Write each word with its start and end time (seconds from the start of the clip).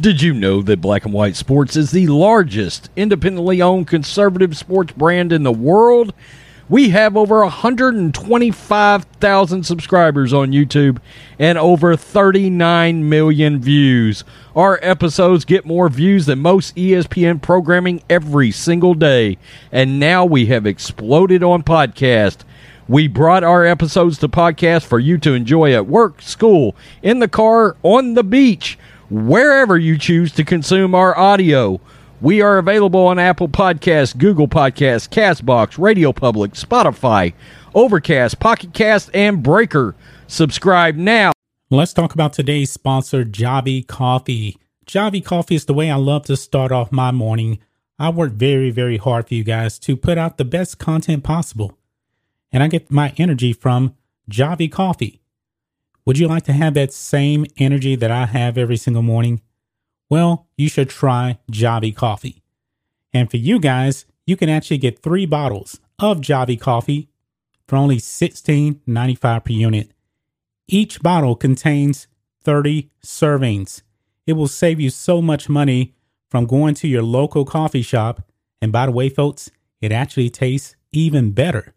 Did 0.00 0.22
you 0.22 0.32
know 0.32 0.62
that 0.62 0.80
Black 0.80 1.04
and 1.04 1.12
White 1.12 1.36
Sports 1.36 1.76
is 1.76 1.90
the 1.90 2.06
largest 2.06 2.88
independently 2.96 3.60
owned 3.60 3.86
conservative 3.86 4.56
sports 4.56 4.94
brand 4.94 5.30
in 5.30 5.42
the 5.42 5.52
world? 5.52 6.14
We 6.70 6.88
have 6.88 7.18
over 7.18 7.40
125,000 7.40 9.64
subscribers 9.64 10.32
on 10.32 10.52
YouTube 10.52 11.00
and 11.38 11.58
over 11.58 11.96
39 11.96 13.10
million 13.10 13.60
views. 13.60 14.24
Our 14.56 14.78
episodes 14.80 15.44
get 15.44 15.66
more 15.66 15.90
views 15.90 16.24
than 16.24 16.38
most 16.38 16.74
ESPN 16.76 17.42
programming 17.42 18.02
every 18.08 18.52
single 18.52 18.94
day. 18.94 19.36
And 19.70 20.00
now 20.00 20.24
we 20.24 20.46
have 20.46 20.64
exploded 20.64 21.42
on 21.42 21.62
podcast. 21.62 22.38
We 22.88 23.06
brought 23.06 23.44
our 23.44 23.66
episodes 23.66 24.16
to 24.18 24.28
podcast 24.28 24.86
for 24.86 24.98
you 24.98 25.18
to 25.18 25.34
enjoy 25.34 25.74
at 25.74 25.86
work, 25.86 26.22
school, 26.22 26.74
in 27.02 27.18
the 27.18 27.28
car, 27.28 27.76
on 27.82 28.14
the 28.14 28.24
beach, 28.24 28.78
wherever 29.10 29.76
you 29.76 29.98
choose 29.98 30.32
to 30.32 30.44
consume 30.44 30.94
our 30.94 31.16
audio. 31.18 31.80
We 32.20 32.42
are 32.42 32.58
available 32.58 33.06
on 33.06 33.18
Apple 33.18 33.48
Podcasts, 33.48 34.16
Google 34.16 34.46
Podcasts, 34.46 35.08
Castbox, 35.08 35.78
Radio 35.78 36.12
Public, 36.12 36.52
Spotify, 36.52 37.32
Overcast, 37.74 38.38
Pocket 38.38 38.72
Cast, 38.72 39.10
and 39.14 39.42
Breaker. 39.42 39.94
Subscribe 40.26 40.96
now. 40.96 41.32
Let's 41.70 41.92
talk 41.92 42.14
about 42.14 42.32
today's 42.32 42.70
sponsor, 42.70 43.24
Javi 43.24 43.86
Coffee. 43.86 44.58
Javi 44.86 45.24
Coffee 45.24 45.54
is 45.54 45.64
the 45.64 45.74
way 45.74 45.90
I 45.90 45.96
love 45.96 46.26
to 46.26 46.36
start 46.36 46.72
off 46.72 46.92
my 46.92 47.10
morning. 47.10 47.58
I 47.98 48.10
work 48.10 48.32
very, 48.32 48.70
very 48.70 48.96
hard 48.96 49.28
for 49.28 49.34
you 49.34 49.44
guys 49.44 49.78
to 49.80 49.96
put 49.96 50.18
out 50.18 50.36
the 50.36 50.44
best 50.44 50.78
content 50.78 51.22
possible. 51.22 51.78
And 52.52 52.62
I 52.62 52.68
get 52.68 52.90
my 52.90 53.14
energy 53.16 53.52
from 53.52 53.94
Javi 54.28 54.70
Coffee. 54.70 55.20
Would 56.10 56.18
you 56.18 56.26
like 56.26 56.42
to 56.46 56.52
have 56.52 56.74
that 56.74 56.92
same 56.92 57.46
energy 57.56 57.94
that 57.94 58.10
I 58.10 58.26
have 58.26 58.58
every 58.58 58.76
single 58.76 59.00
morning? 59.00 59.42
Well, 60.08 60.48
you 60.56 60.68
should 60.68 60.90
try 60.90 61.38
Javi 61.52 61.94
Coffee. 61.94 62.42
And 63.12 63.30
for 63.30 63.36
you 63.36 63.60
guys, 63.60 64.06
you 64.26 64.36
can 64.36 64.48
actually 64.48 64.78
get 64.78 65.04
three 65.04 65.24
bottles 65.24 65.78
of 66.00 66.20
Javi 66.20 66.58
Coffee 66.60 67.10
for 67.68 67.76
only 67.76 67.98
$16.95 67.98 69.44
per 69.44 69.52
unit. 69.52 69.92
Each 70.66 71.00
bottle 71.00 71.36
contains 71.36 72.08
30 72.42 72.90
servings. 73.06 73.82
It 74.26 74.32
will 74.32 74.48
save 74.48 74.80
you 74.80 74.90
so 74.90 75.22
much 75.22 75.48
money 75.48 75.94
from 76.28 76.46
going 76.46 76.74
to 76.74 76.88
your 76.88 77.04
local 77.04 77.44
coffee 77.44 77.82
shop. 77.82 78.20
And 78.60 78.72
by 78.72 78.86
the 78.86 78.92
way, 78.92 79.10
folks, 79.10 79.48
it 79.80 79.92
actually 79.92 80.30
tastes 80.30 80.74
even 80.90 81.30
better. 81.30 81.72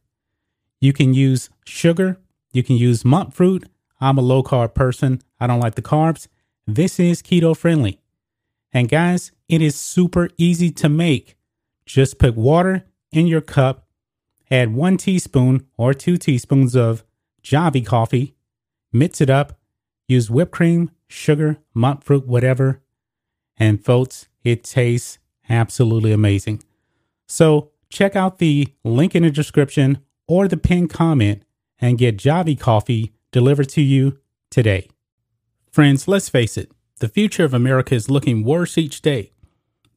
You 0.81 0.91
can 0.91 1.13
use 1.13 1.51
sugar, 1.65 2.17
you 2.51 2.63
can 2.63 2.77
use 2.77 3.05
monk 3.05 3.35
fruit. 3.35 3.67
I'm 4.03 4.17
a 4.17 4.21
low 4.21 4.43
carb 4.43 4.73
person, 4.73 5.21
I 5.39 5.47
don't 5.47 5.61
like 5.61 5.75
the 5.75 5.81
carbs. 5.81 6.27
This 6.67 6.99
is 6.99 7.21
keto 7.21 7.55
friendly. 7.55 8.01
And 8.73 8.89
guys, 8.89 9.31
it 9.47 9.61
is 9.61 9.75
super 9.75 10.29
easy 10.37 10.71
to 10.71 10.89
make. 10.89 11.37
Just 11.85 12.19
put 12.19 12.35
water 12.35 12.83
in 13.13 13.27
your 13.27 13.39
cup, 13.39 13.87
add 14.51 14.73
one 14.73 14.97
teaspoon 14.97 15.65
or 15.78 15.94
two 15.94 16.17
teaspoons 16.17 16.75
of 16.75 17.05
Javi 17.44 17.85
coffee, 17.85 18.35
mix 18.91 19.22
it 19.22 19.29
up, 19.29 19.57
use 20.07 20.29
whipped 20.29 20.51
cream, 20.51 20.91
sugar, 21.07 21.59
monk 21.73 22.03
fruit, 22.03 22.28
whatever. 22.28 22.81
And 23.55 23.83
folks, 23.83 24.28
it 24.44 24.66
tastes 24.66 25.17
absolutely 25.47 26.11
amazing. 26.11 26.61
So 27.25 27.72
check 27.89 28.17
out 28.17 28.39
the 28.39 28.67
link 28.83 29.16
in 29.16 29.23
the 29.23 29.31
description 29.31 29.99
or 30.28 30.49
the 30.49 30.57
pinned 30.57 30.89
comment 30.89 31.44
and 31.79 31.97
get 31.97 32.17
Javi 32.17 32.59
coffee 32.59 33.13
delivered 33.33 33.67
to 33.67 33.81
you 33.81 34.19
today. 34.49 34.88
Friends, 35.69 36.07
let's 36.07 36.29
face 36.29 36.55
it, 36.55 36.71
the 36.99 37.09
future 37.09 37.44
of 37.44 37.53
America 37.53 37.94
is 37.95 38.09
looking 38.09 38.45
worse 38.45 38.77
each 38.77 39.01
day. 39.01 39.33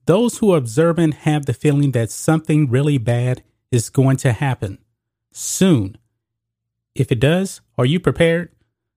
Those 0.07 0.39
who 0.39 0.53
are 0.53 0.59
observant 0.59 1.15
have 1.15 1.47
the 1.47 1.55
feeling 1.55 1.93
that 1.93 2.11
something 2.11 2.69
really 2.69 2.99
bad 2.99 3.45
is 3.71 3.91
going 3.91 4.17
to 4.19 4.33
happen 4.33 4.79
soon. 5.33 5.99
If 6.95 7.13
it 7.13 7.21
does, 7.21 7.61
are 7.77 7.85
you 7.85 8.01
prepared? 8.01 8.51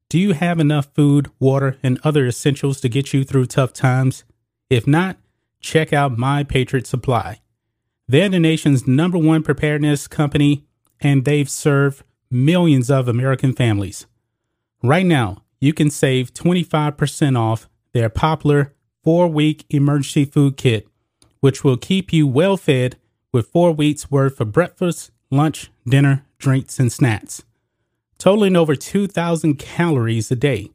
Do 0.08 0.18
you 0.18 0.34
have 0.34 0.60
enough 0.60 0.88
food, 0.96 1.30
water, 1.40 1.78
and 1.84 2.00
other 2.04 2.26
essentials 2.26 2.80
to 2.82 2.90
get 2.90 3.14
you 3.14 3.24
through 3.24 3.48
tough 3.48 3.74
times? 3.74 4.24
If 4.70 4.88
not, 4.88 5.18
check 5.60 5.92
out 5.92 6.18
My 6.18 6.44
Patriot 6.44 6.88
Supply. 6.88 7.42
They're 8.08 8.30
the 8.30 8.40
nation's 8.40 8.88
number 8.88 9.18
one 9.18 9.44
preparedness 9.44 10.08
company, 10.08 10.66
and 11.00 11.26
they've 11.26 11.50
served 11.50 12.04
millions 12.32 12.90
of 12.90 13.08
American 13.08 13.54
families. 13.54 14.08
Right 14.82 15.06
now, 15.06 15.44
you 15.60 15.74
can 15.74 15.90
save 15.90 16.34
25% 16.34 17.38
off 17.38 17.68
their 17.94 18.10
popular 18.10 18.74
four 19.04 19.28
week 19.28 19.66
emergency 19.70 20.24
food 20.24 20.56
kit, 20.56 20.88
which 21.42 21.64
will 21.64 21.76
keep 21.76 22.14
you 22.14 22.26
well 22.28 22.56
fed 22.56 22.96
with 23.34 23.50
four 23.50 23.74
weeks 23.74 24.10
worth 24.10 24.40
of 24.40 24.54
breakfast, 24.54 25.12
lunch, 25.30 25.70
dinner, 25.86 26.26
drinks, 26.38 26.80
and 26.80 26.92
snacks, 26.92 27.44
totaling 28.18 28.56
over 28.56 28.76
2,000 28.76 29.56
calories 29.60 30.32
a 30.32 30.36
day. 30.36 30.72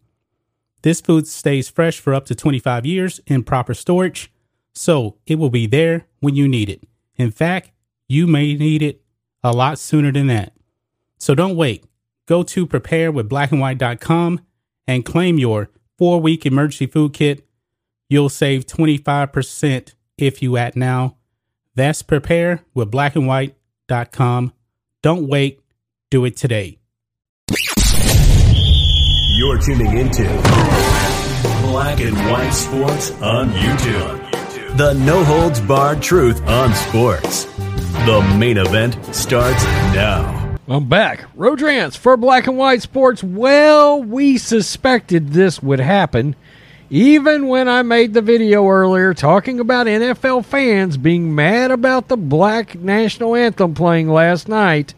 This 0.83 1.01
food 1.01 1.27
stays 1.27 1.71
fresh 1.71 1.99
for 1.99 2.13
up 2.13 2.27
to 2.27 2.35
25 2.35 2.85
years 2.85 3.21
in 3.27 3.43
proper 3.43 3.73
storage, 3.73 4.31
so 4.75 5.17
it 5.27 5.37
will 5.37 5.49
be 5.49 5.67
there 5.67 6.07
when 6.21 6.35
you 6.35 6.47
need 6.47 6.69
it. 6.69 6.83
In 7.17 7.31
fact, 7.31 7.71
you 8.07 8.27
may 8.27 8.55
need 8.55 8.83
it 8.83 9.01
a 9.43 9.53
lot 9.53 9.79
sooner 9.79 10.13
than 10.13 10.27
that. 10.27 10.53
So 11.19 11.35
don't 11.35 11.57
wait. 11.57 11.85
Go 12.27 12.43
to 12.43 12.67
preparewithblackandwhite.com 12.67 14.41
and 14.87 15.05
claim 15.05 15.39
your 15.39 15.71
four 15.99 16.21
week 16.21 16.47
emergency 16.47 16.87
food 16.87 17.13
kit. 17.13 17.47
You'll 18.09 18.29
save 18.29 18.67
25% 18.67 19.95
if 20.19 20.43
you 20.43 20.57
act 20.57 20.77
now. 20.77 21.17
That's 21.75 22.03
preparewithblackandwhite.com. 22.03 24.53
Don't 25.03 25.29
wait. 25.29 25.61
Do 26.11 26.25
it 26.25 26.37
today. 26.37 26.79
You're 29.37 29.59
tuning 29.59 29.99
into 29.99 30.23
Black 31.63 31.99
and 32.01 32.17
White 32.31 32.53
Sports 32.53 33.11
on 33.21 33.51
YouTube. 33.51 34.77
The 34.77 34.93
no 34.95 35.25
holds 35.25 35.61
barred 35.61 36.03
truth 36.03 36.41
on 36.47 36.73
sports. 36.75 37.45
The 38.07 38.21
main 38.39 38.59
event 38.59 38.97
starts 39.15 39.65
now. 39.95 40.44
I'm 40.67 40.89
back. 40.89 41.27
Rodrance 41.35 41.95
for 41.95 42.17
Black 42.17 42.47
and 42.47 42.57
White 42.57 42.81
Sports. 42.81 43.23
Well, 43.23 44.03
we 44.03 44.39
suspected 44.39 45.29
this 45.29 45.63
would 45.63 45.79
happen. 45.79 46.37
Even 46.89 47.49
when 47.49 47.69
I 47.69 47.83
made 47.83 48.15
the 48.15 48.23
video 48.23 48.67
earlier 48.67 49.13
talking 49.13 49.61
about 49.61 49.87
NFL 49.87 50.47
fans 50.47 50.97
being 50.97 51.35
mad 51.35 51.71
about 51.71 52.09
the 52.09 52.17
black 52.17 52.77
national 52.77 53.37
anthem 53.37 53.75
playing 53.75 54.09
last 54.09 54.49
night, 54.49 54.95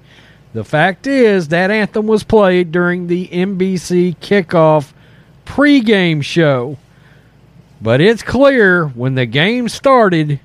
the 0.54 0.62
fact 0.62 1.04
is 1.04 1.48
that 1.48 1.72
anthem 1.72 2.06
was 2.06 2.22
played 2.22 2.70
during 2.70 3.08
the 3.08 3.26
NBC 3.26 4.18
kickoff 4.18 4.92
pregame 5.44 6.22
show. 6.22 6.78
But 7.82 8.00
it's 8.00 8.22
clear 8.22 8.86
when 8.86 9.16
the 9.16 9.26
game 9.26 9.68
started, 9.68 10.38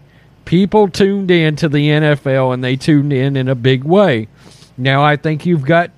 people 0.45 0.87
tuned 0.87 1.29
in 1.29 1.57
to 1.57 1.69
the 1.69 1.89
NFL 1.89 2.55
and 2.55 2.63
they 2.63 2.75
tuned 2.75 3.13
in 3.13 3.35
in 3.35 3.47
a 3.47 3.55
big 3.55 3.83
way. 3.83 4.27
Now, 4.77 5.03
I 5.03 5.15
think 5.15 5.45
you've 5.45 5.65
got 5.65 5.91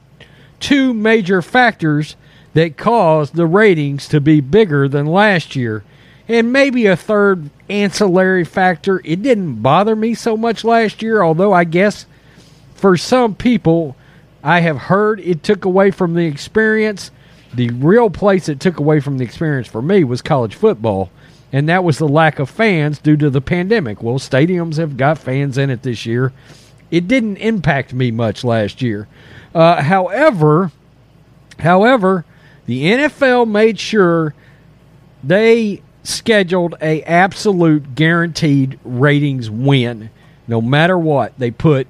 two 0.60 0.94
major 0.94 1.42
factors 1.42 2.16
that 2.54 2.78
caused 2.78 3.36
the 3.36 3.48
ratings 3.48 4.08
to 4.10 4.22
be 4.22 4.40
bigger 4.40 4.88
than 4.88 5.06
last 5.06 5.56
year. 5.56 5.84
And 6.28 6.54
maybe 6.54 6.86
a 6.86 6.96
third 6.96 7.50
ancillary 7.70 8.46
factor. 8.46 9.02
It 9.04 9.22
didn't 9.22 9.62
bother 9.62 9.96
me 9.96 10.14
so 10.14 10.38
much 10.38 10.64
last 10.64 11.02
year, 11.02 11.22
although 11.22 11.52
I 11.52 11.64
guess 11.64 12.06
for 12.76 12.96
some 12.96 13.36
people, 13.36 13.96
I 14.44 14.60
have 14.60 14.78
heard 14.78 15.20
it 15.20 15.44
took 15.44 15.66
away 15.66 15.92
from 15.92 16.14
the 16.14 16.26
experience. 16.26 17.12
The 17.54 17.70
real 17.70 18.10
place 18.10 18.50
it 18.50 18.60
took 18.60 18.80
away 18.80 19.00
from 19.00 19.18
the 19.18 19.24
experience 19.24 19.68
for 19.68 19.82
me 19.82 20.04
was 20.04 20.22
college 20.22 20.56
football, 20.56 21.12
and 21.52 21.70
that 21.70 21.84
was 21.84 21.98
the 21.98 22.08
lack 22.08 22.40
of 22.40 22.50
fans 22.50 23.00
due 23.00 23.18
to 23.18 23.30
the 23.30 23.42
pandemic. 23.42 24.02
Well, 24.02 24.20
stadiums 24.20 24.78
have 24.78 24.98
got 24.98 25.18
fans 25.18 25.58
in 25.58 25.70
it 25.70 25.84
this 25.84 26.06
year. 26.06 26.34
It 26.94 27.08
didn't 27.08 27.38
impact 27.38 27.92
me 27.92 28.12
much 28.12 28.44
last 28.44 28.84
year. 28.84 29.08
Uh, 29.56 29.82
however, 29.82 30.72
however, 31.58 32.24
the 32.68 32.84
NFL 32.84 33.50
made 33.50 33.80
sure 33.80 34.36
they 35.24 35.82
scheduled 36.04 36.76
a 36.84 37.02
absolute 37.02 37.96
guaranteed 37.96 38.78
ratings 38.84 39.50
win. 39.50 40.12
No 40.48 40.62
matter 40.62 40.96
what, 40.96 41.34
they 41.40 41.50
put 41.50 41.88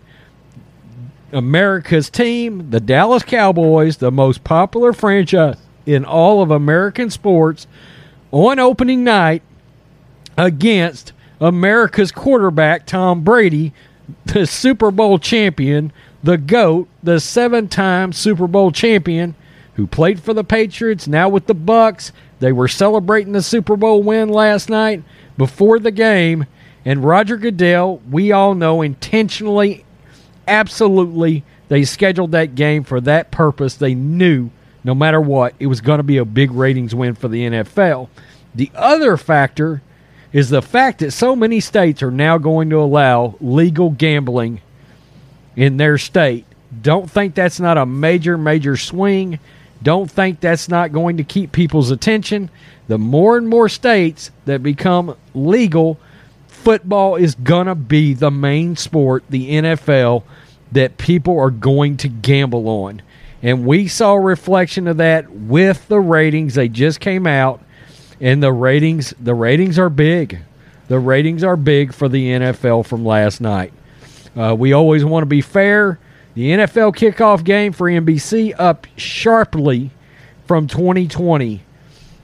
America's 1.34 2.10
team, 2.10 2.70
the 2.70 2.80
Dallas 2.80 3.24
Cowboys, 3.24 3.98
the 3.98 4.10
most 4.10 4.46
popular 4.46 4.94
franchise 4.94 5.58
in 5.86 6.06
all 6.06 6.42
of 6.42 6.50
American 6.50 7.10
sports, 7.10 7.68
on 8.32 8.58
opening 8.58 9.04
night 9.04 9.42
against 10.38 11.12
America's 11.42 12.14
quarterback, 12.14 12.86
Tom 12.86 13.22
Brady, 13.26 13.74
the 14.26 14.46
Super 14.46 14.92
Bowl 14.92 15.20
champion, 15.20 15.92
the 16.24 16.38
GOAT, 16.38 16.88
the 17.02 17.20
seven 17.20 17.68
time 17.68 18.14
Super 18.14 18.48
Bowl 18.48 18.72
champion, 18.72 19.36
who 19.76 19.88
played 19.88 20.22
for 20.22 20.34
the 20.34 20.44
Patriots, 20.44 21.08
now 21.08 21.30
with 21.30 21.48
the 21.48 21.56
Bucs. 21.56 22.12
They 22.40 22.52
were 22.52 22.68
celebrating 22.68 23.34
the 23.34 23.42
Super 23.42 23.78
Bowl 23.78 24.04
win 24.04 24.30
last 24.30 24.70
night 24.70 25.04
before 25.38 25.80
the 25.80 25.92
game. 25.92 26.46
And 26.86 27.04
Roger 27.04 27.38
Goodell, 27.38 28.02
we 28.10 28.32
all 28.32 28.56
know, 28.56 28.82
intentionally, 28.82 29.86
absolutely, 30.48 31.44
they 31.70 31.86
scheduled 31.86 32.32
that 32.34 32.56
game 32.56 32.84
for 32.84 33.00
that 33.02 33.32
purpose. 33.32 33.76
They 33.76 33.96
knew 33.96 34.50
no 34.84 34.94
matter 34.94 35.22
what, 35.22 35.54
it 35.60 35.68
was 35.68 35.82
going 35.82 36.00
to 36.00 36.04
be 36.04 36.18
a 36.18 36.26
big 36.26 36.52
ratings 36.52 36.94
win 36.94 37.16
for 37.16 37.28
the 37.28 37.44
NFL. 37.44 38.10
The 38.54 38.70
other 38.76 39.18
factor 39.18 39.82
is 40.34 40.50
the 40.50 40.62
fact 40.62 41.00
that 41.00 41.12
so 41.12 41.36
many 41.36 41.60
states 41.60 42.02
are 42.02 42.12
now 42.12 42.38
going 42.40 42.70
to 42.72 42.82
allow 42.82 43.36
legal 43.40 43.92
gambling 43.92 44.60
in 45.56 45.78
their 45.78 45.98
state. 46.00 46.46
Don't 46.82 47.10
think 47.10 47.36
that's 47.36 47.60
not 47.60 47.78
a 47.78 47.86
major, 47.86 48.36
major 48.38 48.76
swing. 48.76 49.40
Don't 49.84 50.10
think 50.10 50.40
that's 50.40 50.68
not 50.68 50.92
going 50.92 51.18
to 51.18 51.24
keep 51.24 51.52
people's 51.52 51.92
attention. 51.92 52.50
The 52.88 52.98
more 52.98 53.38
and 53.38 53.48
more 53.48 53.70
states 53.70 54.32
that 54.46 54.64
become 54.64 55.16
legal, 55.36 56.00
football 56.48 57.16
is 57.16 57.36
going 57.36 57.68
to 57.68 57.76
be 57.76 58.16
the 58.16 58.32
main 58.32 58.76
sport, 58.76 59.24
the 59.30 59.52
NFL, 59.52 60.24
that 60.72 60.98
people 60.98 61.40
are 61.40 61.52
going 61.52 61.98
to 61.98 62.08
gamble 62.08 62.68
on. 62.68 63.04
And 63.44 63.66
we 63.66 63.88
saw 63.88 64.14
a 64.14 64.20
reflection 64.20 64.88
of 64.88 64.98
that 64.98 65.30
with 65.30 65.88
the 65.90 66.00
ratings. 66.00 66.56
They 66.56 66.70
just 66.70 67.00
came 67.00 67.28
out 67.28 67.62
and 68.19 68.42
the 68.42 68.54
ratings 68.54 69.13
the 69.19 69.36
ratings 69.36 69.77
are 69.80 69.89
big. 69.89 70.39
The 70.88 71.00
ratings 71.00 71.44
are 71.44 71.56
big 71.56 71.94
for 71.94 72.10
the 72.10 72.27
NFL 72.27 72.86
from 72.86 73.06
last 73.06 73.42
night. 73.42 73.74
Uh, 74.36 74.56
we 74.57 74.74
always 74.74 75.06
want 75.06 75.24
to 75.24 75.27
be 75.27 75.42
fair. 75.42 76.00
The 76.33 76.50
NFL 76.50 76.95
kickoff 76.95 77.44
game 77.44 77.74
for 77.74 77.88
NBC 77.88 78.54
up 78.57 78.88
sharply 78.98 79.92
from 80.45 80.68
2020. 80.68 81.62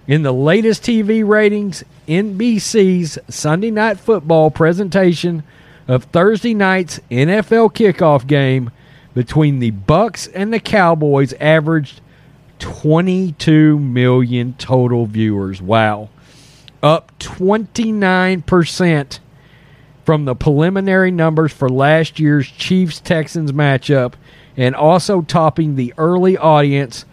In 0.07 0.23
the 0.23 0.31
latest 0.31 0.83
TV 0.83 1.27
ratings, 1.27 1.83
NBC's 2.07 3.19
Sunday 3.29 3.69
Night 3.69 3.99
Football 3.99 4.49
presentation 4.49 5.43
of 5.87 6.05
Thursday 6.05 6.55
night's 6.55 6.99
NFL 7.11 7.73
kickoff 7.73 8.25
game 8.25 8.71
between 9.13 9.59
the 9.59 9.71
Bucs 9.71 10.29
and 10.33 10.51
the 10.51 10.59
Cowboys 10.59 11.33
averaged 11.33 12.01
22 12.59 13.79
million 13.79 14.53
total 14.57 15.05
viewers. 15.05 15.61
Wow. 15.61 16.09
Up 16.83 17.17
29% 17.19 19.19
from 20.05 20.25
the 20.25 20.35
preliminary 20.35 21.11
numbers 21.11 21.51
for 21.51 21.69
last 21.69 22.19
year's 22.19 22.47
Chiefs 22.47 22.99
Texans 22.99 23.51
matchup 23.51 24.13
and 24.55 24.75
also 24.75 25.21
topping 25.21 25.75
the 25.75 25.93
early 25.97 26.37
audience 26.37 27.05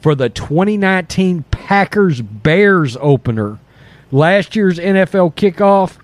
for 0.00 0.14
the 0.14 0.28
2019 0.28 1.44
Packers 1.50 2.22
Bears 2.22 2.96
opener. 3.00 3.58
Last 4.12 4.54
year's 4.54 4.78
NFL 4.78 5.34
kickoff 5.34 5.96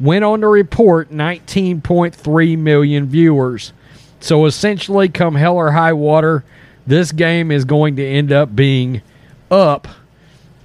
went 0.00 0.24
on 0.24 0.40
to 0.40 0.48
report 0.48 1.10
19.3 1.10 2.58
million 2.58 3.06
viewers. 3.06 3.72
So 4.20 4.46
essentially, 4.46 5.08
come 5.08 5.34
hell 5.34 5.56
or 5.56 5.72
high 5.72 5.92
water, 5.92 6.44
this 6.86 7.12
game 7.12 7.50
is 7.50 7.64
going 7.64 7.96
to 7.96 8.06
end 8.06 8.32
up 8.32 8.54
being 8.54 9.02
up 9.50 9.88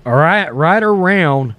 right 0.05 0.49
right 0.53 0.83
around 0.83 1.55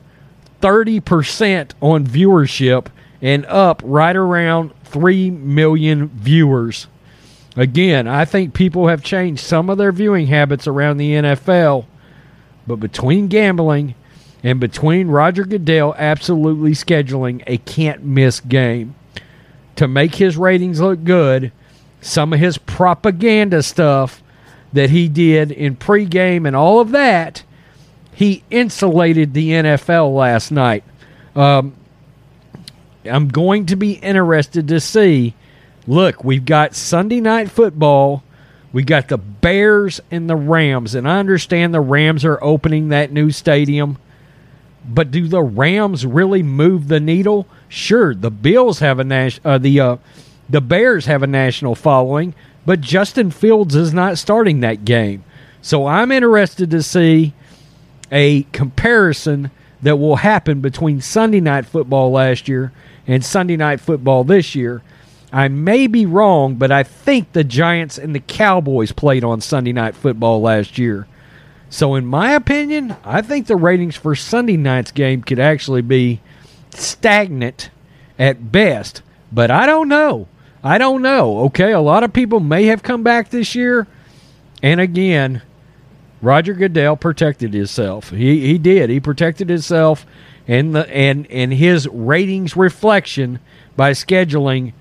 30% 0.61 1.73
on 1.81 2.07
viewership 2.07 2.87
and 3.21 3.45
up 3.47 3.83
right 3.85 4.17
around 4.17 4.73
3 4.85 5.31
million 5.31 6.09
viewers. 6.09 6.87
Again, 7.57 8.07
I 8.07 8.25
think 8.25 8.55
people 8.55 8.89
have 8.89 9.03
changed 9.03 9.43
some 9.43 9.69
of 9.69 9.79
their 9.79 9.93
viewing 9.93 10.29
habits 10.29 10.67
around 10.67 10.97
the 10.97 11.13
NFL, 11.13 11.87
but 12.67 12.77
between 12.77 13.29
gambling 13.29 13.95
and 14.43 14.61
between 14.61 15.09
Roger 15.09 15.45
Goodell 15.45 15.95
absolutely 15.99 16.73
scheduling 16.73 17.43
a 17.47 17.59
can't 17.59 18.05
miss 18.05 18.41
game 18.41 18.95
to 19.77 19.89
make 19.89 20.15
his 20.15 20.37
ratings 20.37 20.81
look 20.81 21.05
good, 21.05 21.53
some 22.01 22.33
of 22.33 22.39
his 22.39 22.59
propaganda 22.59 23.63
stuff 23.63 24.23
that 24.73 24.91
he 24.91 25.09
did 25.09 25.51
in 25.51 25.77
pregame 25.77 26.47
and 26.47 26.55
all 26.55 26.81
of 26.81 26.91
that, 26.91 27.43
he 28.13 28.43
insulated 28.51 29.33
the 29.33 29.51
NFL 29.51 30.15
last 30.15 30.51
night. 30.51 30.85
Um, 31.35 31.75
I'm 33.05 33.29
going 33.29 33.67
to 33.67 33.77
be 33.77 33.93
interested 33.93 34.69
to 34.69 34.81
see. 34.81 35.35
Look, 35.87 36.25
we've 36.25 36.45
got 36.45 36.75
Sunday 36.75 37.21
night 37.21 37.51
football. 37.51 38.23
We 38.73 38.83
got 38.83 39.09
the 39.09 39.19
Bears 39.19 40.01
and 40.11 40.29
the 40.29 40.37
Rams, 40.37 40.95
and 40.95 41.09
I 41.09 41.19
understand 41.19 41.73
the 41.73 41.81
Rams 41.81 42.25
are 42.25 42.43
opening 42.43 42.89
that 42.89 43.13
new 43.13 43.31
stadium. 43.31 43.99
But 44.87 45.11
do 45.11 45.27
the 45.27 45.43
Rams 45.43 46.05
really 46.05 46.43
move 46.43 46.89
the 46.89 47.01
needle? 47.01 47.47
Sure, 47.69 48.15
the 48.15 48.31
Bills 48.31 48.81
have 48.81 49.01
a 49.01 49.31
uh, 49.45 49.59
the 49.59 49.81
uh, 49.81 49.97
the 50.49 50.61
Bears 50.61 51.07
have 51.07 51.23
a 51.23 51.27
national 51.27 51.75
following, 51.75 52.35
but 52.69 52.83
Justin 52.83 53.31
Fields 53.31 53.75
is 53.75 53.95
not 53.95 54.19
starting 54.19 54.61
that 54.61 54.85
game. 54.85 55.25
So 55.63 55.87
I'm 55.87 56.13
interested 56.13 56.71
to 56.73 56.83
see 56.83 57.33
a 58.13 58.43
comparison 58.53 59.51
that 59.81 59.97
will 59.97 60.17
happen 60.17 60.61
between 60.61 61.01
Sunday 61.01 61.41
night 61.41 61.65
football 61.65 62.11
last 62.11 62.47
year 62.47 62.71
and 63.07 63.25
Sunday 63.25 63.57
night 63.57 63.81
football 63.81 64.23
this 64.23 64.55
year. 64.55 64.83
I 65.33 65.49
may 65.49 65.87
be 65.87 66.05
wrong, 66.05 66.57
but 66.57 66.71
I 66.71 66.83
think 66.83 67.33
the 67.33 67.43
Giants 67.43 67.97
and 67.97 68.15
the 68.15 68.21
Cowboys 68.21 68.93
played 68.93 69.25
on 69.25 69.41
Sunday 69.41 69.73
night 69.73 69.95
football 69.95 70.43
last 70.43 70.77
year. 70.77 71.07
So, 71.71 71.95
in 71.95 72.05
my 72.05 72.33
opinion, 72.33 72.97
I 73.03 73.23
think 73.23 73.47
the 73.47 73.57
ratings 73.57 73.97
for 73.97 74.15
Sunday 74.15 74.59
night's 74.59 74.93
game 74.93 75.23
could 75.23 75.39
actually 75.39 75.81
be 75.81 76.21
stagnant 76.75 77.71
at 78.19 78.53
best. 78.53 79.01
But 79.33 79.51
I 79.51 79.65
don't 79.65 79.89
know. 79.89 80.29
I 80.63 80.79
don't 80.79 81.03
know. 81.03 81.41
Okay, 81.47 81.73
a 81.73 81.81
lot 81.81 82.03
of 82.03 82.13
people 82.13 82.41
may 82.41 82.65
have 82.65 82.83
come 82.83 83.03
back 83.03 83.31
this 83.31 83.55
year. 83.55 83.87
And 84.63 84.81
again, 84.81 85.43
Roger 86.21 86.55
Goodell 86.55 86.97
protected 86.97 87.55
himself. 87.55 88.11
He 88.11 88.47
he 88.47 88.59
did. 88.59 88.91
He 88.91 89.01
protected 89.01 89.49
himself 89.49 90.05
and 90.49 90.75
the 90.75 90.89
and 90.93 91.31
and 91.31 91.53
his 91.53 91.87
ratings 91.89 92.57
reflection 92.57 93.39
by 93.77 93.93
scheduling 93.93 94.73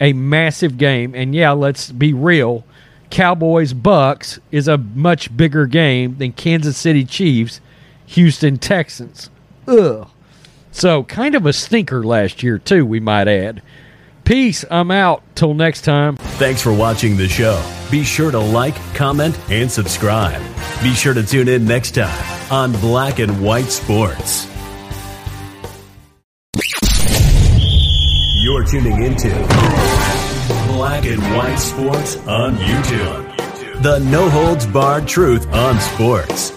a 0.00 0.12
massive 0.12 0.78
game. 0.78 1.14
And 1.14 1.34
yeah, 1.34 1.52
let's 1.52 1.92
be 1.92 2.12
real. 2.12 2.64
Cowboys 3.10 3.74
Bucs 3.74 4.38
is 4.50 4.66
a 4.66 4.78
much 4.78 5.36
bigger 5.36 5.66
game 5.66 6.16
than 6.18 6.32
Kansas 6.32 6.76
City 6.76 7.04
Chiefs, 7.04 7.60
Houston 8.06 8.56
Texans. 8.56 9.30
Ugh. 9.68 10.08
So 10.72 11.04
kind 11.04 11.34
of 11.34 11.44
a 11.46 11.52
stinker 11.52 12.04
last 12.04 12.42
year 12.42 12.58
too, 12.58 12.86
we 12.86 13.00
might 13.00 13.28
add. 13.28 13.62
Peace. 14.30 14.64
I'm 14.70 14.92
out. 14.92 15.24
Till 15.34 15.54
next 15.54 15.82
time. 15.82 16.14
Thanks 16.14 16.62
for 16.62 16.72
watching 16.72 17.16
the 17.16 17.26
show. 17.26 17.60
Be 17.90 18.04
sure 18.04 18.30
to 18.30 18.38
like, 18.38 18.76
comment, 18.94 19.36
and 19.50 19.68
subscribe. 19.68 20.40
Be 20.84 20.94
sure 20.94 21.14
to 21.14 21.24
tune 21.24 21.48
in 21.48 21.64
next 21.64 21.96
time 21.96 22.52
on 22.52 22.70
Black 22.74 23.18
and 23.18 23.42
White 23.42 23.64
Sports. 23.64 24.46
You're 28.36 28.64
tuning 28.66 29.02
into 29.02 29.30
Black 30.74 31.06
and 31.06 31.20
White 31.34 31.56
Sports 31.56 32.16
on 32.28 32.54
YouTube. 32.54 33.82
The 33.82 33.98
no 33.98 34.30
holds 34.30 34.64
barred 34.64 35.08
truth 35.08 35.52
on 35.52 35.80
sports. 35.80 36.50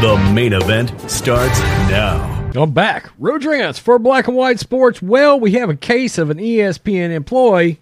The 0.00 0.30
main 0.32 0.54
event 0.54 0.98
starts 1.10 1.60
now. 1.90 2.39
I'm 2.56 2.72
back. 2.72 3.10
Rodrance 3.16 3.78
for 3.78 3.98
Black 4.00 4.26
and 4.26 4.36
White 4.36 4.58
Sports. 4.58 5.00
Well, 5.00 5.38
we 5.38 5.52
have 5.52 5.70
a 5.70 5.76
case 5.76 6.18
of 6.18 6.30
an 6.30 6.38
ESPN 6.38 7.10
employee 7.10 7.78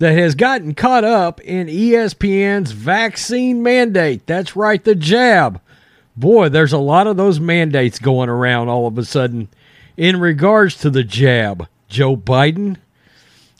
that 0.00 0.12
has 0.18 0.34
gotten 0.34 0.74
caught 0.74 1.04
up 1.04 1.40
in 1.40 1.66
ESPN's 1.66 2.72
vaccine 2.72 3.62
mandate. 3.62 4.26
That's 4.26 4.54
right, 4.54 4.84
the 4.84 4.94
jab. 4.94 5.62
Boy, 6.14 6.50
there's 6.50 6.74
a 6.74 6.78
lot 6.78 7.06
of 7.06 7.16
those 7.16 7.40
mandates 7.40 7.98
going 7.98 8.28
around 8.28 8.68
all 8.68 8.86
of 8.86 8.98
a 8.98 9.04
sudden 9.04 9.48
in 9.96 10.20
regards 10.20 10.76
to 10.78 10.90
the 10.90 11.04
jab. 11.04 11.66
Joe 11.88 12.14
Biden? 12.14 12.76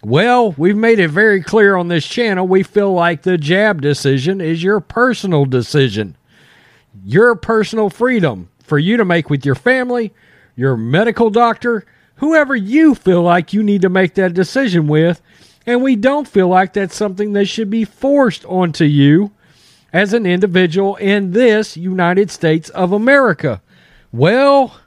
Well, 0.05 0.53
we've 0.59 0.77
made 0.77 0.99
it 0.99 1.09
very 1.09 1.43
clear 1.43 1.77
on 1.77 1.89
this 1.89 2.07
channel. 2.07 2.47
We 2.47 2.63
feel 2.63 2.93
like 2.93 3.23
the 3.23 3.39
jab 3.39 3.81
decision 3.81 4.43
is 4.43 4.63
your 4.63 4.81
personal 4.81 5.47
decision, 5.47 6.15
your 7.07 7.37
personal 7.37 7.89
freedom 7.89 8.51
for 8.63 8.79
you 8.79 8.99
to 8.99 9.05
make 9.05 9.31
with 9.31 9.47
your 9.47 9.55
family 9.55 10.13
your 10.63 10.77
medical 10.77 11.29
doctor, 11.29 11.85
whoever 12.17 12.55
you 12.55 12.95
feel 12.95 13.21
like 13.21 13.53
you 13.53 13.65
need 13.65 13.83
to 13.83 13.89
make 13.89 14.15
that 14.15 14.33
decision 14.33 14.87
with. 14.87 15.21
And 15.67 15.83
we 15.83 15.97
don't 15.97 16.29
feel 16.29 16.47
like 16.47 16.73
that's 16.73 16.95
something 16.95 17.33
that 17.33 17.47
should 17.47 17.69
be 17.69 17.85
forced 17.85 18.45
onto 18.45 18.85
you 18.85 19.33
as 19.93 20.13
an 20.13 20.25
individual 20.25 20.95
in 20.97 21.33
this 21.33 21.77
United 21.77 22.31
States 22.31 22.69
of 22.71 22.93
America. 22.93 23.61
Well, 24.13 24.79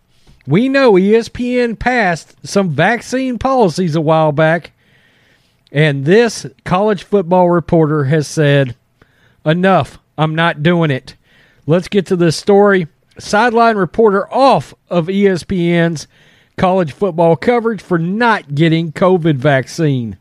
we 0.47 0.69
know 0.69 0.93
ESPN 0.93 1.77
passed 1.77 2.47
some 2.47 2.69
vaccine 2.69 3.37
policies 3.37 3.97
a 3.97 4.01
while 4.01 4.31
back, 4.31 4.71
and 5.73 6.05
this 6.05 6.45
college 6.63 7.03
football 7.03 7.49
reporter 7.49 8.05
has 8.05 8.27
said, 8.27 8.77
Enough. 9.45 9.99
I'm 10.17 10.35
not 10.35 10.63
doing 10.63 10.89
it. 10.91 11.15
Let's 11.67 11.89
get 11.89 12.05
to 12.05 12.15
this 12.15 12.37
story. 12.37 12.87
Sideline 13.17 13.77
reporter 13.77 14.31
off 14.33 14.73
of 14.89 15.07
ESPN's 15.07 16.07
college 16.57 16.91
football 16.91 17.35
coverage 17.35 17.81
for 17.81 17.97
not 17.97 18.55
getting 18.55 18.91
COVID 18.91 19.35
vaccine. 19.35 20.17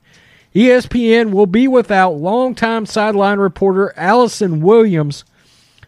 ESPN 0.54 1.32
will 1.32 1.46
be 1.46 1.66
without 1.66 2.12
longtime 2.12 2.86
sideline 2.86 3.38
reporter 3.38 3.92
Allison 3.96 4.60
Williams 4.60 5.24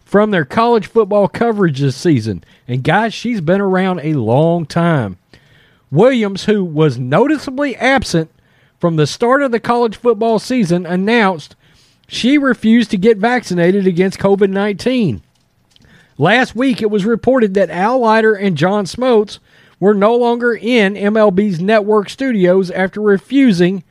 from 0.04 0.30
their 0.30 0.44
college 0.44 0.86
football 0.86 1.28
coverage 1.28 1.80
this 1.80 1.96
season. 1.96 2.42
And 2.66 2.82
guys, 2.82 3.14
she's 3.14 3.40
been 3.40 3.60
around 3.60 4.00
a 4.00 4.14
long 4.14 4.66
time. 4.66 5.18
Williams, 5.90 6.44
who 6.44 6.64
was 6.64 6.98
noticeably 6.98 7.76
absent 7.76 8.30
from 8.80 8.96
the 8.96 9.06
start 9.06 9.42
of 9.42 9.52
the 9.52 9.60
college 9.60 9.96
football 9.96 10.38
season, 10.38 10.84
announced 10.84 11.54
she 12.08 12.38
refused 12.38 12.90
to 12.90 12.98
get 12.98 13.18
vaccinated 13.18 13.86
against 13.86 14.18
COVID 14.18 14.50
19. 14.50 15.22
Last 16.18 16.56
week, 16.56 16.80
it 16.80 16.90
was 16.90 17.04
reported 17.04 17.54
that 17.54 17.70
Al 17.70 17.99
Leiter 17.99 18.35
and 18.35 18.56
John 18.56 18.87
Smoltz 18.87 19.38
were 19.78 19.94
no 19.94 20.16
longer 20.16 20.54
in 20.54 20.94
MLB's 20.94 21.61
network 21.61 22.08
studios 22.08 22.70
after 22.70 23.00
refusing 23.00 23.85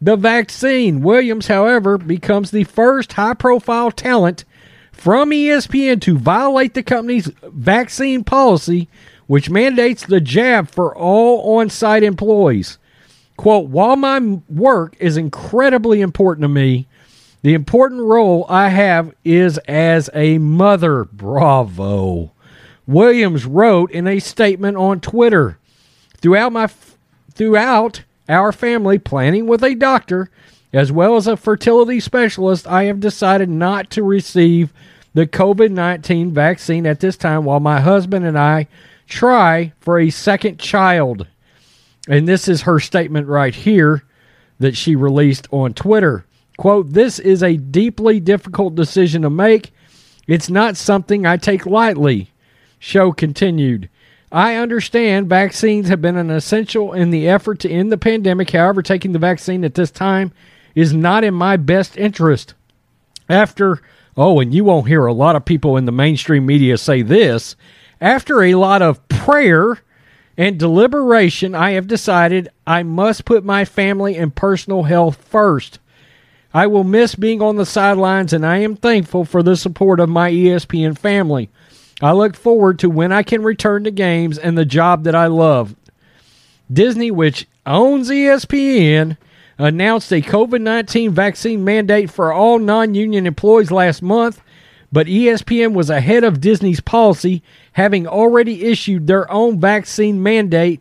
the 0.00 0.16
vaccine. 0.16 1.02
Williams, 1.02 1.48
however, 1.48 1.98
becomes 1.98 2.50
the 2.50 2.64
first 2.64 3.12
high 3.14 3.34
profile 3.34 3.90
talent 3.90 4.44
from 4.92 5.30
ESPN 5.30 6.00
to 6.00 6.16
violate 6.16 6.72
the 6.72 6.82
company's 6.82 7.30
vaccine 7.42 8.24
policy, 8.24 8.88
which 9.26 9.50
mandates 9.50 10.04
the 10.04 10.20
jab 10.20 10.70
for 10.70 10.96
all 10.96 11.58
on 11.58 11.68
site 11.68 12.02
employees. 12.02 12.78
Quote, 13.36 13.68
while 13.68 13.94
my 13.94 14.18
work 14.48 14.96
is 14.98 15.16
incredibly 15.16 16.00
important 16.00 16.42
to 16.42 16.48
me, 16.48 16.88
the 17.42 17.54
important 17.54 18.02
role 18.02 18.46
I 18.48 18.68
have 18.68 19.14
is 19.24 19.58
as 19.68 20.10
a 20.14 20.38
mother. 20.38 21.04
Bravo. 21.04 22.32
Williams 22.86 23.44
wrote 23.44 23.90
in 23.90 24.06
a 24.06 24.18
statement 24.18 24.76
on 24.76 25.00
Twitter, 25.00 25.58
throughout 26.16 26.52
my 26.52 26.68
throughout 27.34 28.02
our 28.28 28.50
family 28.50 28.98
planning 28.98 29.46
with 29.46 29.62
a 29.62 29.74
doctor 29.74 30.30
as 30.72 30.92
well 30.92 31.16
as 31.16 31.26
a 31.26 31.36
fertility 31.36 32.00
specialist, 32.00 32.66
I 32.66 32.84
have 32.84 33.00
decided 33.00 33.48
not 33.48 33.90
to 33.90 34.02
receive 34.02 34.72
the 35.14 35.26
COVID 35.26 35.70
19 35.70 36.32
vaccine 36.32 36.86
at 36.86 37.00
this 37.00 37.16
time 37.16 37.44
while 37.44 37.60
my 37.60 37.80
husband 37.80 38.26
and 38.26 38.38
I 38.38 38.68
try 39.06 39.72
for 39.80 39.98
a 39.98 40.10
second 40.10 40.58
child. 40.58 41.26
And 42.08 42.28
this 42.28 42.48
is 42.48 42.62
her 42.62 42.80
statement 42.80 43.26
right 43.28 43.54
here 43.54 44.04
that 44.58 44.76
she 44.76 44.96
released 44.96 45.48
on 45.50 45.72
Twitter. 45.74 46.24
Quote, 46.58 46.92
This 46.92 47.18
is 47.20 47.42
a 47.42 47.56
deeply 47.56 48.20
difficult 48.20 48.74
decision 48.74 49.22
to 49.22 49.30
make. 49.30 49.72
It's 50.26 50.50
not 50.50 50.76
something 50.76 51.24
I 51.24 51.38
take 51.38 51.64
lightly. 51.64 52.32
Show 52.80 53.12
continued. 53.12 53.88
I 54.30 54.56
understand 54.56 55.28
vaccines 55.28 55.88
have 55.88 56.02
been 56.02 56.16
an 56.16 56.30
essential 56.30 56.92
in 56.92 57.10
the 57.10 57.28
effort 57.28 57.60
to 57.60 57.70
end 57.70 57.90
the 57.90 57.96
pandemic. 57.96 58.50
However, 58.50 58.82
taking 58.82 59.12
the 59.12 59.18
vaccine 59.20 59.64
at 59.64 59.74
this 59.74 59.92
time 59.92 60.32
is 60.74 60.92
not 60.92 61.24
in 61.24 61.32
my 61.32 61.56
best 61.56 61.96
interest. 61.96 62.54
After, 63.28 63.80
oh, 64.16 64.40
and 64.40 64.52
you 64.52 64.64
won't 64.64 64.88
hear 64.88 65.06
a 65.06 65.12
lot 65.12 65.36
of 65.36 65.44
people 65.44 65.76
in 65.76 65.86
the 65.86 65.92
mainstream 65.92 66.44
media 66.44 66.76
say 66.76 67.02
this, 67.02 67.54
after 68.00 68.42
a 68.42 68.56
lot 68.56 68.82
of 68.82 69.06
prayer 69.08 69.78
and 70.36 70.58
deliberation, 70.58 71.54
I 71.54 71.70
have 71.70 71.86
decided 71.86 72.48
I 72.66 72.82
must 72.82 73.24
put 73.24 73.44
my 73.44 73.64
family 73.64 74.16
and 74.16 74.34
personal 74.34 74.82
health 74.82 75.16
first. 75.24 75.78
I 76.52 76.66
will 76.66 76.84
miss 76.84 77.14
being 77.14 77.42
on 77.42 77.56
the 77.56 77.66
sidelines, 77.66 78.32
and 78.32 78.44
I 78.44 78.58
am 78.58 78.76
thankful 78.76 79.24
for 79.24 79.42
the 79.42 79.56
support 79.56 80.00
of 80.00 80.08
my 80.08 80.30
ESPN 80.30 80.96
family. 80.96 81.50
I 82.00 82.12
look 82.12 82.36
forward 82.36 82.78
to 82.80 82.90
when 82.90 83.12
I 83.12 83.22
can 83.22 83.42
return 83.42 83.84
to 83.84 83.90
games 83.90 84.38
and 84.38 84.56
the 84.56 84.64
job 84.64 85.04
that 85.04 85.14
I 85.14 85.26
love. 85.26 85.74
Disney, 86.72 87.10
which 87.10 87.46
owns 87.66 88.08
ESPN, 88.08 89.16
announced 89.58 90.12
a 90.12 90.22
COVID 90.22 90.60
19 90.60 91.12
vaccine 91.12 91.64
mandate 91.64 92.10
for 92.10 92.32
all 92.32 92.58
non 92.58 92.94
union 92.94 93.26
employees 93.26 93.70
last 93.70 94.00
month, 94.00 94.40
but 94.90 95.06
ESPN 95.06 95.74
was 95.74 95.90
ahead 95.90 96.24
of 96.24 96.40
Disney's 96.40 96.80
policy, 96.80 97.42
having 97.72 98.06
already 98.06 98.64
issued 98.64 99.06
their 99.06 99.30
own 99.30 99.60
vaccine 99.60 100.22
mandate 100.22 100.80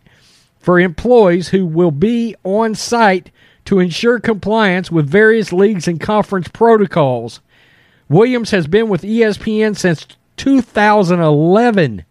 for 0.60 0.80
employees 0.80 1.50
who 1.50 1.66
will 1.66 1.92
be 1.92 2.36
on 2.44 2.76
site 2.76 3.32
to 3.68 3.80
ensure 3.80 4.18
compliance 4.18 4.90
with 4.90 5.10
various 5.10 5.52
leagues 5.52 5.90
and 5.90 6.00
conference 6.00 6.48
protocols. 6.48 7.42
Williams 8.08 8.52
has 8.52 8.66
been 8.66 8.88
with 8.88 9.02
ESPN 9.02 9.76
since 9.76 10.08
2011 10.38 12.06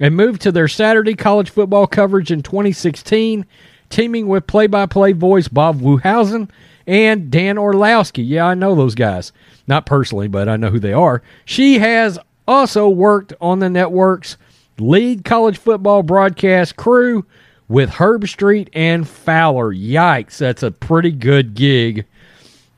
and 0.00 0.16
moved 0.16 0.42
to 0.42 0.50
their 0.50 0.66
Saturday 0.66 1.14
college 1.14 1.50
football 1.50 1.86
coverage 1.86 2.32
in 2.32 2.42
2016, 2.42 3.46
teaming 3.88 4.26
with 4.26 4.48
play 4.48 4.66
by 4.66 4.86
play 4.86 5.12
voice 5.12 5.46
Bob 5.46 5.80
Wischusen 5.80 6.50
and 6.84 7.30
Dan 7.30 7.58
Orlovsky. 7.58 8.24
Yeah, 8.24 8.46
I 8.46 8.54
know 8.54 8.74
those 8.74 8.96
guys. 8.96 9.30
Not 9.68 9.86
personally, 9.86 10.26
but 10.26 10.48
I 10.48 10.56
know 10.56 10.70
who 10.70 10.80
they 10.80 10.92
are. 10.92 11.22
She 11.44 11.78
has 11.78 12.18
also 12.48 12.88
worked 12.88 13.32
on 13.40 13.60
the 13.60 13.70
network's 13.70 14.36
lead 14.80 15.24
college 15.24 15.58
football 15.58 16.02
broadcast 16.02 16.74
crew 16.74 17.24
with 17.68 17.90
Herbstreit 17.90 18.68
and 18.72 19.06
Fowler. 19.06 19.72
Yikes, 19.72 20.38
that's 20.38 20.62
a 20.62 20.70
pretty 20.70 21.12
good 21.12 21.54
gig 21.54 22.06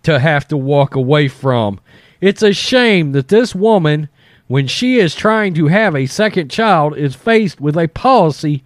to 0.02 0.18
have 0.18 0.49
to 0.49 0.56
walk 0.56 0.94
away 0.94 1.28
from. 1.28 1.80
It's 2.20 2.42
a 2.42 2.52
shame 2.52 3.12
that 3.12 3.28
this 3.28 3.54
woman 3.54 4.09
when 4.50 4.66
she 4.66 4.99
is 4.99 5.14
trying 5.14 5.54
to 5.54 5.68
have 5.68 5.94
a 5.94 6.06
second 6.06 6.50
child, 6.50 6.99
is 6.99 7.14
faced 7.14 7.61
with 7.61 7.76
a 7.76 7.87
policy 7.87 8.64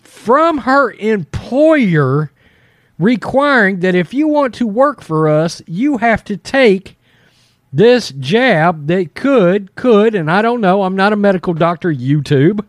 from 0.00 0.56
her 0.56 0.92
employer 0.92 2.32
requiring 2.98 3.80
that 3.80 3.94
if 3.94 4.14
you 4.14 4.26
want 4.26 4.54
to 4.54 4.66
work 4.66 5.02
for 5.02 5.28
us, 5.28 5.60
you 5.66 5.98
have 5.98 6.24
to 6.24 6.34
take 6.38 6.96
this 7.70 8.08
jab 8.12 8.86
that 8.86 9.14
could, 9.14 9.74
could, 9.74 10.14
and 10.14 10.30
I 10.30 10.40
don't 10.40 10.62
know, 10.62 10.82
I'm 10.82 10.96
not 10.96 11.12
a 11.12 11.16
medical 11.16 11.52
doctor, 11.52 11.92
YouTube, 11.92 12.64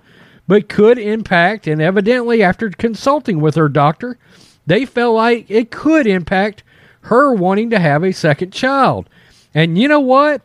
but 0.47 0.69
could 0.69 0.97
impact, 0.97 1.67
and 1.67 1.81
evidently 1.81 2.43
after 2.43 2.69
consulting 2.69 3.39
with 3.39 3.55
her 3.55 3.69
doctor, 3.69 4.17
they 4.65 4.85
felt 4.85 5.15
like 5.15 5.49
it 5.49 5.71
could 5.71 6.07
impact 6.07 6.63
her 7.01 7.33
wanting 7.33 7.69
to 7.69 7.79
have 7.79 8.03
a 8.03 8.13
second 8.13 8.51
child. 8.51 9.09
And 9.53 9.77
you 9.77 9.87
know 9.87 9.99
what? 9.99 10.41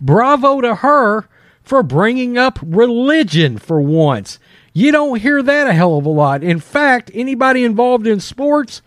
bravo 0.00 0.60
to 0.60 0.76
her 0.76 1.28
for 1.62 1.82
bringing 1.82 2.38
up 2.38 2.58
religion 2.62 3.58
for 3.58 3.80
once. 3.80 4.38
You 4.72 4.92
don't 4.92 5.20
hear 5.20 5.42
that 5.42 5.66
a 5.66 5.72
hell 5.72 5.98
of 5.98 6.06
a 6.06 6.10
lot. 6.10 6.42
In 6.42 6.60
fact, 6.60 7.10
anybody 7.14 7.64
involved 7.64 8.06
in 8.06 8.20
sports, 8.20 8.80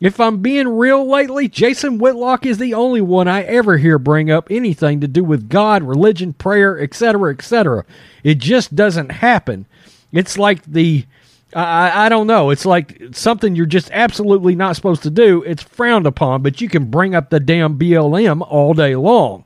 if 0.00 0.20
I'm 0.20 0.38
being 0.38 0.68
real 0.68 1.08
lately, 1.08 1.48
Jason 1.48 1.98
Whitlock 1.98 2.46
is 2.46 2.58
the 2.58 2.74
only 2.74 3.00
one 3.00 3.28
I 3.28 3.42
ever 3.42 3.78
hear 3.78 3.98
bring 3.98 4.30
up 4.30 4.48
anything 4.50 5.00
to 5.00 5.08
do 5.08 5.24
with 5.24 5.48
God, 5.48 5.82
religion, 5.82 6.32
prayer, 6.32 6.80
etc., 6.80 7.32
etc. 7.32 7.84
It 8.22 8.38
just 8.38 8.74
doesn't 8.74 9.10
happen. 9.10 9.66
It's 10.12 10.38
like 10.38 10.64
the 10.64 11.06
I, 11.54 12.06
I 12.06 12.08
don't 12.08 12.26
know. 12.26 12.50
It's 12.50 12.64
like 12.64 13.00
something 13.12 13.54
you're 13.54 13.66
just 13.66 13.90
absolutely 13.92 14.54
not 14.54 14.76
supposed 14.76 15.02
to 15.02 15.10
do. 15.10 15.42
It's 15.42 15.62
frowned 15.62 16.06
upon, 16.06 16.42
but 16.42 16.60
you 16.60 16.68
can 16.68 16.86
bring 16.86 17.14
up 17.14 17.30
the 17.30 17.40
damn 17.40 17.78
BLM 17.78 18.46
all 18.48 18.74
day 18.74 18.96
long. 18.96 19.44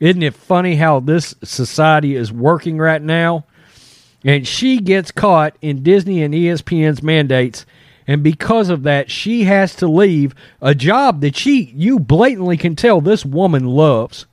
Isn't 0.00 0.22
it 0.22 0.34
funny 0.34 0.76
how 0.76 1.00
this 1.00 1.34
society 1.44 2.16
is 2.16 2.32
working 2.32 2.78
right 2.78 3.02
now? 3.02 3.44
And 4.24 4.46
she 4.46 4.78
gets 4.78 5.10
caught 5.10 5.56
in 5.60 5.82
Disney 5.82 6.22
and 6.22 6.34
ESPN's 6.34 7.02
mandates. 7.02 7.64
And 8.06 8.22
because 8.22 8.70
of 8.70 8.82
that, 8.82 9.10
she 9.10 9.44
has 9.44 9.74
to 9.76 9.86
leave 9.86 10.34
a 10.60 10.74
job 10.74 11.20
that 11.20 11.36
she, 11.36 11.72
you 11.76 12.00
blatantly 12.00 12.56
can 12.56 12.74
tell 12.74 13.00
this 13.00 13.24
woman 13.24 13.66
loves. 13.66 14.26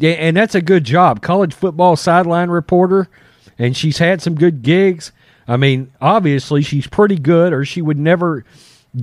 And 0.00 0.36
that's 0.36 0.54
a 0.54 0.62
good 0.62 0.84
job. 0.84 1.20
College 1.20 1.52
football 1.52 1.96
sideline 1.96 2.48
reporter. 2.48 3.08
And 3.58 3.76
she's 3.76 3.98
had 3.98 4.22
some 4.22 4.34
good 4.34 4.62
gigs. 4.62 5.12
I 5.46 5.56
mean, 5.56 5.92
obviously, 6.00 6.62
she's 6.62 6.86
pretty 6.86 7.18
good, 7.18 7.52
or 7.52 7.64
she 7.64 7.82
would 7.82 7.98
never 7.98 8.44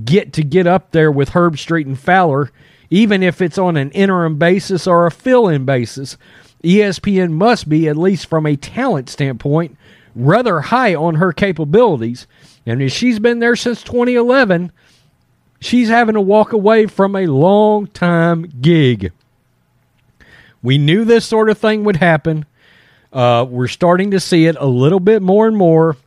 get 0.06 0.34
to 0.34 0.44
get 0.44 0.68
up 0.68 0.91
there 0.91 1.12
with 1.12 1.32
Herbstreit 1.32 1.86
and 1.86 2.00
Fowler 2.00 2.51
even 2.89 3.22
if 3.24 3.41
it's 3.41 3.58
on 3.58 3.77
an 3.77 3.91
interim 3.91 4.38
basis 4.38 4.88
or 4.88 5.06
a 5.06 5.12
fill 5.12 5.48
in 5.48 5.65
basis. 5.65 6.18
ESPN 6.63 7.32
must 7.32 7.70
be, 7.70 7.88
at 7.88 7.98
least 7.98 8.27
from 8.27 8.46
a 8.46 8.56
talent 8.56 9.10
standpoint, 9.10 9.77
rather 10.15 10.62
high 10.62 10.96
on 10.96 11.15
her 11.15 11.32
capabilities. 11.32 12.27
And 12.65 12.82
if 12.82 12.91
she's 12.91 13.20
been 13.20 13.39
there 13.39 13.56
since 13.56 13.84
2011, 13.84 14.72
she's 15.60 15.89
having 15.89 16.15
to 16.15 16.22
walk 16.22 16.51
away 16.51 16.86
from 16.88 17.15
a 17.15 17.27
long 17.27 17.88
time 17.88 18.51
gig. 18.62 19.12
We 20.62 20.77
knew 20.77 21.06
this 21.06 21.25
sort 21.25 21.50
of 21.50 21.58
thing 21.58 21.86
would 21.86 21.98
happen. 21.98 22.46
Uh, 23.11 23.45
we're 23.49 23.67
starting 23.67 24.11
to 24.11 24.19
see 24.19 24.45
it 24.45 24.55
a 24.59 24.65
little 24.65 24.99
bit 24.99 25.21
more 25.21 25.47
and 25.47 25.57
more. 25.57 25.97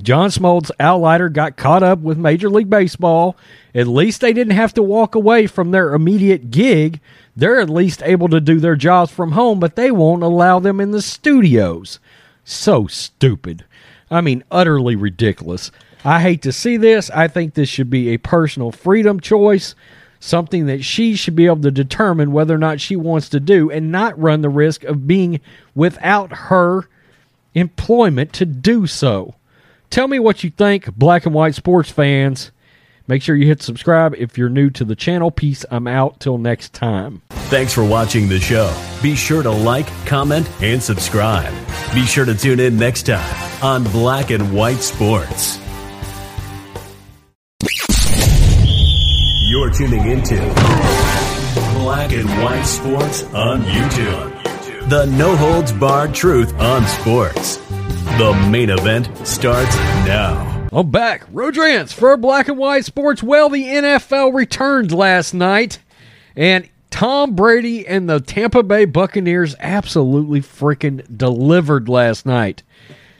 John 0.00 0.30
Smoltz, 0.30 0.70
Leiter 0.80 1.28
got 1.28 1.56
caught 1.56 1.82
up 1.82 1.98
with 1.98 2.16
Major 2.16 2.48
League 2.48 2.70
Baseball. 2.70 3.36
At 3.74 3.86
least 3.86 4.20
they 4.20 4.32
didn't 4.32 4.54
have 4.54 4.72
to 4.74 4.82
walk 4.82 5.14
away 5.14 5.46
from 5.46 5.70
their 5.70 5.92
immediate 5.92 6.50
gig. 6.50 7.00
They're 7.36 7.60
at 7.60 7.68
least 7.68 8.02
able 8.02 8.28
to 8.28 8.40
do 8.40 8.58
their 8.58 8.76
jobs 8.76 9.10
from 9.10 9.32
home, 9.32 9.60
but 9.60 9.76
they 9.76 9.90
won't 9.90 10.22
allow 10.22 10.60
them 10.60 10.80
in 10.80 10.92
the 10.92 11.02
studios. 11.02 11.98
So 12.44 12.86
stupid. 12.86 13.64
I 14.10 14.20
mean, 14.20 14.44
utterly 14.50 14.96
ridiculous. 14.96 15.70
I 16.04 16.20
hate 16.20 16.42
to 16.42 16.52
see 16.52 16.76
this. 16.76 17.10
I 17.10 17.28
think 17.28 17.54
this 17.54 17.68
should 17.68 17.90
be 17.90 18.08
a 18.08 18.18
personal 18.18 18.72
freedom 18.72 19.20
choice, 19.20 19.74
something 20.22 20.66
that 20.66 20.84
she 20.84 21.16
should 21.16 21.34
be 21.34 21.46
able 21.46 21.60
to 21.60 21.70
determine 21.70 22.32
whether 22.32 22.54
or 22.54 22.58
not 22.58 22.80
she 22.80 22.94
wants 22.94 23.28
to 23.28 23.40
do 23.40 23.70
and 23.70 23.90
not 23.90 24.18
run 24.18 24.40
the 24.40 24.48
risk 24.48 24.84
of 24.84 25.06
being 25.06 25.40
without 25.74 26.32
her 26.32 26.88
employment 27.54 28.32
to 28.32 28.46
do 28.46 28.86
so. 28.86 29.34
Tell 29.90 30.06
me 30.06 30.18
what 30.18 30.44
you 30.44 30.50
think, 30.50 30.94
black 30.94 31.26
and 31.26 31.34
white 31.34 31.54
sports 31.54 31.90
fans. 31.90 32.52
Make 33.08 33.20
sure 33.20 33.34
you 33.34 33.48
hit 33.48 33.60
subscribe 33.62 34.14
if 34.16 34.38
you're 34.38 34.48
new 34.48 34.70
to 34.70 34.84
the 34.84 34.94
channel. 34.94 35.32
Peace. 35.32 35.64
I'm 35.70 35.88
out. 35.88 36.20
Till 36.20 36.38
next 36.38 36.72
time. 36.72 37.20
Thanks 37.30 37.72
for 37.72 37.84
watching 37.84 38.28
the 38.28 38.38
show. 38.38 38.72
Be 39.02 39.16
sure 39.16 39.42
to 39.42 39.50
like, 39.50 39.88
comment, 40.06 40.48
and 40.62 40.80
subscribe. 40.80 41.52
Be 41.92 42.06
sure 42.06 42.24
to 42.24 42.34
tune 42.34 42.60
in 42.60 42.78
next 42.78 43.02
time 43.02 43.62
on 43.62 43.82
Black 43.84 44.30
and 44.30 44.54
White 44.54 44.78
Sports. 44.78 45.61
You're 49.62 49.70
tuning 49.70 50.08
into 50.08 50.34
Black 51.78 52.10
and 52.10 52.28
White 52.42 52.64
Sports 52.64 53.22
on 53.32 53.62
YouTube. 53.62 54.88
The 54.88 55.06
no 55.06 55.36
holds 55.36 55.70
barred 55.70 56.12
truth 56.12 56.52
on 56.54 56.84
sports. 56.88 57.58
The 58.18 58.48
main 58.50 58.70
event 58.70 59.24
starts 59.24 59.72
now. 60.04 60.66
I'm 60.72 60.90
back. 60.90 61.28
Rodrance 61.30 61.92
for 61.92 62.16
Black 62.16 62.48
and 62.48 62.58
White 62.58 62.84
Sports. 62.86 63.22
Well, 63.22 63.48
the 63.50 63.62
NFL 63.62 64.34
returned 64.34 64.90
last 64.90 65.32
night, 65.32 65.78
and 66.34 66.68
Tom 66.90 67.36
Brady 67.36 67.86
and 67.86 68.10
the 68.10 68.18
Tampa 68.18 68.64
Bay 68.64 68.84
Buccaneers 68.84 69.54
absolutely 69.60 70.40
freaking 70.40 71.06
delivered 71.16 71.88
last 71.88 72.26
night. 72.26 72.64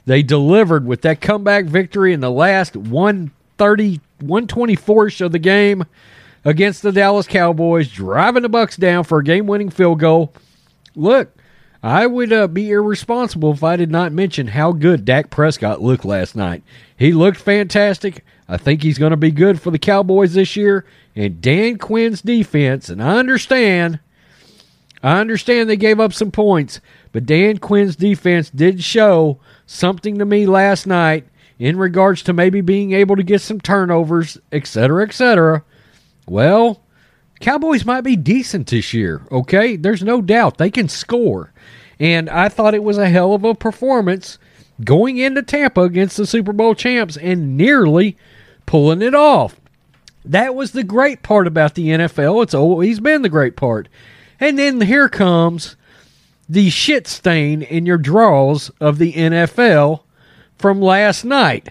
They 0.07 0.25
delivered 0.25 0.89
with 0.89 1.03
that 1.03 1.21
comeback 1.21 1.67
victory 1.67 2.13
in 2.13 2.19
the 2.19 2.33
last 2.33 2.75
130, 2.75 4.01
124 4.19 5.11
of 5.21 5.31
the 5.31 5.39
game 5.39 5.85
against 6.45 6.83
the 6.83 6.93
Dallas 6.93 7.27
Cowboys, 7.27 7.89
driving 7.89 8.43
the 8.43 8.51
Bucs 8.51 8.79
down 8.79 9.05
for 9.05 9.19
a 9.19 9.25
game-winning 9.25 9.71
field 9.71 10.01
goal. 10.01 10.33
Look, 10.95 11.35
I 11.83 12.07
would 12.07 12.33
uh, 12.33 12.47
be 12.47 12.71
irresponsible 12.71 13.53
if 13.53 13.65
I 13.65 13.77
did 13.77 13.91
not 13.91 14.13
mention 14.13 14.49
how 14.49 14.73
good 14.73 15.05
Dak 15.05 15.31
Prescott 15.31 15.83
looked 15.83 16.05
last 16.05 16.37
night. 16.37 16.63
He 16.97 17.13
looked 17.13 17.39
fantastic. 17.39 18.25
I 18.49 18.57
think 18.57 18.83
he's 18.83 18.99
going 18.99 19.11
to 19.11 19.17
be 19.17 19.33
good 19.33 19.61
for 19.61 19.71
the 19.71 19.79
Cowboys 19.79 20.35
this 20.35 20.55
year. 20.55 20.85
And 21.17 21.41
Dan 21.41 21.79
Quinn's 21.79 22.23
defense, 22.23 22.89
and 22.89 23.03
I 23.03 23.19
understand, 23.19 23.99
I 25.03 25.19
understand 25.21 25.69
they 25.69 25.77
gave 25.77 25.99
up 25.99 26.13
some 26.13 26.31
points, 26.31 26.81
but 27.11 27.27
Dan 27.27 27.59
Quinn's 27.59 27.97
defense 27.97 28.49
did 28.49 28.83
show 28.83 29.41
something 29.67 30.19
to 30.19 30.25
me 30.25 30.47
last 30.47 30.87
night 30.87 31.27
in 31.59 31.77
regards 31.79 32.23
to 32.23 32.33
maybe 32.33 32.61
being 32.61 32.93
able 32.93 33.17
to 33.17 33.23
get 33.23 33.41
some 33.41 33.61
turnovers, 33.61 34.39
etc., 34.53 35.05
etc. 35.05 35.65
Well, 36.27 36.83
Cowboys 37.41 37.85
might 37.85 38.03
be 38.03 38.17
decent 38.17 38.69
this 38.69 38.95
year, 38.95 39.23
okay? 39.33 39.77
There's 39.77 40.03
no 40.03 40.23
doubt 40.23 40.59
they 40.59 40.71
can 40.71 40.89
score. 40.89 41.53
And 41.99 42.31
I 42.31 42.49
thought 42.49 42.75
it 42.75 42.85
was 42.85 42.99
a 42.99 43.09
hell 43.09 43.35
of 43.35 43.45
a 43.45 43.55
performance 43.55 44.39
going 44.85 45.19
into 45.19 45.43
Tampa 45.43 45.83
against 45.83 46.17
the 46.17 46.27
Super 46.27 46.53
Bowl 46.53 46.75
champs 46.75 47.17
and 47.17 47.57
nearly 47.57 48.17
pulling 48.67 49.03
it 49.03 49.15
off. 49.15 49.61
That 50.25 50.55
was 50.55 50.71
the 50.73 50.85
great 50.85 51.23
part 51.23 51.47
about 51.47 51.75
the 51.75 51.89
NFL. 51.89 52.43
It's 52.43 52.55
always 52.55 53.01
been 53.01 53.23
the 53.23 53.29
great 53.29 53.57
part. 53.57 53.89
And 54.39 54.59
then 54.59 54.81
here 54.81 55.09
comes 55.09 55.77
the 56.49 56.71
shit 56.71 57.07
stain 57.07 57.63
in 57.63 57.87
your 57.87 57.99
draws 57.99 58.71
of 58.81 58.99
the 58.99 59.13
NFL 59.15 60.03
from 60.57 60.81
last 60.81 61.25
night. 61.25 61.71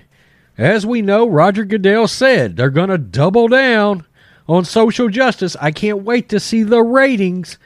As 0.58 0.86
we 0.86 1.02
know, 1.02 1.28
Roger 1.28 1.64
Goodell 1.64 2.08
said 2.08 2.56
they're 2.56 2.70
going 2.70 2.90
to 2.90 2.98
double 2.98 3.48
down 3.48 4.06
on 4.52 4.66
social 4.66 5.08
justice. 5.08 5.56
I 5.62 5.72
can't 5.72 6.04
wait 6.04 6.28
to 6.30 6.40
see 6.40 6.64
the 6.64 6.84
ratings 6.84 7.58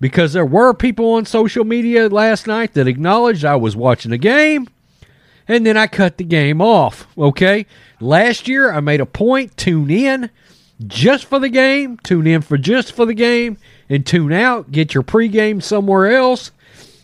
because 0.00 0.32
there 0.32 0.46
were 0.46 0.72
people 0.72 1.12
on 1.12 1.26
social 1.26 1.62
media 1.62 2.08
last 2.08 2.46
night 2.46 2.72
that 2.72 2.88
acknowledged 2.88 3.44
I 3.44 3.56
was 3.56 3.76
watching 3.76 4.12
the 4.12 4.18
game 4.18 4.66
and 5.46 5.66
then 5.66 5.76
I 5.76 5.86
cut 5.86 6.16
the 6.16 6.24
game 6.24 6.62
off. 6.62 7.06
Okay. 7.18 7.66
Last 8.00 8.48
year 8.48 8.72
I 8.72 8.80
made 8.80 9.02
a 9.02 9.06
point 9.06 9.58
tune 9.58 9.90
in 9.90 10.30
just 10.86 11.26
for 11.26 11.38
the 11.38 11.50
game, 11.50 11.98
tune 11.98 12.26
in 12.26 12.40
for 12.40 12.56
just 12.56 12.92
for 12.92 13.04
the 13.04 13.14
game, 13.14 13.58
and 13.90 14.06
tune 14.06 14.32
out. 14.32 14.72
Get 14.72 14.94
your 14.94 15.02
pregame 15.02 15.62
somewhere 15.62 16.16
else, 16.16 16.50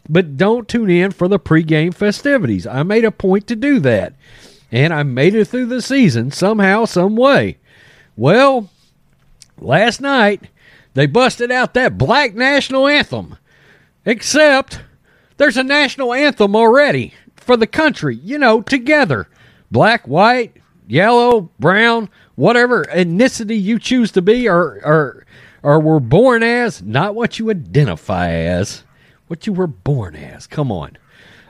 but 0.08 0.38
don't 0.38 0.66
tune 0.66 0.88
in 0.88 1.10
for 1.10 1.28
the 1.28 1.38
pregame 1.38 1.92
festivities. 1.92 2.66
I 2.66 2.82
made 2.82 3.04
a 3.04 3.12
point 3.12 3.46
to 3.48 3.56
do 3.56 3.78
that, 3.80 4.14
and 4.72 4.94
I 4.94 5.02
made 5.02 5.34
it 5.34 5.44
through 5.44 5.66
the 5.66 5.82
season 5.82 6.30
somehow, 6.30 6.86
some 6.86 7.14
way. 7.14 7.58
Well, 8.16 8.70
last 9.60 10.00
night 10.00 10.42
they 10.94 11.06
busted 11.06 11.50
out 11.50 11.74
that 11.74 11.98
black 11.98 12.34
national 12.34 12.86
anthem, 12.86 13.36
except 14.04 14.80
there's 15.36 15.56
a 15.56 15.62
national 15.62 16.12
anthem 16.12 16.56
already 16.56 17.14
for 17.36 17.56
the 17.56 17.66
country, 17.66 18.16
you 18.16 18.38
know, 18.38 18.60
together. 18.60 19.28
Black, 19.70 20.06
white, 20.08 20.56
yellow, 20.86 21.50
brown, 21.58 22.08
whatever 22.34 22.84
ethnicity 22.84 23.60
you 23.60 23.78
choose 23.78 24.10
to 24.12 24.22
be 24.22 24.48
or 24.48 24.80
or 24.84 25.26
or 25.62 25.80
were 25.80 26.00
born 26.00 26.42
as, 26.42 26.82
not 26.82 27.14
what 27.14 27.38
you 27.38 27.50
identify 27.50 28.30
as, 28.30 28.84
what 29.26 29.46
you 29.46 29.52
were 29.52 29.66
born 29.66 30.14
as. 30.16 30.46
Come 30.46 30.70
on. 30.70 30.96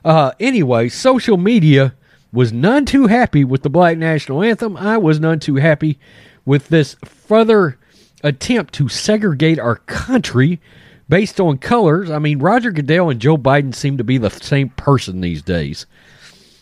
Uh, 0.05 0.33
anyway, 0.41 0.89
social 0.89 1.37
media 1.37 1.95
was 2.33 2.53
none 2.53 2.85
too 2.85 3.07
happy 3.07 3.45
with 3.45 3.63
the 3.63 3.71
Black 3.71 3.99
National 3.99 4.43
Anthem. 4.43 4.77
I 4.77 4.99
was 4.99 5.21
none 5.21 5.41
too 5.41 5.57
happy 5.57 5.99
with 6.45 6.69
this 6.69 6.97
further 7.05 7.79
attempt 8.23 8.75
to 8.75 8.89
segregate 8.89 9.59
our 9.59 9.77
country 9.77 10.61
based 11.09 11.41
on 11.41 11.59
colors. 11.59 12.11
I 12.11 12.19
mean, 12.19 12.39
Roger 12.39 12.71
Goodell 12.71 13.11
and 13.11 13.21
Joe 13.21 13.37
Biden 13.37 13.75
seem 13.75 13.97
to 13.99 14.05
be 14.05 14.19
the 14.19 14.31
same 14.31 14.71
person 14.71 15.21
these 15.21 15.43
days. 15.43 15.87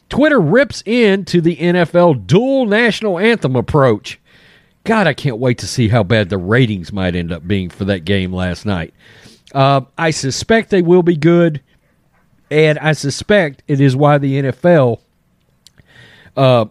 Twitter 0.08 0.40
rips 0.40 0.82
into 0.86 1.40
the 1.40 1.56
NFL 1.56 2.26
dual 2.26 2.66
national 2.66 3.18
anthem 3.18 3.56
approach. 3.56 4.20
God, 4.84 5.08
I 5.08 5.14
can't 5.14 5.38
wait 5.38 5.58
to 5.58 5.66
see 5.66 5.88
how 5.88 6.04
bad 6.04 6.28
the 6.28 6.38
ratings 6.38 6.92
might 6.92 7.16
end 7.16 7.32
up 7.32 7.46
being 7.46 7.70
for 7.70 7.84
that 7.86 8.04
game 8.04 8.32
last 8.32 8.64
night. 8.64 8.94
Uh, 9.52 9.80
I 9.98 10.12
suspect 10.12 10.70
they 10.70 10.82
will 10.82 11.02
be 11.02 11.16
good, 11.16 11.60
and 12.50 12.78
I 12.78 12.92
suspect 12.92 13.64
it 13.66 13.80
is 13.80 13.96
why 13.96 14.18
the 14.18 14.42
NFL 14.42 15.00
uh, 16.36 16.66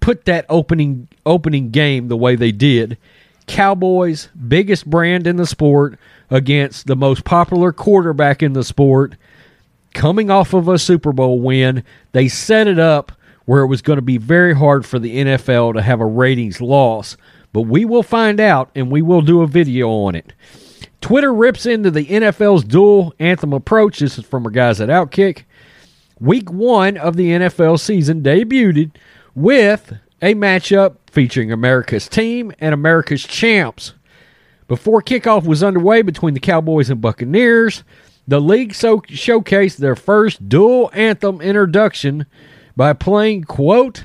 put 0.00 0.24
that 0.24 0.46
opening 0.48 1.08
opening 1.26 1.70
game 1.70 2.08
the 2.08 2.16
way 2.16 2.36
they 2.36 2.52
did. 2.52 2.96
Cowboys, 3.48 4.28
biggest 4.46 4.88
brand 4.88 5.26
in 5.26 5.36
the 5.36 5.46
sport, 5.46 5.98
against 6.30 6.86
the 6.86 6.96
most 6.96 7.24
popular 7.24 7.72
quarterback 7.72 8.42
in 8.42 8.52
the 8.52 8.62
sport, 8.62 9.16
coming 9.94 10.30
off 10.30 10.54
of 10.54 10.68
a 10.68 10.78
Super 10.78 11.12
Bowl 11.12 11.40
win. 11.40 11.82
They 12.12 12.28
set 12.28 12.68
it 12.68 12.78
up 12.78 13.12
where 13.46 13.62
it 13.62 13.66
was 13.66 13.82
going 13.82 13.96
to 13.96 14.02
be 14.02 14.18
very 14.18 14.54
hard 14.54 14.84
for 14.84 14.98
the 14.98 15.16
NFL 15.16 15.74
to 15.74 15.82
have 15.82 16.00
a 16.00 16.06
ratings 16.06 16.60
loss. 16.60 17.16
But 17.52 17.62
we 17.62 17.86
will 17.86 18.02
find 18.02 18.40
out 18.40 18.70
and 18.74 18.90
we 18.90 19.00
will 19.00 19.22
do 19.22 19.40
a 19.40 19.46
video 19.46 19.88
on 19.88 20.14
it. 20.14 20.34
Twitter 21.00 21.32
rips 21.32 21.64
into 21.64 21.90
the 21.90 22.04
NFL's 22.04 22.64
dual 22.64 23.14
anthem 23.18 23.52
approach. 23.52 24.00
This 24.00 24.18
is 24.18 24.26
from 24.26 24.44
our 24.44 24.50
guys 24.50 24.80
at 24.80 24.90
Outkick. 24.90 25.44
Week 26.20 26.50
one 26.50 26.96
of 26.96 27.16
the 27.16 27.30
NFL 27.30 27.80
season 27.80 28.22
debuted 28.22 28.90
with 29.34 29.94
a 30.20 30.34
matchup 30.34 30.96
featuring 31.10 31.52
America's 31.52 32.08
team 32.08 32.52
and 32.58 32.74
America's 32.74 33.24
champs. 33.24 33.94
Before 34.66 35.02
kickoff 35.02 35.44
was 35.44 35.62
underway 35.62 36.02
between 36.02 36.34
the 36.34 36.40
Cowboys 36.40 36.90
and 36.90 37.00
Buccaneers, 37.00 37.84
the 38.26 38.40
league 38.40 38.74
so- 38.74 39.00
showcased 39.00 39.78
their 39.78 39.96
first 39.96 40.48
dual 40.48 40.90
anthem 40.92 41.40
introduction 41.40 42.26
by 42.76 42.92
playing, 42.92 43.44
quote, 43.44 44.04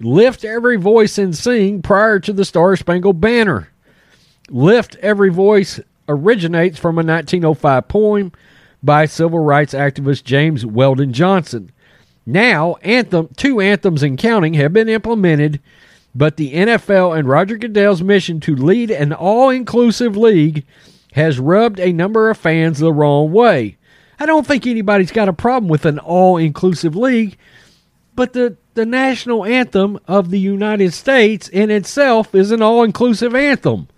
Lift 0.00 0.44
Every 0.44 0.76
Voice 0.76 1.18
and 1.18 1.34
Sing 1.34 1.82
prior 1.82 2.20
to 2.20 2.32
the 2.32 2.44
Star 2.44 2.76
Spangled 2.76 3.20
Banner. 3.20 3.68
Lift 4.48 4.94
Every 4.96 5.30
Voice 5.30 5.80
originates 6.08 6.78
from 6.78 6.96
a 6.96 7.02
1905 7.02 7.88
poem 7.88 8.32
by 8.82 9.06
civil 9.06 9.40
rights 9.40 9.74
activist 9.74 10.22
James 10.22 10.64
Weldon 10.64 11.12
Johnson. 11.12 11.72
Now, 12.26 12.74
anthem 12.82 13.28
two 13.36 13.60
anthems 13.60 14.02
and 14.02 14.18
counting 14.18 14.54
have 14.54 14.72
been 14.72 14.88
implemented, 14.88 15.60
but 16.14 16.36
the 16.36 16.52
NFL 16.54 17.16
and 17.16 17.28
Roger 17.28 17.56
Goodell's 17.56 18.02
mission 18.02 18.40
to 18.40 18.56
lead 18.56 18.90
an 18.90 19.12
all-inclusive 19.12 20.16
league 20.16 20.64
has 21.12 21.38
rubbed 21.38 21.78
a 21.78 21.92
number 21.92 22.28
of 22.28 22.36
fans 22.36 22.80
the 22.80 22.92
wrong 22.92 23.32
way. 23.32 23.76
I 24.18 24.26
don't 24.26 24.46
think 24.46 24.66
anybody's 24.66 25.12
got 25.12 25.28
a 25.28 25.32
problem 25.32 25.68
with 25.68 25.84
an 25.84 26.00
all-inclusive 26.00 26.96
league, 26.96 27.38
but 28.16 28.32
the 28.32 28.56
the 28.74 28.86
national 28.86 29.44
anthem 29.46 29.98
of 30.06 30.30
the 30.30 30.38
United 30.38 30.92
States 30.92 31.48
in 31.48 31.70
itself 31.70 32.34
is 32.34 32.50
an 32.50 32.60
all-inclusive 32.60 33.34
anthem. 33.34 33.88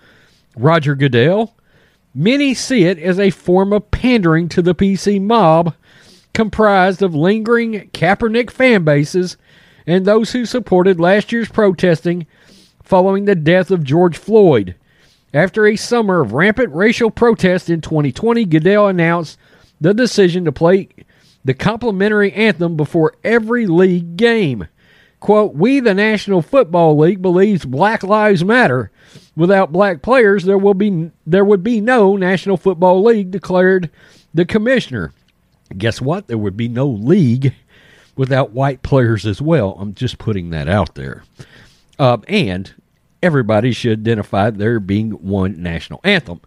Roger 0.57 0.95
Goodell, 0.95 1.55
many 2.15 2.55
see 2.55 2.85
it 2.85 2.97
as 2.99 3.19
a 3.19 3.31
form 3.31 3.73
of 3.73 3.91
pandering 3.91 4.49
to 4.51 4.63
the 4.63 4.77
PC 4.77 5.21
mob 5.21 5.75
comprised 6.33 7.03
of 7.03 7.15
lingering 7.15 7.91
Kaepernick 7.93 8.51
fan 8.51 8.85
bases 8.85 9.37
and 9.87 10.05
those 10.05 10.33
who 10.33 10.45
supported 10.45 11.01
last 11.01 11.33
year's 11.33 11.49
protesting 11.49 12.27
following 12.83 13.25
the 13.25 13.35
death 13.35 13.71
of 13.71 13.85
George 13.85 14.17
Floyd. 14.17 14.75
After 15.35 15.67
a 15.67 15.77
summer 15.77 16.21
of 16.21 16.33
rampant 16.33 16.75
racial 16.75 17.11
protest 17.11 17.69
in 17.69 17.81
2020, 17.81 18.45
Goodell 18.47 18.89
announced 18.89 19.39
the 19.81 19.93
decision 19.93 20.45
to 20.45 20.53
play 20.53 20.89
the 21.45 21.55
complimentary 21.55 22.33
anthem 22.33 22.77
before 22.77 23.15
every 23.25 23.67
league 23.67 24.17
game. 24.17 24.69
Quote, 25.21 25.55
We, 25.55 25.81
the 25.81 25.95
National 25.95 26.43
Football 26.43 26.97
League, 26.97 27.21
believes 27.21 27.65
Black 27.65 28.03
Lives 28.03 28.45
Matter. 28.45 28.91
Without 29.37 29.73
black 29.73 30.03
players, 30.03 30.45
there 30.45 30.59
will 30.59 30.75
be 30.75 31.11
there 31.27 31.45
would 31.45 31.63
be 31.63 31.81
no 31.81 32.17
National 32.17 32.57
Football 32.57 33.05
League, 33.05 33.31
declared 33.31 33.91
the 34.33 34.45
commissioner. 34.45 35.13
Guess 35.77 36.01
what? 36.01 36.29
There 36.29 36.39
would 36.39 36.57
be 36.57 36.69
no 36.69 36.87
league 36.87 37.55
without 38.17 38.53
white 38.53 38.83
players 38.83 39.27
as 39.27 39.41
well. 39.41 39.77
I'm 39.79 39.95
just 39.95 40.19
putting 40.19 40.51
that 40.51 40.69
out 40.69 40.95
there. 40.95 41.25
Uh, 41.99 42.19
and 42.27 42.73
everybody 43.23 43.73
should 43.73 44.01
identify 44.01 44.51
there 44.51 44.81
being 44.81 45.11
one 45.11 45.63
national 45.63 46.01
anthem 46.05 46.41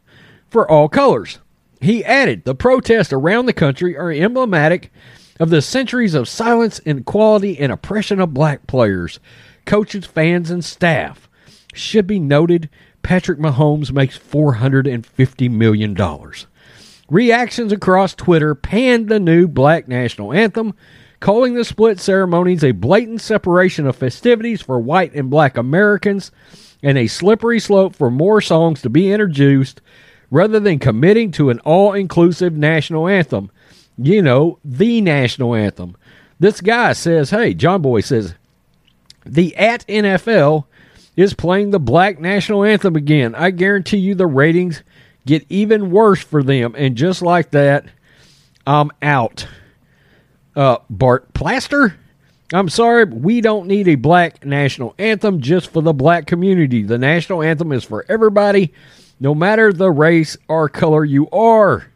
for 0.49 0.69
all 0.69 0.89
colors. 0.89 1.39
He 1.79 2.05
added, 2.05 2.45
the 2.45 2.55
protests 2.55 3.11
around 3.11 3.45
the 3.45 3.53
country 3.53 3.97
are 3.97 4.11
emblematic 4.11 4.91
of 5.39 5.49
the 5.49 5.61
centuries 5.61 6.13
of 6.13 6.29
silence, 6.29 6.79
inequality, 6.85 7.57
and 7.57 7.71
oppression 7.71 8.19
of 8.19 8.33
black 8.33 8.67
players, 8.67 9.19
coaches, 9.65 10.05
fans, 10.05 10.51
and 10.51 10.63
staff. 10.63 11.27
Should 11.73 12.05
be 12.05 12.19
noted, 12.19 12.69
Patrick 13.01 13.39
Mahomes 13.39 13.91
makes 13.91 14.19
$450 14.19 15.49
million. 15.49 15.95
Reactions 17.11 17.73
across 17.73 18.15
Twitter 18.15 18.55
panned 18.55 19.09
the 19.09 19.19
new 19.19 19.45
black 19.45 19.85
national 19.85 20.31
anthem, 20.31 20.73
calling 21.19 21.55
the 21.55 21.65
split 21.65 21.99
ceremonies 21.99 22.63
a 22.63 22.71
blatant 22.71 23.19
separation 23.19 23.85
of 23.85 23.97
festivities 23.97 24.61
for 24.61 24.79
white 24.79 25.13
and 25.13 25.29
black 25.29 25.57
Americans 25.57 26.31
and 26.81 26.97
a 26.97 27.07
slippery 27.07 27.59
slope 27.59 27.97
for 27.97 28.09
more 28.09 28.39
songs 28.39 28.81
to 28.81 28.89
be 28.89 29.11
introduced 29.11 29.81
rather 30.29 30.57
than 30.57 30.79
committing 30.79 31.31
to 31.31 31.49
an 31.49 31.59
all 31.59 31.91
inclusive 31.91 32.53
national 32.53 33.09
anthem. 33.09 33.51
You 33.97 34.21
know, 34.21 34.59
the 34.63 35.01
national 35.01 35.53
anthem. 35.53 35.97
This 36.39 36.61
guy 36.61 36.93
says, 36.93 37.31
hey, 37.31 37.53
John 37.53 37.81
Boy 37.81 37.99
says, 37.99 38.35
the 39.25 39.53
at 39.57 39.85
NFL 39.87 40.63
is 41.17 41.33
playing 41.33 41.71
the 41.71 41.79
black 41.79 42.21
national 42.21 42.63
anthem 42.63 42.95
again. 42.95 43.35
I 43.35 43.51
guarantee 43.51 43.97
you 43.97 44.15
the 44.15 44.27
ratings 44.27 44.81
get 45.25 45.45
even 45.49 45.91
worse 45.91 46.21
for 46.21 46.43
them. 46.43 46.75
And 46.77 46.95
just 46.95 47.21
like 47.21 47.51
that, 47.51 47.85
I'm 48.65 48.91
out. 49.01 49.47
Uh, 50.55 50.77
Bart 50.89 51.33
Plaster? 51.33 51.97
I'm 52.53 52.67
sorry, 52.67 53.05
we 53.05 53.39
don't 53.39 53.67
need 53.67 53.87
a 53.87 53.95
black 53.95 54.45
national 54.45 54.93
anthem 54.97 55.39
just 55.39 55.71
for 55.71 55.81
the 55.81 55.93
black 55.93 56.27
community. 56.27 56.83
The 56.83 56.97
national 56.97 57.41
anthem 57.41 57.71
is 57.71 57.85
for 57.85 58.05
everybody, 58.09 58.73
no 59.21 59.33
matter 59.33 59.71
the 59.71 59.89
race 59.89 60.35
or 60.49 60.67
color 60.67 61.05
you 61.05 61.29
are. 61.29 61.87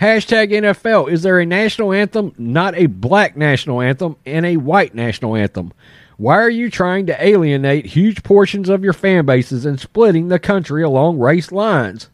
Hashtag 0.00 0.50
NFL. 0.50 1.10
Is 1.10 1.22
there 1.22 1.38
a 1.38 1.46
national 1.46 1.92
anthem, 1.92 2.34
not 2.36 2.74
a 2.76 2.86
black 2.86 3.36
national 3.36 3.80
anthem, 3.80 4.16
and 4.26 4.44
a 4.44 4.56
white 4.56 4.94
national 4.94 5.36
anthem? 5.36 5.72
Why 6.16 6.36
are 6.36 6.50
you 6.50 6.68
trying 6.68 7.06
to 7.06 7.24
alienate 7.24 7.86
huge 7.86 8.22
portions 8.22 8.68
of 8.68 8.82
your 8.82 8.92
fan 8.92 9.24
bases 9.24 9.64
and 9.64 9.78
splitting 9.78 10.28
the 10.28 10.38
country 10.38 10.82
along 10.82 11.18
race 11.18 11.52
lines? 11.52 12.08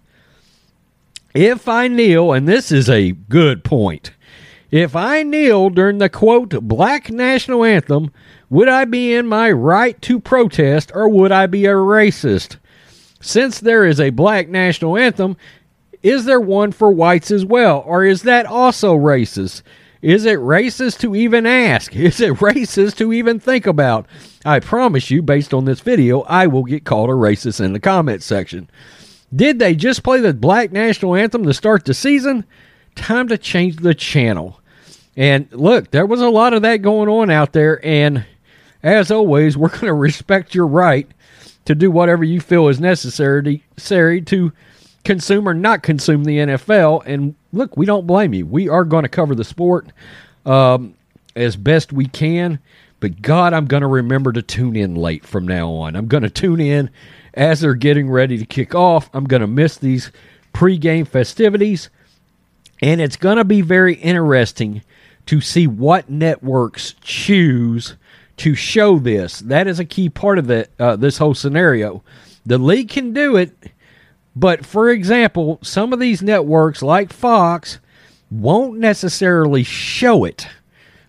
If 1.34 1.66
I 1.66 1.88
kneel, 1.88 2.32
and 2.32 2.46
this 2.46 2.70
is 2.70 2.90
a 2.90 3.12
good 3.12 3.64
point, 3.64 4.12
if 4.70 4.94
I 4.94 5.22
kneel 5.22 5.70
during 5.70 5.96
the 5.96 6.10
quote 6.10 6.50
black 6.62 7.10
national 7.10 7.64
anthem, 7.64 8.12
would 8.50 8.68
I 8.68 8.84
be 8.84 9.14
in 9.14 9.26
my 9.26 9.50
right 9.50 10.00
to 10.02 10.20
protest 10.20 10.92
or 10.94 11.08
would 11.08 11.32
I 11.32 11.46
be 11.46 11.64
a 11.64 11.70
racist? 11.72 12.56
Since 13.20 13.60
there 13.60 13.86
is 13.86 13.98
a 13.98 14.10
black 14.10 14.48
national 14.48 14.98
anthem, 14.98 15.38
is 16.02 16.26
there 16.26 16.40
one 16.40 16.72
for 16.72 16.90
whites 16.90 17.30
as 17.30 17.46
well, 17.46 17.82
or 17.86 18.04
is 18.04 18.22
that 18.22 18.44
also 18.44 18.94
racist? 18.94 19.62
Is 20.02 20.26
it 20.26 20.38
racist 20.38 20.98
to 20.98 21.14
even 21.14 21.46
ask? 21.46 21.94
Is 21.96 22.20
it 22.20 22.34
racist 22.34 22.96
to 22.96 23.12
even 23.12 23.38
think 23.38 23.68
about? 23.68 24.06
I 24.44 24.58
promise 24.58 25.12
you, 25.12 25.22
based 25.22 25.54
on 25.54 25.64
this 25.64 25.78
video, 25.78 26.22
I 26.22 26.48
will 26.48 26.64
get 26.64 26.84
called 26.84 27.08
a 27.08 27.12
racist 27.12 27.64
in 27.64 27.72
the 27.72 27.78
comment 27.78 28.24
section. 28.24 28.68
Did 29.34 29.58
they 29.58 29.74
just 29.74 30.02
play 30.02 30.20
the 30.20 30.34
black 30.34 30.72
national 30.72 31.14
anthem 31.14 31.44
to 31.44 31.54
start 31.54 31.84
the 31.84 31.94
season? 31.94 32.44
Time 32.94 33.28
to 33.28 33.38
change 33.38 33.76
the 33.76 33.94
channel. 33.94 34.60
And 35.16 35.48
look, 35.52 35.90
there 35.90 36.06
was 36.06 36.20
a 36.20 36.28
lot 36.28 36.52
of 36.52 36.62
that 36.62 36.78
going 36.78 37.08
on 37.08 37.30
out 37.30 37.52
there. 37.52 37.84
And 37.84 38.24
as 38.82 39.10
always, 39.10 39.56
we're 39.56 39.68
going 39.68 39.86
to 39.86 39.94
respect 39.94 40.54
your 40.54 40.66
right 40.66 41.08
to 41.64 41.74
do 41.74 41.90
whatever 41.90 42.24
you 42.24 42.40
feel 42.40 42.68
is 42.68 42.80
necessary 42.80 43.60
to 44.22 44.52
consume 45.04 45.48
or 45.48 45.54
not 45.54 45.82
consume 45.82 46.24
the 46.24 46.38
NFL. 46.38 47.02
And 47.06 47.34
look, 47.52 47.76
we 47.76 47.86
don't 47.86 48.06
blame 48.06 48.34
you. 48.34 48.46
We 48.46 48.68
are 48.68 48.84
going 48.84 49.04
to 49.04 49.08
cover 49.08 49.34
the 49.34 49.44
sport 49.44 49.86
um, 50.44 50.94
as 51.36 51.56
best 51.56 51.92
we 51.92 52.06
can. 52.06 52.58
But 53.00 53.22
God, 53.22 53.52
I'm 53.52 53.66
going 53.66 53.80
to 53.80 53.88
remember 53.88 54.32
to 54.32 54.42
tune 54.42 54.76
in 54.76 54.94
late 54.94 55.24
from 55.24 55.46
now 55.46 55.70
on. 55.70 55.96
I'm 55.96 56.06
going 56.06 56.22
to 56.22 56.30
tune 56.30 56.60
in 56.60 56.90
as 57.34 57.60
they're 57.60 57.74
getting 57.74 58.10
ready 58.10 58.38
to 58.38 58.46
kick 58.46 58.74
off. 58.74 59.10
I'm 59.12 59.24
going 59.24 59.40
to 59.40 59.46
miss 59.46 59.76
these 59.76 60.10
pregame 60.52 61.06
festivities. 61.06 61.88
And 62.80 63.00
it's 63.00 63.16
going 63.16 63.36
to 63.36 63.44
be 63.44 63.60
very 63.60 63.94
interesting 63.94 64.82
to 65.26 65.40
see 65.40 65.66
what 65.66 66.10
networks 66.10 66.94
choose 67.00 67.96
to 68.38 68.54
show 68.54 68.98
this. 68.98 69.38
That 69.40 69.66
is 69.66 69.78
a 69.78 69.84
key 69.84 70.08
part 70.08 70.38
of 70.38 70.46
the, 70.46 70.68
uh, 70.78 70.96
this 70.96 71.18
whole 71.18 71.34
scenario. 71.34 72.02
The 72.44 72.58
league 72.58 72.88
can 72.88 73.12
do 73.12 73.36
it, 73.36 73.52
but 74.34 74.66
for 74.66 74.90
example, 74.90 75.58
some 75.62 75.92
of 75.92 76.00
these 76.00 76.22
networks, 76.22 76.82
like 76.82 77.12
Fox, 77.12 77.78
won't 78.30 78.78
necessarily 78.78 79.62
show 79.62 80.24
it, 80.24 80.48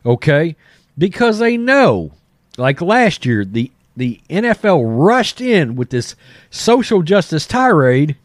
okay? 0.06 0.56
Because 0.98 1.40
they 1.40 1.58
know, 1.58 2.12
like 2.58 2.82
last 2.82 3.26
year, 3.26 3.46
the, 3.46 3.72
the 3.96 4.20
NFL 4.30 4.84
rushed 4.86 5.40
in 5.42 5.76
with 5.76 5.90
this 5.90 6.16
social 6.50 7.02
justice 7.04 7.46
tirade 7.46 8.16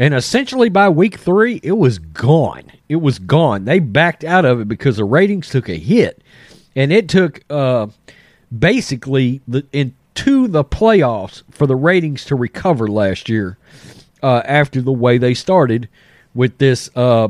and 0.00 0.14
essentially 0.14 0.70
by 0.70 0.88
week 0.88 1.18
three, 1.18 1.60
it 1.62 1.76
was 1.76 1.98
gone. 1.98 2.72
It 2.88 2.96
was 2.96 3.18
gone. 3.18 3.66
They 3.66 3.80
backed 3.80 4.24
out 4.24 4.46
of 4.46 4.58
it 4.58 4.66
because 4.66 4.96
the 4.96 5.04
ratings 5.04 5.50
took 5.50 5.68
a 5.68 5.74
hit. 5.74 6.22
And 6.74 6.90
it 6.90 7.06
took 7.06 7.42
uh, 7.50 7.88
basically 8.56 9.42
the, 9.46 9.66
into 9.74 10.48
the 10.48 10.64
playoffs 10.64 11.42
for 11.50 11.66
the 11.66 11.76
ratings 11.76 12.24
to 12.24 12.34
recover 12.34 12.88
last 12.88 13.28
year 13.28 13.58
uh, 14.22 14.40
after 14.46 14.80
the 14.80 14.90
way 14.90 15.18
they 15.18 15.34
started 15.34 15.86
with 16.34 16.56
this 16.56 16.88
uh, 16.96 17.28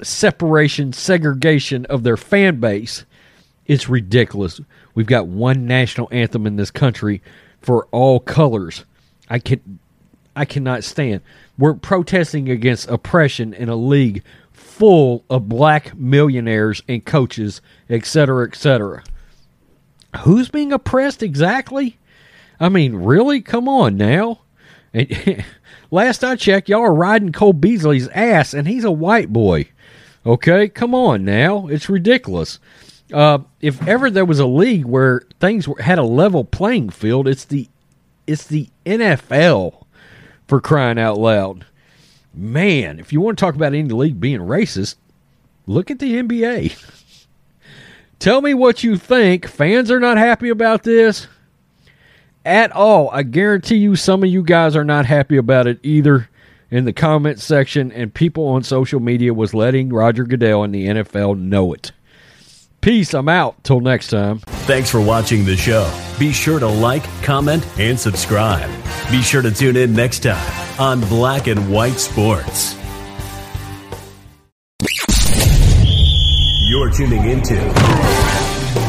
separation, 0.00 0.92
segregation 0.92 1.86
of 1.86 2.04
their 2.04 2.16
fan 2.16 2.60
base. 2.60 3.04
It's 3.66 3.88
ridiculous. 3.88 4.60
We've 4.94 5.06
got 5.06 5.26
one 5.26 5.66
national 5.66 6.08
anthem 6.10 6.46
in 6.46 6.56
this 6.56 6.70
country 6.70 7.22
for 7.60 7.86
all 7.90 8.20
colors. 8.20 8.84
I 9.28 9.38
can 9.38 9.78
I 10.34 10.44
cannot 10.44 10.84
stand. 10.84 11.20
We're 11.58 11.74
protesting 11.74 12.48
against 12.48 12.88
oppression 12.88 13.52
in 13.52 13.68
a 13.68 13.76
league 13.76 14.22
full 14.50 15.24
of 15.28 15.48
black 15.48 15.94
millionaires 15.94 16.82
and 16.88 17.04
coaches, 17.04 17.60
etc., 17.90 18.46
etc. 18.46 19.02
Who's 20.20 20.48
being 20.48 20.72
oppressed 20.72 21.22
exactly? 21.22 21.98
I 22.58 22.68
mean, 22.68 22.94
really? 22.94 23.42
Come 23.42 23.68
on 23.68 23.96
now. 23.96 24.40
last 25.90 26.24
I 26.24 26.36
checked, 26.36 26.68
y'all 26.68 26.82
are 26.82 26.94
riding 26.94 27.32
Cole 27.32 27.52
Beasley's 27.52 28.08
ass, 28.08 28.54
and 28.54 28.66
he's 28.68 28.84
a 28.84 28.90
white 28.90 29.32
boy. 29.32 29.68
Okay, 30.24 30.68
come 30.68 30.94
on 30.94 31.24
now. 31.24 31.66
It's 31.66 31.88
ridiculous. 31.88 32.58
Uh, 33.12 33.38
if 33.60 33.86
ever 33.86 34.10
there 34.10 34.24
was 34.24 34.38
a 34.38 34.46
league 34.46 34.84
where 34.84 35.22
things 35.40 35.68
were, 35.68 35.80
had 35.80 35.98
a 35.98 36.04
level 36.04 36.44
playing 36.44 36.90
field, 36.90 37.28
it's 37.28 37.44
the 37.44 37.68
it's 38.26 38.46
the 38.46 38.68
NFL 38.86 39.84
for 40.46 40.60
crying 40.60 40.98
out 40.98 41.18
loud. 41.18 41.66
Man, 42.34 42.98
if 42.98 43.12
you 43.12 43.20
want 43.20 43.38
to 43.38 43.44
talk 43.44 43.54
about 43.54 43.74
any 43.74 43.88
league 43.88 44.20
being 44.20 44.40
racist, 44.40 44.96
look 45.66 45.90
at 45.90 45.98
the 45.98 46.14
NBA. 46.22 46.78
Tell 48.18 48.40
me 48.40 48.54
what 48.54 48.84
you 48.84 48.96
think. 48.96 49.46
Fans 49.46 49.90
are 49.90 50.00
not 50.00 50.16
happy 50.16 50.48
about 50.48 50.84
this 50.84 51.26
at 52.44 52.72
all. 52.72 53.10
I 53.10 53.22
guarantee 53.22 53.76
you, 53.76 53.96
some 53.96 54.22
of 54.22 54.30
you 54.30 54.42
guys 54.42 54.76
are 54.76 54.84
not 54.84 55.06
happy 55.06 55.36
about 55.36 55.66
it 55.66 55.78
either 55.82 56.28
in 56.70 56.84
the 56.86 56.92
comment 56.92 57.38
section, 57.38 57.92
and 57.92 58.14
people 58.14 58.46
on 58.46 58.62
social 58.62 59.00
media 59.00 59.34
was 59.34 59.52
letting 59.52 59.90
Roger 59.90 60.24
Goodell 60.24 60.62
and 60.62 60.74
the 60.74 60.86
NFL 60.86 61.38
know 61.38 61.72
it. 61.74 61.92
Peace. 62.82 63.14
I'm 63.14 63.28
out. 63.28 63.62
Till 63.62 63.80
next 63.80 64.08
time. 64.08 64.40
Thanks 64.66 64.90
for 64.90 65.00
watching 65.00 65.44
the 65.44 65.56
show. 65.56 65.88
Be 66.18 66.32
sure 66.32 66.58
to 66.58 66.66
like, 66.66 67.04
comment, 67.22 67.64
and 67.78 67.98
subscribe. 67.98 68.68
Be 69.08 69.22
sure 69.22 69.40
to 69.40 69.52
tune 69.52 69.76
in 69.76 69.94
next 69.94 70.24
time 70.24 70.80
on 70.80 71.00
Black 71.02 71.46
and 71.46 71.70
White 71.72 71.94
Sports. 71.94 72.76
You're 76.68 76.90
tuning 76.90 77.24
into 77.24 77.54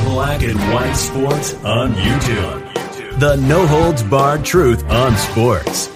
Black 0.05 0.41
and 0.41 0.57
White 0.73 0.93
Sports 0.93 1.53
on 1.63 1.93
YouTube. 1.93 3.19
The 3.19 3.35
no 3.35 3.67
holds 3.67 4.01
barred 4.01 4.43
truth 4.43 4.83
on 4.89 5.15
sports. 5.17 5.87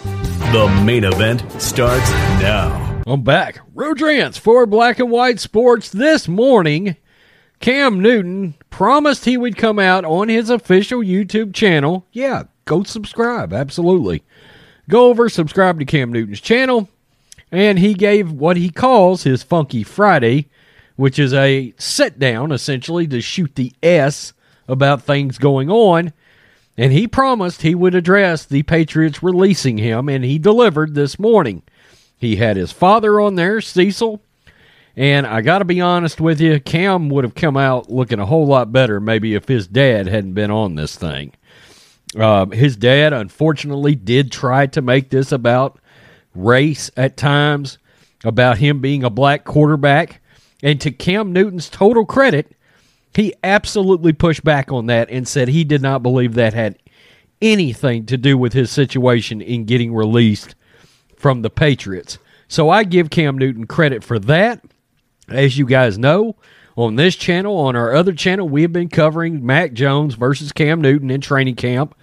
The 0.51 0.81
main 0.85 1.03
event 1.03 1.41
starts 1.59 2.11
now. 2.41 3.01
I'm 3.07 3.23
back. 3.23 3.59
Rodrance 3.73 4.37
for 4.37 4.67
Black 4.67 4.99
and 4.99 5.09
White 5.09 5.39
Sports 5.39 5.89
this 5.89 6.27
morning. 6.27 6.95
Cam 7.59 7.99
Newton 7.99 8.53
promised 8.69 9.25
he 9.25 9.37
would 9.37 9.57
come 9.57 9.79
out 9.79 10.05
on 10.05 10.29
his 10.29 10.49
official 10.49 10.99
YouTube 10.99 11.53
channel. 11.53 12.05
Yeah, 12.11 12.43
go 12.65 12.83
subscribe. 12.83 13.51
Absolutely. 13.53 14.23
Go 14.89 15.07
over, 15.07 15.27
subscribe 15.27 15.79
to 15.79 15.85
Cam 15.85 16.13
Newton's 16.13 16.39
channel. 16.39 16.87
And 17.51 17.79
he 17.79 17.93
gave 17.93 18.31
what 18.31 18.57
he 18.57 18.69
calls 18.69 19.23
his 19.23 19.43
Funky 19.43 19.83
Friday, 19.83 20.49
which 20.95 21.17
is 21.17 21.33
a 21.33 21.73
sit 21.77 22.19
down 22.19 22.51
essentially 22.51 23.07
to 23.07 23.21
shoot 23.21 23.55
the 23.55 23.73
S 23.81 24.33
about 24.67 25.01
things 25.01 25.37
going 25.37 25.69
on. 25.69 26.13
And 26.77 26.91
he 26.91 27.07
promised 27.07 27.61
he 27.63 27.73
would 27.73 27.95
address 27.95 28.45
the 28.45 28.63
Patriots 28.63 29.23
releasing 29.23 29.79
him, 29.79 30.09
and 30.09 30.23
he 30.23 30.37
delivered 30.37 30.93
this 30.93 31.17
morning. 31.17 31.63
He 32.17 32.35
had 32.35 32.55
his 32.55 32.71
father 32.71 33.19
on 33.19 33.35
there, 33.35 33.61
Cecil, 33.61 34.21
and 34.97 35.27
I 35.27 35.41
got 35.41 35.59
to 35.59 35.65
be 35.65 35.79
honest 35.79 36.19
with 36.19 36.41
you, 36.41 36.59
Cam 36.59 37.09
would 37.09 37.23
have 37.23 37.35
come 37.35 37.55
out 37.55 37.91
looking 37.91 38.19
a 38.19 38.25
whole 38.25 38.47
lot 38.47 38.71
better 38.71 38.99
maybe 38.99 39.35
if 39.35 39.47
his 39.47 39.67
dad 39.67 40.07
hadn't 40.07 40.33
been 40.33 40.49
on 40.49 40.73
this 40.73 40.95
thing. 40.95 41.33
Uh, 42.17 42.47
his 42.47 42.75
dad, 42.75 43.13
unfortunately, 43.13 43.93
did 43.93 44.31
try 44.31 44.65
to 44.65 44.81
make 44.81 45.11
this 45.11 45.31
about 45.31 45.79
race 46.33 46.89
at 46.97 47.15
times, 47.15 47.77
about 48.23 48.57
him 48.57 48.79
being 48.79 49.03
a 49.03 49.09
black 49.11 49.43
quarterback. 49.43 50.19
And 50.63 50.81
to 50.81 50.89
Cam 50.89 51.31
Newton's 51.31 51.69
total 51.69 52.05
credit, 52.05 52.55
he 53.13 53.35
absolutely 53.43 54.13
pushed 54.13 54.43
back 54.43 54.71
on 54.71 54.87
that 54.87 55.09
and 55.11 55.27
said 55.27 55.47
he 55.47 55.63
did 55.63 55.81
not 55.81 56.01
believe 56.01 56.33
that 56.33 56.53
had 56.55 56.79
anything 57.39 58.07
to 58.07 58.17
do 58.17 58.35
with 58.35 58.53
his 58.53 58.71
situation 58.71 59.41
in 59.41 59.65
getting 59.65 59.93
released 59.93 60.55
from 61.17 61.43
the 61.43 61.51
Patriots. 61.51 62.17
So 62.47 62.69
I 62.71 62.83
give 62.83 63.11
Cam 63.11 63.37
Newton 63.37 63.67
credit 63.67 64.03
for 64.03 64.17
that. 64.19 64.63
As 65.29 65.57
you 65.57 65.65
guys 65.65 65.97
know, 65.97 66.35
on 66.77 66.95
this 66.95 67.15
channel, 67.15 67.57
on 67.57 67.75
our 67.75 67.93
other 67.93 68.13
channel, 68.13 68.47
we 68.47 68.61
have 68.61 68.71
been 68.71 68.87
covering 68.87 69.45
Mac 69.45 69.73
Jones 69.73 70.15
versus 70.15 70.53
Cam 70.53 70.79
Newton 70.79 71.11
in 71.11 71.19
training 71.19 71.55
camp, 71.55 71.95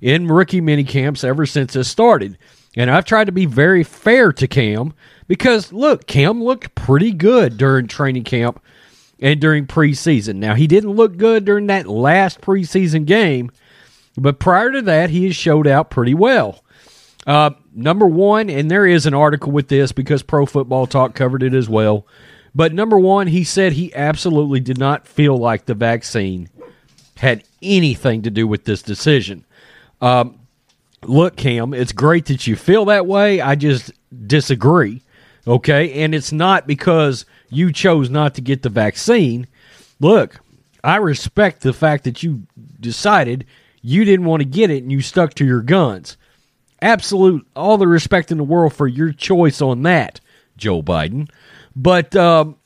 in 0.00 0.28
rookie 0.28 0.60
mini 0.60 0.84
camps 0.84 1.24
ever 1.24 1.44
since 1.44 1.74
it 1.74 1.84
started. 1.84 2.38
And 2.76 2.90
I've 2.90 3.04
tried 3.04 3.24
to 3.24 3.32
be 3.32 3.46
very 3.46 3.82
fair 3.82 4.32
to 4.34 4.46
Cam 4.46 4.94
because, 5.26 5.72
look, 5.72 6.06
Cam 6.06 6.44
looked 6.44 6.76
pretty 6.76 7.10
good 7.10 7.56
during 7.56 7.88
training 7.88 8.24
camp 8.24 8.62
and 9.18 9.40
during 9.40 9.66
preseason. 9.66 10.36
Now, 10.36 10.54
he 10.54 10.68
didn't 10.68 10.92
look 10.92 11.16
good 11.16 11.44
during 11.44 11.66
that 11.66 11.88
last 11.88 12.40
preseason 12.40 13.06
game, 13.06 13.50
but 14.16 14.38
prior 14.38 14.70
to 14.70 14.82
that, 14.82 15.10
he 15.10 15.24
has 15.24 15.34
showed 15.34 15.66
out 15.66 15.90
pretty 15.90 16.14
well. 16.14 16.62
Uh, 17.26 17.50
number 17.74 18.06
one, 18.06 18.48
and 18.48 18.70
there 18.70 18.86
is 18.86 19.04
an 19.06 19.14
article 19.14 19.50
with 19.50 19.66
this 19.66 19.90
because 19.90 20.22
Pro 20.22 20.46
Football 20.46 20.86
Talk 20.86 21.14
covered 21.14 21.42
it 21.42 21.54
as 21.54 21.68
well. 21.68 22.06
But 22.58 22.74
number 22.74 22.98
one, 22.98 23.28
he 23.28 23.44
said 23.44 23.74
he 23.74 23.94
absolutely 23.94 24.58
did 24.58 24.78
not 24.78 25.06
feel 25.06 25.36
like 25.36 25.66
the 25.66 25.76
vaccine 25.76 26.48
had 27.16 27.44
anything 27.62 28.22
to 28.22 28.30
do 28.30 28.48
with 28.48 28.64
this 28.64 28.82
decision. 28.82 29.44
Um, 30.00 30.40
look, 31.04 31.36
Cam, 31.36 31.72
it's 31.72 31.92
great 31.92 32.26
that 32.26 32.48
you 32.48 32.56
feel 32.56 32.86
that 32.86 33.06
way. 33.06 33.40
I 33.40 33.54
just 33.54 33.92
disagree. 34.26 35.02
Okay. 35.46 36.02
And 36.02 36.16
it's 36.16 36.32
not 36.32 36.66
because 36.66 37.26
you 37.48 37.72
chose 37.72 38.10
not 38.10 38.34
to 38.34 38.40
get 38.40 38.62
the 38.62 38.70
vaccine. 38.70 39.46
Look, 40.00 40.40
I 40.82 40.96
respect 40.96 41.60
the 41.60 41.72
fact 41.72 42.02
that 42.02 42.24
you 42.24 42.42
decided 42.80 43.46
you 43.82 44.04
didn't 44.04 44.26
want 44.26 44.40
to 44.40 44.48
get 44.48 44.70
it 44.70 44.82
and 44.82 44.90
you 44.90 45.00
stuck 45.00 45.34
to 45.34 45.46
your 45.46 45.62
guns. 45.62 46.16
Absolute, 46.82 47.46
all 47.54 47.78
the 47.78 47.86
respect 47.86 48.32
in 48.32 48.38
the 48.38 48.42
world 48.42 48.72
for 48.72 48.88
your 48.88 49.12
choice 49.12 49.62
on 49.62 49.84
that, 49.84 50.18
Joe 50.56 50.82
Biden. 50.82 51.28
But 51.78 52.16
um, 52.16 52.56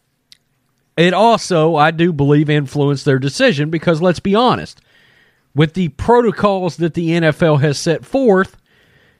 it 0.96 1.12
also, 1.12 1.76
I 1.76 1.90
do 1.90 2.14
believe, 2.14 2.48
influenced 2.48 3.04
their 3.04 3.18
decision 3.18 3.68
because 3.68 4.00
let's 4.00 4.20
be 4.20 4.34
honest, 4.34 4.80
with 5.54 5.74
the 5.74 5.90
protocols 5.90 6.78
that 6.78 6.94
the 6.94 7.10
NFL 7.10 7.60
has 7.60 7.78
set 7.78 8.06
forth, 8.06 8.56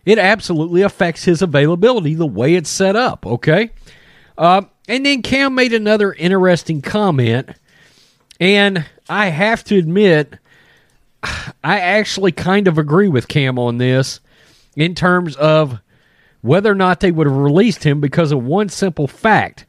it 0.06 0.18
absolutely 0.18 0.80
affects 0.80 1.24
his 1.24 1.42
availability 1.42 2.14
the 2.14 2.26
way 2.26 2.54
it's 2.54 2.70
set 2.70 2.96
up, 2.96 3.26
okay? 3.26 3.68
Uh, 4.38 4.62
and 4.88 5.04
then 5.04 5.20
Cam 5.20 5.54
made 5.54 5.74
another 5.74 6.14
interesting 6.14 6.80
comment, 6.80 7.50
and 8.40 8.86
I 9.10 9.26
have 9.26 9.62
to 9.64 9.76
admit, 9.76 10.38
I 11.22 11.80
actually 11.80 12.32
kind 12.32 12.66
of 12.66 12.78
agree 12.78 13.08
with 13.08 13.28
Cam 13.28 13.58
on 13.58 13.76
this 13.76 14.20
in 14.74 14.94
terms 14.94 15.36
of 15.36 15.80
whether 16.40 16.72
or 16.72 16.74
not 16.74 17.00
they 17.00 17.12
would 17.12 17.26
have 17.26 17.36
released 17.36 17.84
him 17.84 18.00
because 18.00 18.32
of 18.32 18.42
one 18.42 18.70
simple 18.70 19.06
fact 19.06 19.66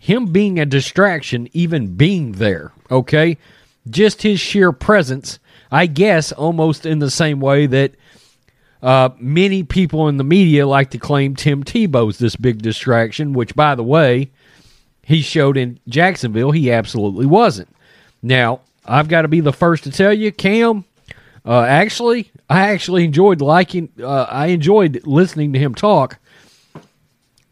him 0.00 0.32
being 0.32 0.58
a 0.58 0.64
distraction, 0.64 1.46
even 1.52 1.94
being 1.94 2.32
there, 2.32 2.72
okay? 2.90 3.36
Just 3.88 4.22
his 4.22 4.40
sheer 4.40 4.72
presence, 4.72 5.38
I 5.70 5.86
guess, 5.86 6.32
almost 6.32 6.86
in 6.86 7.00
the 7.00 7.10
same 7.10 7.38
way 7.38 7.66
that 7.66 7.92
uh, 8.82 9.10
many 9.18 9.62
people 9.62 10.08
in 10.08 10.16
the 10.16 10.24
media 10.24 10.66
like 10.66 10.90
to 10.92 10.98
claim 10.98 11.36
Tim 11.36 11.62
Tebow's 11.62 12.16
this 12.16 12.34
big 12.34 12.62
distraction, 12.62 13.34
which, 13.34 13.54
by 13.54 13.74
the 13.74 13.84
way, 13.84 14.30
he 15.02 15.20
showed 15.20 15.58
in 15.58 15.78
Jacksonville 15.86 16.52
he 16.52 16.72
absolutely 16.72 17.26
wasn't. 17.26 17.68
Now, 18.22 18.60
I've 18.86 19.08
got 19.08 19.22
to 19.22 19.28
be 19.28 19.40
the 19.40 19.52
first 19.52 19.84
to 19.84 19.90
tell 19.90 20.14
you, 20.14 20.32
Cam. 20.32 20.86
Uh, 21.44 21.60
actually, 21.60 22.32
I 22.48 22.70
actually 22.70 23.04
enjoyed 23.04 23.42
liking. 23.42 23.90
Uh, 24.02 24.22
I 24.22 24.46
enjoyed 24.46 25.02
listening 25.04 25.52
to 25.52 25.58
him 25.58 25.74
talk 25.74 26.18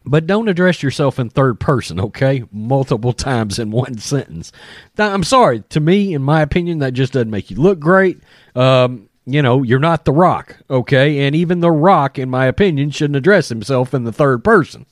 but 0.09 0.27
don't 0.27 0.47
address 0.47 0.81
yourself 0.81 1.19
in 1.19 1.29
third 1.29 1.59
person, 1.59 1.99
okay? 1.99 2.43
Multiple 2.51 3.13
times 3.13 3.59
in 3.59 3.71
one 3.71 3.97
sentence. 3.97 4.51
I'm 4.97 5.23
sorry. 5.23 5.61
To 5.69 5.79
me, 5.79 6.13
in 6.13 6.23
my 6.23 6.41
opinion, 6.41 6.79
that 6.79 6.93
just 6.93 7.13
doesn't 7.13 7.29
make 7.29 7.51
you 7.51 7.57
look 7.57 7.79
great. 7.79 8.19
Um, 8.55 9.09
you 9.25 9.41
know, 9.41 9.61
you're 9.61 9.79
not 9.79 10.05
The 10.05 10.11
Rock, 10.11 10.57
okay? 10.69 11.19
And 11.27 11.35
even 11.35 11.59
The 11.59 11.71
Rock, 11.71 12.17
in 12.17 12.29
my 12.29 12.45
opinion, 12.45 12.89
shouldn't 12.89 13.17
address 13.17 13.49
himself 13.49 13.93
in 13.93 14.03
the 14.03 14.11
third 14.11 14.43
person. 14.43 14.85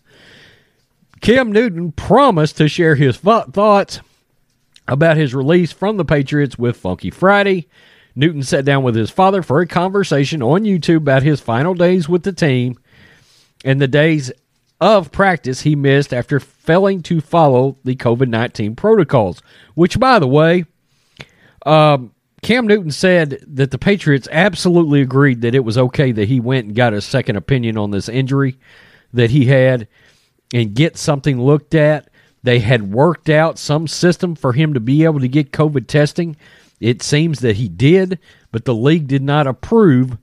Cam 1.21 1.51
Newton 1.51 1.91
promised 1.93 2.57
to 2.57 2.67
share 2.67 2.95
his 2.95 3.17
thoughts 3.17 3.99
about 4.87 5.17
his 5.17 5.33
release 5.33 5.71
from 5.71 5.97
the 5.97 6.05
Patriots 6.05 6.57
with 6.59 6.77
Funky 6.77 7.09
Friday. 7.09 7.67
Newton 8.15 8.43
sat 8.43 8.65
down 8.65 8.83
with 8.83 8.95
his 8.95 9.09
father 9.09 9.41
for 9.41 9.61
a 9.61 9.67
conversation 9.67 10.43
on 10.43 10.63
YouTube 10.63 10.97
about 10.97 11.23
his 11.23 11.39
final 11.39 11.73
days 11.73 12.07
with 12.07 12.23
the 12.23 12.33
team 12.33 12.77
and 13.65 13.81
the 13.81 13.87
days 13.87 14.31
of 14.79 15.11
practice 15.11 15.61
he 15.61 15.75
missed 15.75 16.13
after 16.13 16.39
failing 16.39 17.01
to 17.03 17.21
follow 17.21 17.77
the 17.83 17.95
COVID 17.95 18.27
19 18.27 18.75
protocols, 18.75 19.41
which, 19.75 19.99
by 19.99 20.19
the 20.19 20.27
way, 20.27 20.65
um, 21.65 22.13
Cam 22.43 22.67
Newton 22.67 22.91
said 22.91 23.43
that 23.47 23.71
the 23.71 23.77
Patriots 23.77 24.27
absolutely 24.31 25.01
agreed 25.01 25.41
that 25.41 25.55
it 25.55 25.63
was 25.65 25.77
okay 25.77 26.11
that 26.11 26.27
he 26.27 26.39
went 26.39 26.67
and 26.67 26.75
got 26.75 26.93
a 26.93 27.01
second 27.01 27.35
opinion 27.35 27.77
on 27.77 27.91
this 27.91 28.07
injury 28.07 28.57
that 29.13 29.31
he 29.31 29.45
had 29.45 29.87
and 30.53 30.75
get 30.75 30.97
something 30.97 31.41
looked 31.41 31.73
at. 31.73 32.09
They 32.43 32.59
had 32.59 32.93
worked 32.93 33.29
out 33.29 33.57
some 33.57 33.87
system 33.87 34.35
for 34.35 34.53
him 34.53 34.73
to 34.75 34.79
be 34.79 35.03
able 35.03 35.19
to 35.19 35.27
get 35.27 35.51
COVID 35.51 35.87
testing. 35.87 36.37
It 36.79 37.01
seems 37.01 37.39
that 37.39 37.57
he 37.57 37.67
did, 37.67 38.19
but 38.51 38.65
the 38.65 38.75
league 38.75 39.07
did 39.07 39.23
not 39.23 39.47
approve 39.47 40.17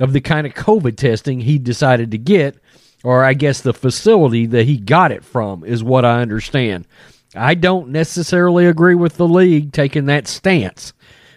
of 0.00 0.12
the 0.12 0.20
kind 0.20 0.46
of 0.46 0.54
COVID 0.54 0.96
testing 0.96 1.40
he 1.40 1.58
decided 1.58 2.10
to 2.10 2.18
get 2.18 2.58
or 3.02 3.24
I 3.24 3.34
guess 3.34 3.60
the 3.60 3.72
facility 3.72 4.46
that 4.46 4.66
he 4.66 4.76
got 4.76 5.12
it 5.12 5.24
from, 5.24 5.64
is 5.64 5.82
what 5.82 6.04
I 6.04 6.20
understand. 6.20 6.86
I 7.34 7.54
don't 7.54 7.90
necessarily 7.90 8.66
agree 8.66 8.94
with 8.94 9.16
the 9.16 9.28
league 9.28 9.72
taking 9.72 10.06
that 10.06 10.26
stance. 10.26 10.92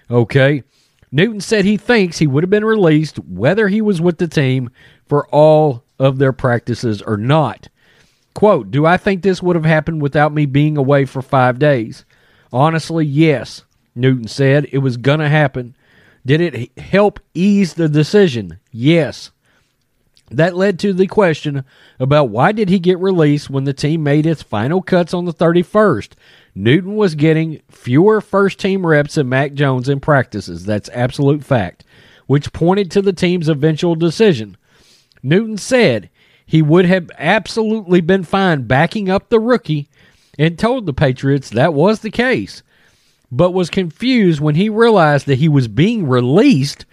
Okay. 0.09 0.63
Newton 1.11 1.41
said 1.41 1.65
he 1.65 1.77
thinks 1.77 2.17
he 2.17 2.27
would 2.27 2.43
have 2.43 2.49
been 2.49 2.65
released 2.65 3.19
whether 3.19 3.67
he 3.67 3.81
was 3.81 4.01
with 4.01 4.17
the 4.17 4.27
team 4.27 4.71
for 5.07 5.27
all 5.27 5.83
of 5.99 6.17
their 6.17 6.33
practices 6.33 7.01
or 7.03 7.17
not. 7.17 7.69
Quote, 8.33 8.71
Do 8.71 8.85
I 8.85 8.97
think 8.97 9.21
this 9.21 9.43
would 9.43 9.55
have 9.55 9.65
happened 9.65 10.01
without 10.01 10.33
me 10.33 10.47
being 10.47 10.75
away 10.75 11.05
for 11.05 11.21
five 11.21 11.59
days? 11.59 12.03
Honestly, 12.51 13.05
yes. 13.05 13.63
Newton 13.95 14.27
said. 14.27 14.67
It 14.71 14.79
was 14.79 14.97
going 14.97 15.19
to 15.19 15.29
happen. 15.29 15.75
Did 16.25 16.41
it 16.41 16.77
help 16.79 17.19
ease 17.33 17.75
the 17.75 17.89
decision? 17.89 18.59
Yes. 18.71 19.31
That 20.33 20.55
led 20.55 20.79
to 20.79 20.93
the 20.93 21.05
question 21.05 21.63
about 21.99 22.29
why 22.29 22.51
did 22.51 22.69
he 22.69 22.79
get 22.79 22.97
released 22.97 23.51
when 23.51 23.65
the 23.65 23.73
team 23.73 24.01
made 24.01 24.25
its 24.25 24.41
final 24.41 24.81
cuts 24.81 25.13
on 25.13 25.25
the 25.25 25.33
31st? 25.33 26.13
Newton 26.55 26.95
was 26.95 27.13
getting 27.13 27.61
fewer 27.69 28.19
first 28.19 28.59
team 28.59 28.85
reps 28.85 29.15
than 29.15 29.29
Mac 29.29 29.53
Jones 29.53 29.87
in 29.87 29.99
practices. 29.99 30.65
That's 30.65 30.89
absolute 30.91 31.43
fact, 31.43 31.83
which 32.25 32.51
pointed 32.51 32.89
to 32.91 33.01
the 33.01 33.13
team's 33.13 33.47
eventual 33.47 33.93
decision. 33.93 34.57
Newton 35.21 35.57
said 35.57 36.09
he 36.45 36.63
would 36.63 36.85
have 36.85 37.11
absolutely 37.19 38.01
been 38.01 38.23
fine 38.23 38.63
backing 38.63 39.09
up 39.09 39.29
the 39.29 39.39
rookie 39.39 39.87
and 40.39 40.57
told 40.57 40.87
the 40.87 40.93
Patriots 40.93 41.51
that 41.51 41.75
was 41.75 41.99
the 41.99 42.09
case, 42.09 42.63
but 43.31 43.51
was 43.51 43.69
confused 43.69 44.39
when 44.39 44.55
he 44.55 44.67
realized 44.67 45.27
that 45.27 45.37
he 45.37 45.47
was 45.47 45.67
being 45.67 46.07
released 46.07 46.87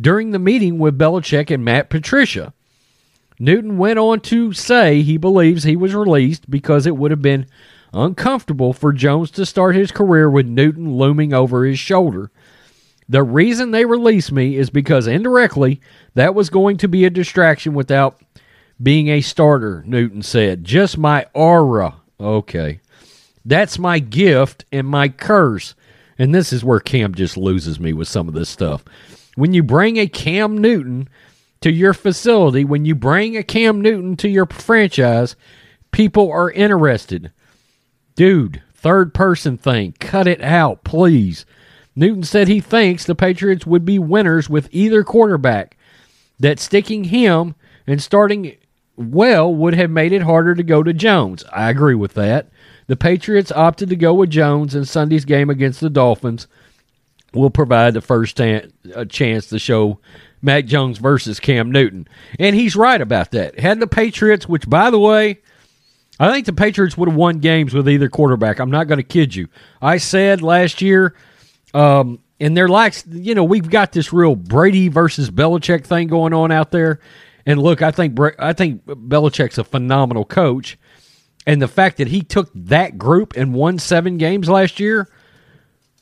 during 0.00 0.30
the 0.30 0.38
meeting 0.38 0.78
with 0.78 0.98
Belichick 0.98 1.50
and 1.52 1.64
Matt 1.64 1.90
Patricia. 1.90 2.52
Newton 3.44 3.76
went 3.76 3.98
on 3.98 4.20
to 4.20 4.54
say 4.54 5.02
he 5.02 5.18
believes 5.18 5.64
he 5.64 5.76
was 5.76 5.94
released 5.94 6.50
because 6.50 6.86
it 6.86 6.96
would 6.96 7.10
have 7.10 7.20
been 7.20 7.46
uncomfortable 7.92 8.72
for 8.72 8.90
Jones 8.90 9.30
to 9.32 9.44
start 9.44 9.76
his 9.76 9.92
career 9.92 10.30
with 10.30 10.46
Newton 10.46 10.96
looming 10.96 11.34
over 11.34 11.66
his 11.66 11.78
shoulder. 11.78 12.30
The 13.06 13.22
reason 13.22 13.70
they 13.70 13.84
released 13.84 14.32
me 14.32 14.56
is 14.56 14.70
because 14.70 15.06
indirectly 15.06 15.82
that 16.14 16.34
was 16.34 16.48
going 16.48 16.78
to 16.78 16.88
be 16.88 17.04
a 17.04 17.10
distraction 17.10 17.74
without 17.74 18.18
being 18.82 19.08
a 19.08 19.20
starter, 19.20 19.84
Newton 19.86 20.22
said. 20.22 20.64
Just 20.64 20.96
my 20.96 21.26
aura. 21.34 21.96
Okay. 22.18 22.80
That's 23.44 23.78
my 23.78 23.98
gift 23.98 24.64
and 24.72 24.88
my 24.88 25.10
curse. 25.10 25.74
And 26.18 26.34
this 26.34 26.50
is 26.50 26.64
where 26.64 26.80
Cam 26.80 27.14
just 27.14 27.36
loses 27.36 27.78
me 27.78 27.92
with 27.92 28.08
some 28.08 28.26
of 28.26 28.32
this 28.32 28.48
stuff. 28.48 28.86
When 29.34 29.52
you 29.52 29.62
bring 29.62 29.98
a 29.98 30.06
Cam 30.06 30.56
Newton 30.56 31.10
to 31.64 31.72
your 31.72 31.94
facility, 31.94 32.62
when 32.62 32.84
you 32.84 32.94
bring 32.94 33.38
a 33.38 33.42
Cam 33.42 33.80
Newton 33.80 34.18
to 34.18 34.28
your 34.28 34.44
franchise, 34.44 35.34
people 35.92 36.30
are 36.30 36.50
interested. 36.50 37.32
Dude, 38.14 38.60
third 38.74 39.14
person 39.14 39.56
thing, 39.56 39.94
cut 39.98 40.26
it 40.26 40.42
out, 40.42 40.84
please. 40.84 41.46
Newton 41.96 42.22
said 42.22 42.48
he 42.48 42.60
thinks 42.60 43.06
the 43.06 43.14
Patriots 43.14 43.64
would 43.64 43.86
be 43.86 43.98
winners 43.98 44.50
with 44.50 44.68
either 44.72 45.02
quarterback, 45.02 45.78
that 46.38 46.60
sticking 46.60 47.04
him 47.04 47.54
and 47.86 48.02
starting 48.02 48.56
well 48.94 49.54
would 49.54 49.72
have 49.72 49.90
made 49.90 50.12
it 50.12 50.20
harder 50.20 50.54
to 50.54 50.62
go 50.62 50.82
to 50.82 50.92
Jones. 50.92 51.44
I 51.50 51.70
agree 51.70 51.94
with 51.94 52.12
that. 52.12 52.50
The 52.88 52.96
Patriots 52.96 53.50
opted 53.50 53.88
to 53.88 53.96
go 53.96 54.12
with 54.12 54.28
Jones 54.28 54.74
in 54.74 54.84
Sunday's 54.84 55.24
game 55.24 55.48
against 55.48 55.80
the 55.80 55.88
Dolphins. 55.88 56.46
Will 57.32 57.48
provide 57.48 57.94
the 57.94 58.02
first 58.02 58.36
ta- 58.36 58.68
uh, 58.94 59.06
chance 59.06 59.46
to 59.46 59.58
show 59.58 59.98
Mac 60.44 60.66
Jones 60.66 60.98
versus 60.98 61.40
Cam 61.40 61.72
Newton. 61.72 62.06
And 62.38 62.54
he's 62.54 62.76
right 62.76 63.00
about 63.00 63.32
that. 63.32 63.58
Had 63.58 63.80
the 63.80 63.86
Patriots, 63.86 64.48
which, 64.48 64.68
by 64.68 64.90
the 64.90 64.98
way, 64.98 65.40
I 66.20 66.30
think 66.30 66.46
the 66.46 66.52
Patriots 66.52 66.96
would 66.96 67.08
have 67.08 67.16
won 67.16 67.40
games 67.40 67.74
with 67.74 67.88
either 67.88 68.08
quarterback. 68.08 68.60
I'm 68.60 68.70
not 68.70 68.86
going 68.86 68.98
to 68.98 69.04
kid 69.04 69.34
you. 69.34 69.48
I 69.82 69.96
said 69.96 70.42
last 70.42 70.80
year, 70.80 71.14
um, 71.72 72.20
and 72.38 72.56
they're 72.56 72.68
like, 72.68 72.94
you 73.10 73.34
know, 73.34 73.44
we've 73.44 73.68
got 73.68 73.92
this 73.92 74.12
real 74.12 74.36
Brady 74.36 74.88
versus 74.88 75.30
Belichick 75.30 75.84
thing 75.84 76.08
going 76.08 76.32
on 76.32 76.52
out 76.52 76.70
there. 76.70 77.00
And 77.46 77.60
look, 77.60 77.82
I 77.82 77.90
think 77.90 78.18
I 78.38 78.52
think 78.52 78.84
Belichick's 78.86 79.58
a 79.58 79.64
phenomenal 79.64 80.24
coach, 80.24 80.78
and 81.46 81.60
the 81.60 81.68
fact 81.68 81.98
that 81.98 82.08
he 82.08 82.22
took 82.22 82.50
that 82.54 82.96
group 82.96 83.34
and 83.36 83.52
won 83.52 83.78
seven 83.78 84.16
games 84.16 84.48
last 84.48 84.80
year, 84.80 85.08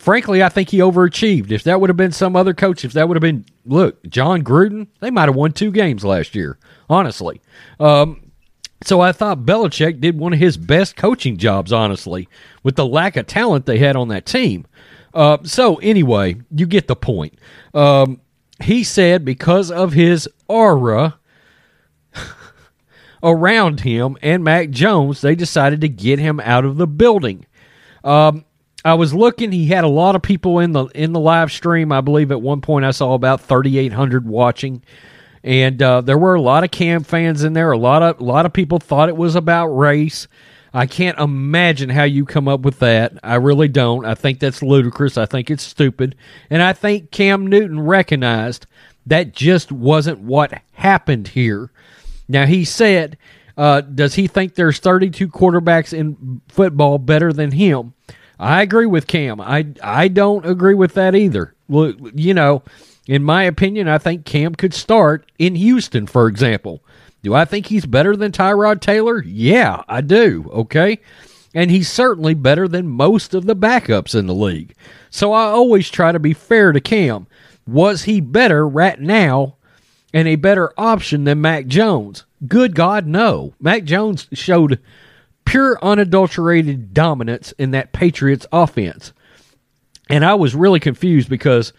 frankly, 0.03 0.43
I 0.43 0.49
think 0.49 0.71
he 0.71 0.79
overachieved. 0.79 1.53
If 1.53 1.63
that 1.63 1.81
would 1.81 1.89
have 1.89 1.97
been 1.97 2.11
some 2.11 2.35
other 2.35 2.53
coach, 2.55 2.85
if 2.85 2.93
that 2.95 3.09
would 3.09 3.17
have 3.17 3.23
been 3.23 3.45
look 3.65 4.03
Jon 4.09 4.43
Gruden, 4.43 4.89
they 4.99 5.11
might 5.11 5.29
have 5.29 5.37
won 5.37 5.53
two 5.53 5.71
games 5.71 6.05
last 6.05 6.35
year. 6.35 6.59
Honestly, 6.91 7.41
um, 7.79 8.33
so 8.83 9.01
I 9.01 9.13
thought 9.13 9.47
Belichick 9.47 10.01
did 10.01 10.19
one 10.19 10.33
of 10.33 10.41
his 10.41 10.57
best 10.57 10.97
coaching 10.97 11.37
jobs, 11.37 11.73
honestly, 11.73 12.29
with 12.65 12.75
the 12.75 12.85
lack 12.85 13.17
of 13.17 13.29
talent 13.29 13.65
they 13.65 13.79
had 13.79 13.95
on 13.95 14.09
that 14.09 14.27
team. 14.27 14.67
Uh, 15.15 15.39
so 15.45 15.77
anyway, 15.77 16.37
you 16.51 16.67
get 16.67 16.89
the 16.89 16.97
point. 16.97 17.39
Um, 17.73 18.21
he 18.61 18.83
said 18.83 19.25
because 19.25 19.71
of 19.71 19.93
his 19.93 20.29
aura 20.49 21.19
around 23.23 23.81
him 23.81 24.17
and 24.21 24.43
Mac 24.43 24.71
Jones, 24.71 25.21
they 25.21 25.37
decided 25.37 25.81
to 25.83 25.89
get 25.89 26.19
him 26.19 26.41
out 26.41 26.65
of 26.65 26.77
the 26.77 26.89
building. 26.89 27.47
Um, 28.03 28.45
I 28.85 28.95
was 28.95 29.15
looking; 29.15 29.53
he 29.53 29.67
had 29.67 29.85
a 29.85 29.89
lot 29.89 30.17
of 30.17 30.23
people 30.23 30.59
in 30.59 30.73
the 30.73 30.87
in 30.87 31.13
the 31.13 31.21
live 31.21 31.53
stream. 31.53 31.93
I 31.93 32.01
believe 32.01 32.31
at 32.31 32.43
one 32.43 32.61
point 32.61 32.85
I 32.85 32.91
saw 32.91 33.15
about 33.15 33.41
thirty 33.41 33.79
eight 33.79 33.93
hundred 33.93 34.27
watching 34.27 34.83
and 35.45 35.83
uh, 35.83 36.01
there 36.01 36.19
were 36.19 36.35
a 36.35 36.41
lot 36.41 36.65
of 36.65 36.71
Cam 36.71 37.03
fans 37.03 37.43
in 37.43 37.53
there. 37.53 37.73
A 37.73 37.79
lot 37.79 38.03
of 38.03 38.21
a 38.21 38.25
lot 38.25 38.47
of 38.47 38.53
people 38.53 38.79
thought 38.79 39.09
it 39.09 39.17
was 39.17 39.35
about 39.35 39.69
race. 39.69 40.29
I 40.75 40.87
can't 40.87 41.19
imagine 41.19 41.91
how 41.91 42.05
you 42.05 42.25
come 42.25 42.49
up 42.49 42.61
with 42.61 42.79
that. 42.79 43.19
I 43.23 43.35
really 43.35 43.69
don't. 43.69 44.07
I 44.07 44.15
think 44.15 44.41
that's 44.41 44.63
ludicrous. 44.63 45.19
I 45.19 45.27
think 45.27 45.51
it's 45.51 45.63
stupid, 45.63 46.15
and 46.49 46.63
I 46.63 46.73
think 46.73 47.11
Cam 47.11 47.47
Newton 47.47 47.81
recognized 47.81 48.67
that 49.07 49.33
just 49.33 49.73
wasn't 49.73 50.21
what 50.21 50.63
happened 50.75 51.29
here. 51.29 51.71
Now 52.29 52.47
he 52.47 52.65
said, 52.65 53.19
uh, 53.57 53.81
"Does 53.81 54.15
he 54.15 54.29
think 54.29 54.55
there's 54.55 54.79
32 54.79 55.29
quarterbacks 55.29 55.93
in 55.93 56.41
football 56.49 56.99
better 56.99 57.33
than 57.33 57.51
him?" 57.51 57.95
I 58.39 58.63
agree 58.63 58.87
with 58.87 59.07
Cam. 59.07 59.41
I 59.41 59.67
I 59.83 60.09
don't 60.09 60.47
agree 60.47 60.75
with 60.75 60.95
that 60.95 61.15
either. 61.15 61.55
Look, 61.69 61.97
you 62.15 62.35
know 62.35 62.63
in 63.07 63.25
my 63.25 63.45
opinion, 63.45 63.89
I 63.89 63.99
think 63.99 64.25
Cam 64.25 64.55
could 64.55 64.75
start 64.75 65.31
in 65.39 65.57
Houston, 65.57 66.07
for 66.07 66.29
example. 66.29 66.83
Do 67.23 67.35
I 67.35 67.45
think 67.45 67.67
he's 67.67 67.87
better 67.87 68.17
than 68.17 68.33
Tyrod 68.33 68.81
Taylor? 68.81 69.23
Yeah, 69.23 69.83
I 69.89 70.01
do. 70.01 70.49
Okay. 70.53 71.01
And 71.55 71.71
he's 71.71 71.91
certainly 71.91 72.35
better 72.35 72.67
than 72.67 72.89
most 72.89 73.35
of 73.35 73.45
the 73.47 73.57
backups 73.57 74.15
in 74.15 74.27
the 74.27 74.35
league. 74.35 74.75
So 75.11 75.33
I 75.33 75.45
always 75.45 75.91
try 75.91 76.13
to 76.13 76.19
be 76.19 76.33
fair 76.33 76.73
to 76.73 76.81
Cam. 76.81 77.27
Was 77.67 78.05
he 78.05 78.21
better 78.21 78.67
right 78.67 78.99
now 78.99 79.57
and 80.15 80.27
a 80.27 80.37
better 80.37 80.73
option 80.79 81.25
than 81.25 81.41
Mac 81.41 81.67
Jones? 81.67 82.25
Good 82.49 82.75
God, 82.75 83.07
no. 83.07 83.55
Mac 83.61 83.85
Jones 83.85 84.27
showed 84.33 84.81
pure 85.45 85.79
unadulterated 85.83 86.95
dominance 86.95 87.53
in 87.53 87.73
that 87.73 87.93
Patriots 87.93 88.47
offense. 88.53 89.13
And 90.09 90.25
I 90.25 90.35
was 90.35 90.55
really 90.55 90.81
confused 90.81 91.29
because 91.29 91.73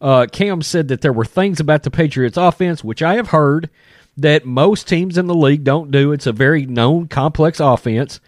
uh, 0.00 0.26
Cam 0.30 0.62
said 0.62 0.88
that 0.88 1.00
there 1.00 1.12
were 1.12 1.24
things 1.24 1.60
about 1.60 1.82
the 1.82 1.90
Patriots 1.90 2.36
offense, 2.36 2.84
which 2.84 3.02
I 3.02 3.14
have 3.14 3.28
heard 3.28 3.70
that 4.16 4.44
most 4.44 4.88
teams 4.88 5.16
in 5.16 5.26
the 5.26 5.34
league 5.34 5.64
don't 5.64 5.90
do. 5.90 6.12
It's 6.12 6.26
a 6.26 6.32
very 6.32 6.66
known, 6.66 7.08
complex 7.08 7.60
offense. 7.60 8.20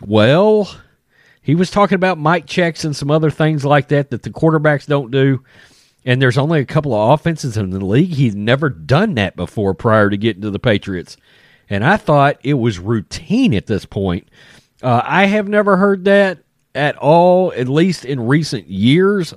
Well, 0.00 0.74
he 1.40 1.54
was 1.54 1.70
talking 1.70 1.96
about 1.96 2.20
mic 2.20 2.46
checks 2.46 2.84
and 2.84 2.94
some 2.94 3.10
other 3.10 3.30
things 3.30 3.64
like 3.64 3.88
that 3.88 4.10
that 4.10 4.22
the 4.22 4.30
quarterbacks 4.30 4.86
don't 4.86 5.10
do. 5.10 5.42
And 6.04 6.20
there's 6.20 6.38
only 6.38 6.60
a 6.60 6.66
couple 6.66 6.94
of 6.94 7.18
offenses 7.18 7.56
in 7.56 7.70
the 7.70 7.84
league. 7.84 8.14
He's 8.14 8.34
never 8.34 8.68
done 8.68 9.14
that 9.14 9.36
before 9.36 9.72
prior 9.72 10.10
to 10.10 10.16
getting 10.16 10.42
to 10.42 10.50
the 10.50 10.58
Patriots. 10.58 11.16
And 11.70 11.84
I 11.84 11.96
thought 11.96 12.38
it 12.42 12.54
was 12.54 12.78
routine 12.78 13.54
at 13.54 13.66
this 13.66 13.84
point. 13.84 14.28
Uh, 14.82 15.02
I 15.04 15.26
have 15.26 15.48
never 15.48 15.76
heard 15.76 16.04
that 16.04 16.38
at 16.74 16.96
all, 16.96 17.52
at 17.52 17.68
least 17.68 18.04
in 18.04 18.26
recent 18.26 18.68
years. 18.68 19.34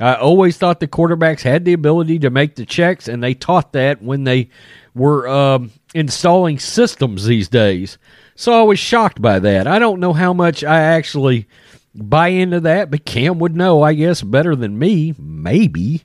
I 0.00 0.14
always 0.14 0.56
thought 0.56 0.80
the 0.80 0.86
quarterbacks 0.86 1.42
had 1.42 1.64
the 1.64 1.72
ability 1.72 2.20
to 2.20 2.30
make 2.30 2.54
the 2.54 2.64
checks, 2.64 3.08
and 3.08 3.22
they 3.22 3.34
taught 3.34 3.72
that 3.72 4.00
when 4.02 4.24
they 4.24 4.48
were 4.94 5.28
um, 5.28 5.72
installing 5.94 6.58
systems 6.58 7.24
these 7.24 7.48
days. 7.48 7.98
So 8.36 8.52
I 8.52 8.62
was 8.62 8.78
shocked 8.78 9.20
by 9.20 9.40
that. 9.40 9.66
I 9.66 9.78
don't 9.78 10.00
know 10.00 10.12
how 10.12 10.32
much 10.32 10.62
I 10.62 10.80
actually 10.80 11.48
buy 11.94 12.28
into 12.28 12.60
that, 12.60 12.90
but 12.90 13.04
Cam 13.04 13.40
would 13.40 13.56
know, 13.56 13.82
I 13.82 13.94
guess, 13.94 14.22
better 14.22 14.54
than 14.54 14.78
me. 14.78 15.14
Maybe. 15.18 16.04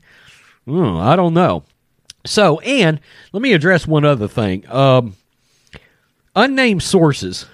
Hmm, 0.65 0.97
I 0.97 1.15
don't 1.15 1.35
know. 1.35 1.63
So, 2.25 2.59
and 2.61 2.99
let 3.33 3.41
me 3.41 3.53
address 3.53 3.85
one 3.85 4.05
other 4.05 4.27
thing. 4.27 4.67
Um, 4.69 5.15
unnamed 6.35 6.83
sources. 6.83 7.45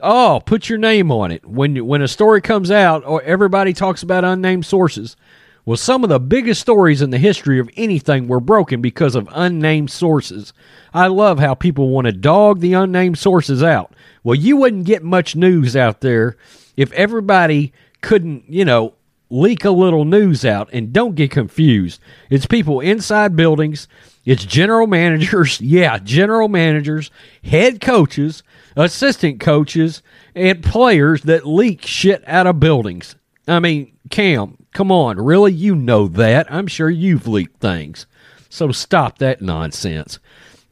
Oh, 0.00 0.40
put 0.44 0.68
your 0.68 0.78
name 0.78 1.10
on 1.10 1.30
it. 1.30 1.44
When 1.44 1.86
when 1.86 2.02
a 2.02 2.08
story 2.08 2.40
comes 2.40 2.70
out, 2.70 3.04
or 3.04 3.22
everybody 3.22 3.72
talks 3.72 4.02
about 4.02 4.24
unnamed 4.24 4.66
sources. 4.66 5.16
Well, 5.64 5.76
some 5.76 6.02
of 6.02 6.08
the 6.08 6.18
biggest 6.18 6.62
stories 6.62 7.02
in 7.02 7.10
the 7.10 7.18
history 7.18 7.58
of 7.58 7.68
anything 7.76 8.26
were 8.26 8.40
broken 8.40 8.80
because 8.80 9.14
of 9.14 9.28
unnamed 9.32 9.90
sources. 9.90 10.54
I 10.94 11.08
love 11.08 11.38
how 11.38 11.54
people 11.54 11.90
want 11.90 12.06
to 12.06 12.12
dog 12.12 12.60
the 12.60 12.72
unnamed 12.72 13.18
sources 13.18 13.62
out. 13.62 13.92
Well, 14.24 14.34
you 14.34 14.56
wouldn't 14.56 14.86
get 14.86 15.02
much 15.02 15.36
news 15.36 15.76
out 15.76 16.00
there 16.00 16.38
if 16.78 16.90
everybody 16.92 17.74
couldn't, 18.00 18.44
you 18.48 18.64
know, 18.64 18.94
leak 19.28 19.66
a 19.66 19.70
little 19.70 20.06
news 20.06 20.42
out. 20.42 20.70
And 20.72 20.90
don't 20.90 21.14
get 21.14 21.30
confused. 21.30 22.00
It's 22.30 22.46
people 22.46 22.80
inside 22.80 23.36
buildings, 23.36 23.88
it's 24.28 24.44
general 24.44 24.86
managers, 24.86 25.60
yeah, 25.60 25.98
general 25.98 26.48
managers, 26.48 27.10
head 27.42 27.80
coaches, 27.80 28.42
assistant 28.76 29.40
coaches, 29.40 30.02
and 30.34 30.62
players 30.62 31.22
that 31.22 31.46
leak 31.46 31.84
shit 31.84 32.22
out 32.26 32.46
of 32.46 32.60
buildings. 32.60 33.16
I 33.46 33.60
mean, 33.60 33.92
Cam, 34.10 34.58
Come 34.72 34.92
on, 34.92 35.16
really? 35.16 35.52
You 35.52 35.74
know 35.74 36.06
that. 36.08 36.52
I'm 36.52 36.66
sure 36.66 36.90
you've 36.90 37.26
leaked 37.26 37.60
things. 37.60 38.06
So 38.48 38.70
stop 38.70 39.18
that 39.18 39.42
nonsense. 39.42 40.18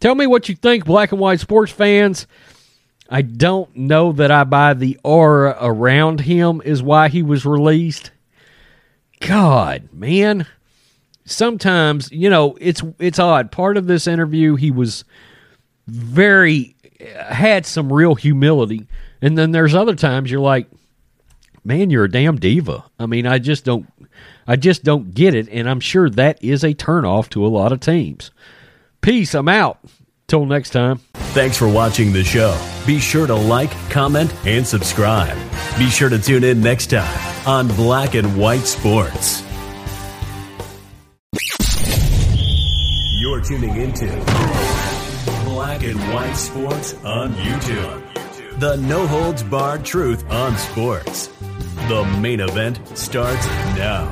Tell 0.00 0.14
me 0.14 0.26
what 0.26 0.48
you 0.48 0.54
think, 0.54 0.84
black 0.84 1.12
and 1.12 1.20
white 1.20 1.40
sports 1.40 1.72
fans. 1.72 2.26
I 3.08 3.22
don't 3.22 3.74
know 3.74 4.12
that 4.12 4.30
I 4.30 4.44
buy 4.44 4.74
the 4.74 4.98
aura 5.02 5.56
around 5.60 6.20
him 6.20 6.60
is 6.64 6.82
why 6.82 7.08
he 7.08 7.22
was 7.22 7.46
released. 7.46 8.10
God, 9.20 9.88
man. 9.92 10.46
Sometimes, 11.26 12.10
you 12.10 12.30
know, 12.30 12.56
it's 12.60 12.82
it's 12.98 13.18
odd. 13.18 13.52
Part 13.52 13.76
of 13.76 13.86
this 13.86 14.06
interview 14.06 14.54
he 14.56 14.70
was 14.70 15.04
very 15.86 16.76
had 17.00 17.66
some 17.66 17.92
real 17.92 18.14
humility. 18.14 18.86
And 19.20 19.36
then 19.36 19.50
there's 19.50 19.74
other 19.74 19.94
times 19.94 20.30
you're 20.30 20.40
like, 20.40 20.68
man, 21.64 21.90
you're 21.90 22.04
a 22.04 22.10
damn 22.10 22.36
diva. 22.36 22.84
I 22.98 23.06
mean, 23.06 23.26
I 23.26 23.38
just 23.38 23.64
don't 23.64 23.86
I 24.46 24.56
just 24.56 24.84
don't 24.84 25.12
get 25.12 25.34
it, 25.34 25.48
and 25.50 25.68
I'm 25.68 25.80
sure 25.80 26.08
that 26.10 26.42
is 26.42 26.62
a 26.62 26.74
turnoff 26.74 27.28
to 27.30 27.44
a 27.44 27.48
lot 27.48 27.72
of 27.72 27.80
teams. 27.80 28.30
Peace. 29.00 29.34
I'm 29.34 29.48
out. 29.48 29.78
Till 30.28 30.44
next 30.44 30.70
time. 30.70 30.98
Thanks 31.34 31.56
for 31.56 31.68
watching 31.68 32.12
the 32.12 32.24
show. 32.24 32.60
Be 32.84 32.98
sure 32.98 33.28
to 33.28 33.34
like, 33.34 33.70
comment, 33.90 34.34
and 34.44 34.66
subscribe. 34.66 35.36
Be 35.78 35.88
sure 35.88 36.08
to 36.08 36.18
tune 36.18 36.42
in 36.42 36.60
next 36.60 36.88
time 36.90 37.46
on 37.46 37.68
Black 37.68 38.14
and 38.16 38.36
White 38.36 38.66
Sports. 38.66 39.45
You're 43.36 43.44
tuning 43.44 43.76
into 43.76 44.06
Black 45.44 45.82
and 45.82 46.00
White 46.14 46.32
Sports 46.32 46.94
on 47.04 47.34
YouTube. 47.34 48.58
The 48.58 48.76
no 48.76 49.06
holds 49.06 49.42
barred 49.42 49.84
truth 49.84 50.24
on 50.30 50.56
sports. 50.56 51.26
The 51.88 52.02
main 52.18 52.40
event 52.40 52.80
starts 52.96 53.46
now. 53.76 54.08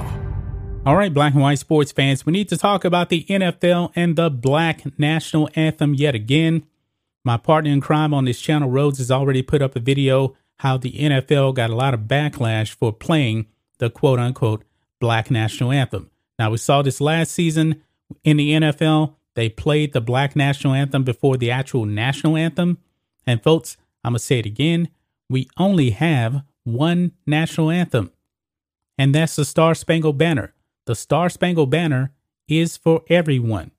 All 0.85 0.95
right, 0.95 1.13
black 1.13 1.33
and 1.33 1.41
white 1.41 1.59
sports 1.59 1.91
fans, 1.91 2.27
we 2.27 2.35
need 2.35 2.51
to 2.51 2.59
talk 2.59 2.85
about 2.85 3.09
the 3.09 3.25
NFL 3.25 3.93
and 3.97 4.15
the 4.15 4.29
black 4.29 4.99
national 4.99 5.49
anthem 5.55 5.95
yet 5.95 6.15
again. 6.15 6.67
My 7.25 7.39
partner 7.39 7.71
in 7.71 7.81
crime 7.81 8.13
on 8.13 8.27
this 8.27 8.43
channel, 8.43 8.69
Rhodes, 8.69 8.99
has 8.99 9.11
already 9.11 9.41
put 9.41 9.63
up 9.63 9.75
a 9.75 9.81
video 9.81 10.37
how 10.59 10.77
the 10.77 10.93
NFL 10.93 11.55
got 11.55 11.71
a 11.71 11.75
lot 11.75 11.95
of 11.95 12.01
backlash 12.01 12.75
for 12.75 12.93
playing 12.93 13.47
the 13.79 13.89
quote 13.89 14.19
unquote 14.19 14.65
black 15.01 15.31
national 15.31 15.73
anthem. 15.73 16.11
Now, 16.39 16.51
we 16.51 16.59
saw 16.59 16.83
this 16.83 17.01
last 17.01 17.33
season 17.33 17.81
in 18.23 18.37
the 18.37 18.53
NFL. 18.53 19.15
They 19.35 19.49
played 19.49 19.93
the 19.93 20.01
black 20.01 20.37
national 20.37 20.75
anthem 20.75 21.03
before 21.03 21.37
the 21.37 21.51
actual 21.51 21.87
national 21.87 22.37
anthem. 22.37 22.79
And, 23.27 23.43
folks, 23.43 23.77
I'm 24.05 24.13
going 24.13 24.19
to 24.19 24.25
say 24.25 24.39
it 24.39 24.47
again. 24.47 24.89
We 25.29 25.49
only 25.57 25.91
have 25.91 26.43
one 26.65 27.13
national 27.27 27.71
anthem, 27.71 28.11
and 28.99 29.15
that's 29.15 29.37
the 29.37 29.45
Star 29.45 29.75
Spangled 29.75 30.19
Banner. 30.19 30.55
The 30.87 30.95
Star 30.95 31.29
Spangled 31.29 31.71
Banner 31.71 32.13
is 32.49 32.77
for 32.77 33.03
everyone. 33.09 33.71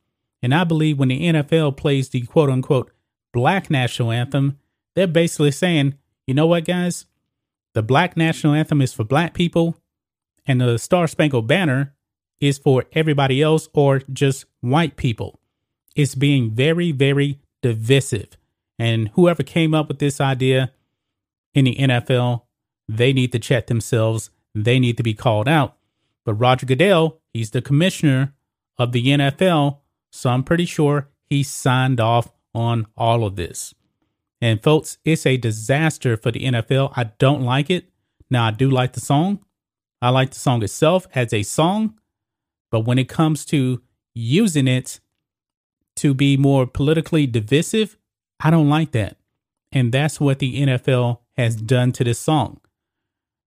And 0.42 0.54
I 0.54 0.64
believe 0.64 1.00
when 1.00 1.10
the 1.10 1.22
NFL 1.22 1.78
plays 1.78 2.10
the 2.10 2.22
quote 2.22 2.50
unquote 2.50 2.92
black 3.34 3.70
national 3.70 4.12
anthem, 4.12 4.60
they're 4.96 5.08
basically 5.08 5.52
saying, 5.52 5.96
you 6.28 6.34
know 6.34 6.48
what, 6.48 6.66
guys? 6.66 7.06
The 7.74 7.84
black 7.84 8.16
national 8.16 8.54
anthem 8.54 8.82
is 8.82 8.94
for 8.94 9.04
black 9.04 9.34
people, 9.34 9.78
and 10.46 10.62
the 10.62 10.78
Star 10.78 11.08
Spangled 11.08 11.48
Banner 11.48 11.95
is 12.40 12.58
for 12.58 12.86
everybody 12.94 13.42
else 13.42 13.70
or 13.74 14.00
just 14.12 14.46
white 14.62 14.96
people. 14.98 15.40
It's 15.96 16.16
being 16.16 16.52
very, 16.52 16.92
very 16.92 17.40
divisive. 17.62 18.38
And 18.78 19.10
whoever 19.10 19.44
came 19.44 19.74
up 19.74 19.88
with 19.88 20.00
this 20.00 20.20
idea 20.20 20.72
in 21.54 21.66
the 21.66 21.76
NFL, 21.76 22.44
they 22.90 23.14
need 23.14 23.32
to 23.32 23.40
check 23.40 23.68
themselves. 23.68 24.30
They 24.54 24.80
need 24.80 24.98
to 24.98 25.04
be 25.04 25.14
called 25.14 25.48
out 25.48 25.78
but 26.26 26.34
Roger 26.34 26.66
Goodell, 26.66 27.22
he's 27.32 27.52
the 27.52 27.62
commissioner 27.62 28.34
of 28.78 28.92
the 28.92 29.06
NFL, 29.06 29.80
so 30.12 30.32
I'm 30.32 30.44
pretty 30.44 30.66
sure 30.66 31.10
he 31.30 31.44
signed 31.44 32.02
off 32.02 32.34
on 32.54 32.88
all 32.98 33.24
of 33.24 33.36
this. 33.36 33.74
And 34.42 34.62
folks, 34.62 34.98
it's 35.06 35.26
a 35.26 35.38
disaster 35.38 36.18
for 36.18 36.32
the 36.32 36.42
NFL. 36.42 36.94
I 36.96 37.06
don't 37.20 37.44
like 37.44 37.70
it. 37.70 37.90
Now, 38.30 38.46
I 38.46 38.52
do 38.52 38.70
like 38.70 38.94
the 38.94 39.00
song. 39.00 39.40
I 40.02 40.10
like 40.10 40.32
the 40.32 40.40
song 40.40 40.64
itself 40.64 41.08
as 41.16 41.32
a 41.32 41.44
song. 41.44 41.96
But 42.76 42.82
when 42.82 43.00
it 43.00 43.08
comes 43.08 43.46
to 43.46 43.82
using 44.14 44.68
it 44.68 45.00
to 45.96 46.14
be 46.14 46.36
more 46.36 46.68
politically 46.68 47.26
divisive, 47.26 47.96
I 48.42 48.52
don't 48.52 48.68
like 48.68 48.92
that. 48.92 49.16
And 49.72 49.94
that's 49.94 50.20
what 50.20 50.40
the 50.40 50.62
NFL 50.62 51.20
has 51.38 51.56
done 51.56 51.94
to 51.94 52.04
this 52.04 52.20
song. 52.20 52.60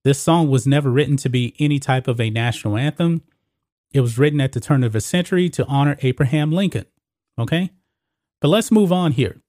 This 0.03 0.19
song 0.19 0.49
was 0.49 0.67
never 0.67 0.89
written 0.89 1.19
to 1.19 1.29
be 1.29 1.55
any 1.59 1.79
type 1.79 2.09
of 2.09 2.23
a 2.23 2.31
national 2.31 2.79
anthem. 2.79 3.21
It 3.93 4.01
was 4.01 4.17
written 4.17 4.41
at 4.41 4.53
the 4.53 4.61
turn 4.61 4.83
of 4.83 4.95
a 4.95 5.01
century 5.03 5.51
to 5.51 5.67
honor 5.67 5.99
Abraham 6.01 6.51
Lincoln. 6.51 6.87
Okay? 7.39 7.71
But 8.41 8.49
let's 8.49 8.73
move 8.73 8.91
on 8.91 9.13
here. 9.13 9.43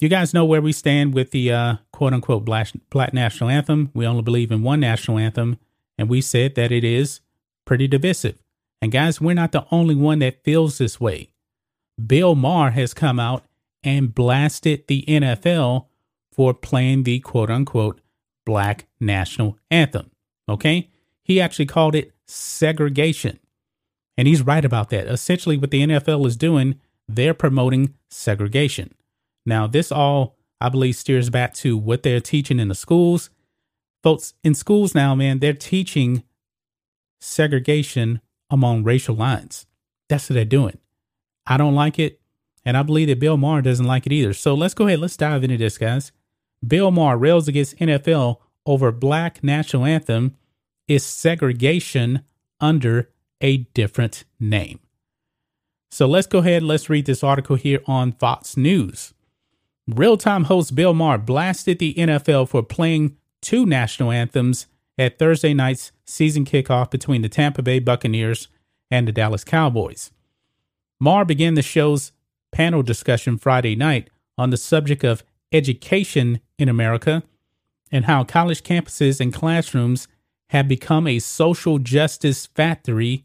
You 0.00 0.10
guys 0.10 0.34
know 0.34 0.44
where 0.44 0.60
we 0.60 0.72
stand 0.72 1.14
with 1.14 1.30
the 1.30 1.50
uh, 1.50 1.76
quote 1.94 2.12
unquote 2.12 2.44
black, 2.44 2.68
black 2.90 3.14
national 3.14 3.48
anthem. 3.48 3.90
We 3.94 4.06
only 4.06 4.20
believe 4.20 4.52
in 4.52 4.62
one 4.62 4.80
national 4.80 5.16
anthem, 5.16 5.56
and 5.96 6.10
we 6.10 6.20
said 6.20 6.56
that 6.56 6.70
it 6.70 6.84
is 6.84 7.20
pretty 7.64 7.88
divisive. 7.88 8.41
And 8.82 8.90
guys, 8.90 9.20
we're 9.20 9.34
not 9.34 9.52
the 9.52 9.64
only 9.70 9.94
one 9.94 10.18
that 10.18 10.42
feels 10.42 10.78
this 10.78 11.00
way. 11.00 11.30
Bill 12.04 12.34
Maher 12.34 12.72
has 12.72 12.92
come 12.92 13.20
out 13.20 13.44
and 13.84 14.12
blasted 14.12 14.88
the 14.88 15.04
NFL 15.06 15.86
for 16.32 16.52
playing 16.52 17.04
the 17.04 17.20
quote 17.20 17.50
unquote 17.50 18.00
black 18.44 18.88
national 18.98 19.56
anthem. 19.70 20.10
Okay. 20.48 20.90
He 21.22 21.40
actually 21.40 21.66
called 21.66 21.94
it 21.94 22.12
segregation. 22.26 23.38
And 24.18 24.26
he's 24.26 24.42
right 24.42 24.64
about 24.64 24.90
that. 24.90 25.06
Essentially, 25.06 25.56
what 25.56 25.70
the 25.70 25.86
NFL 25.86 26.26
is 26.26 26.36
doing, 26.36 26.80
they're 27.08 27.34
promoting 27.34 27.94
segregation. 28.10 28.94
Now, 29.46 29.66
this 29.66 29.92
all, 29.92 30.36
I 30.60 30.68
believe, 30.68 30.96
steers 30.96 31.30
back 31.30 31.54
to 31.54 31.78
what 31.78 32.02
they're 32.02 32.20
teaching 32.20 32.58
in 32.58 32.68
the 32.68 32.74
schools. 32.74 33.30
Folks, 34.02 34.34
in 34.42 34.54
schools 34.54 34.94
now, 34.94 35.14
man, 35.14 35.38
they're 35.38 35.52
teaching 35.54 36.24
segregation 37.20 38.20
among 38.52 38.84
racial 38.84 39.16
lines. 39.16 39.66
That's 40.08 40.30
what 40.30 40.34
they're 40.34 40.44
doing. 40.44 40.78
I 41.46 41.56
don't 41.56 41.74
like 41.74 41.98
it. 41.98 42.20
And 42.64 42.76
I 42.76 42.84
believe 42.84 43.08
that 43.08 43.18
Bill 43.18 43.36
Maher 43.36 43.62
doesn't 43.62 43.86
like 43.86 44.06
it 44.06 44.12
either. 44.12 44.32
So 44.32 44.54
let's 44.54 44.74
go 44.74 44.86
ahead. 44.86 45.00
Let's 45.00 45.16
dive 45.16 45.42
into 45.42 45.56
this, 45.56 45.78
guys. 45.78 46.12
Bill 46.64 46.92
Maher 46.92 47.16
rails 47.16 47.48
against 47.48 47.76
NFL 47.78 48.36
over 48.64 48.92
black 48.92 49.42
national 49.42 49.84
anthem 49.84 50.36
is 50.86 51.04
segregation 51.04 52.22
under 52.60 53.10
a 53.40 53.58
different 53.74 54.24
name. 54.38 54.78
So 55.90 56.06
let's 56.06 56.28
go 56.28 56.38
ahead. 56.38 56.62
Let's 56.62 56.88
read 56.88 57.06
this 57.06 57.24
article 57.24 57.56
here 57.56 57.80
on 57.86 58.12
Fox 58.12 58.56
News. 58.56 59.12
Real 59.88 60.16
time 60.16 60.44
host 60.44 60.74
Bill 60.74 60.94
Maher 60.94 61.18
blasted 61.18 61.80
the 61.80 61.94
NFL 61.94 62.48
for 62.48 62.62
playing 62.62 63.16
two 63.40 63.66
national 63.66 64.12
anthems 64.12 64.66
at 64.96 65.18
Thursday 65.18 65.52
night's 65.52 65.90
season 66.12 66.44
kickoff 66.44 66.90
between 66.90 67.22
the 67.22 67.28
Tampa 67.28 67.62
Bay 67.62 67.78
Buccaneers 67.78 68.48
and 68.90 69.08
the 69.08 69.12
Dallas 69.12 69.44
Cowboys. 69.44 70.10
Maher 71.00 71.24
began 71.24 71.54
the 71.54 71.62
show's 71.62 72.12
panel 72.52 72.82
discussion 72.82 73.38
Friday 73.38 73.74
night 73.74 74.08
on 74.38 74.50
the 74.50 74.56
subject 74.56 75.02
of 75.02 75.24
education 75.50 76.40
in 76.58 76.68
America 76.68 77.22
and 77.90 78.04
how 78.04 78.24
college 78.24 78.62
campuses 78.62 79.20
and 79.20 79.32
classrooms 79.32 80.08
have 80.50 80.68
become 80.68 81.06
a 81.06 81.18
social 81.18 81.78
justice 81.78 82.46
factory, 82.46 83.24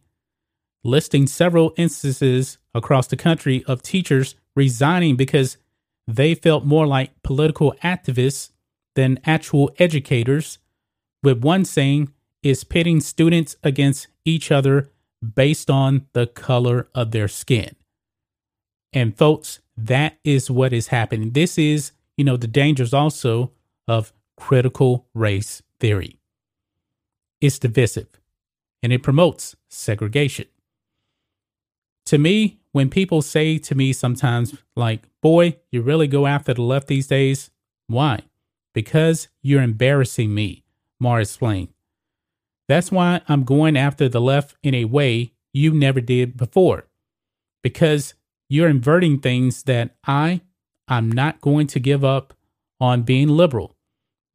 listing 0.84 1.28
several 1.28 1.74
instances 1.78 2.58
across 2.74 3.08
the 3.08 3.18
country 3.18 3.64
of 3.66 3.82
teachers 3.82 4.36
resigning 4.56 5.16
because 5.16 5.58
they 6.08 6.34
felt 6.34 6.66
more 6.66 6.88
like 6.88 7.12
political 7.22 7.74
activists 7.84 8.52
than 8.96 9.20
actual 9.26 9.70
educators, 9.78 10.58
with 11.22 11.44
one 11.44 11.66
saying 11.66 12.12
is 12.48 12.64
pitting 12.64 13.00
students 13.00 13.56
against 13.64 14.08
each 14.26 14.52
other 14.52 14.90
based 15.36 15.70
on 15.70 16.08
the 16.14 16.28
color 16.28 16.90
of 16.94 17.12
their 17.12 17.28
skin. 17.28 17.76
And 18.94 19.18
folks, 19.18 19.60
that 19.76 20.18
is 20.24 20.50
what 20.50 20.74
is 20.74 20.88
happening. 20.88 21.32
This 21.32 21.58
is 21.58 21.92
you 22.18 22.24
know, 22.24 22.36
the 22.36 22.48
dangers 22.48 22.94
also 22.94 23.52
of 23.88 24.12
critical 24.36 25.08
race 25.14 25.62
theory. 25.80 26.20
It's 27.40 27.60
divisive 27.60 28.08
and 28.82 28.92
it 28.92 29.04
promotes 29.04 29.56
segregation. 29.70 30.48
To 32.08 32.18
me, 32.18 32.60
when 32.72 32.90
people 32.90 33.22
say 33.22 33.58
to 33.60 33.76
me 33.76 33.94
sometimes, 33.94 34.56
like, 34.76 35.04
boy, 35.22 35.58
you 35.72 35.82
really 35.82 36.08
go 36.08 36.26
after 36.26 36.54
the 36.54 36.62
left 36.62 36.88
these 36.88 37.08
days, 37.08 37.52
why? 37.88 38.22
Because 38.74 39.28
you're 39.42 39.62
embarrassing 39.62 40.34
me, 40.34 40.64
Maher 41.00 41.22
explained. 41.22 41.70
That's 42.68 42.92
why 42.92 43.22
I'm 43.28 43.44
going 43.44 43.78
after 43.78 44.10
the 44.10 44.22
left 44.22 44.56
in 44.62 44.74
a 44.76 44.86
way 44.86 45.34
you 45.54 45.74
never 45.74 46.02
did 46.02 46.38
before. 46.38 46.88
Because 47.64 48.14
you're 48.50 48.70
inverting 48.70 49.20
things 49.20 49.64
that 49.64 49.96
I 50.06 50.42
I'm 50.88 51.12
not 51.12 51.42
going 51.42 51.68
to 51.68 51.80
give 51.80 52.04
up 52.06 52.34
on 52.80 53.04
being 53.04 53.28
liberal. 53.28 53.76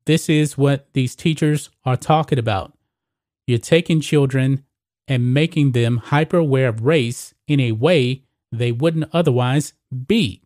This 0.05 0.29
is 0.29 0.59
what 0.59 0.93
these 0.93 1.15
teachers 1.15 1.71
are 1.85 1.97
talking 1.97 2.39
about. 2.39 2.77
You're 3.47 3.59
taking 3.59 4.01
children 4.01 4.65
and 5.09 5.33
making 5.33 5.73
them 5.73 5.97
hyper 5.99 6.39
aware 6.39 6.69
of 6.69 6.85
race 6.85 7.35
in 7.47 7.61
a 7.61 7.73
way 7.73 8.23
they 8.51 8.73
wouldn't 8.73 9.11
otherwise 9.13 9.73
be. 10.07 10.43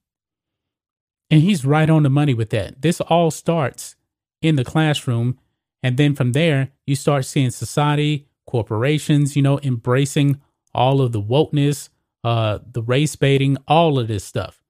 And 1.31 1.43
he's 1.43 1.65
right 1.65 1.91
on 1.91 2.05
the 2.05 2.11
money 2.11 2.35
with 2.35 2.51
that. 2.51 2.83
This 2.83 3.01
all 3.01 3.31
starts 3.31 3.97
in 4.41 4.57
the 4.57 4.65
classroom. 4.65 5.39
And 5.87 5.99
then 5.99 6.17
from 6.17 6.33
there, 6.33 6.73
you 6.85 6.97
start 6.97 7.27
seeing 7.27 7.51
society, 7.51 8.27
corporations, 8.45 9.37
you 9.37 9.43
know, 9.43 9.61
embracing 9.63 10.41
all 10.75 11.01
of 11.01 11.13
the 11.13 11.23
wokeness, 11.23 11.91
uh, 12.25 12.59
the 12.69 12.83
race 12.83 13.15
baiting, 13.15 13.57
all 13.69 13.97
of 14.01 14.09
this 14.09 14.25
stuff. 14.25 14.65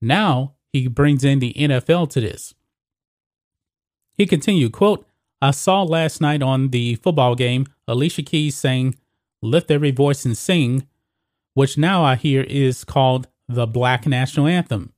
Now 0.00 0.54
he 0.72 0.88
brings 0.88 1.22
in 1.22 1.38
the 1.38 1.52
NFL 1.52 2.10
to 2.10 2.20
this. 2.20 2.54
He 4.18 4.26
continued, 4.26 4.72
quote, 4.72 5.06
I 5.40 5.52
saw 5.52 5.84
last 5.84 6.20
night 6.20 6.42
on 6.42 6.70
the 6.70 6.96
football 6.96 7.36
game 7.36 7.68
Alicia 7.86 8.22
Keys 8.22 8.56
saying, 8.56 8.96
lift 9.42 9.70
every 9.70 9.92
voice 9.92 10.24
and 10.24 10.36
sing, 10.36 10.88
which 11.54 11.78
now 11.78 12.02
I 12.02 12.16
hear 12.16 12.42
is 12.42 12.82
called 12.82 13.28
the 13.48 13.68
Black 13.68 14.08
National 14.08 14.48
Anthem. 14.48 14.92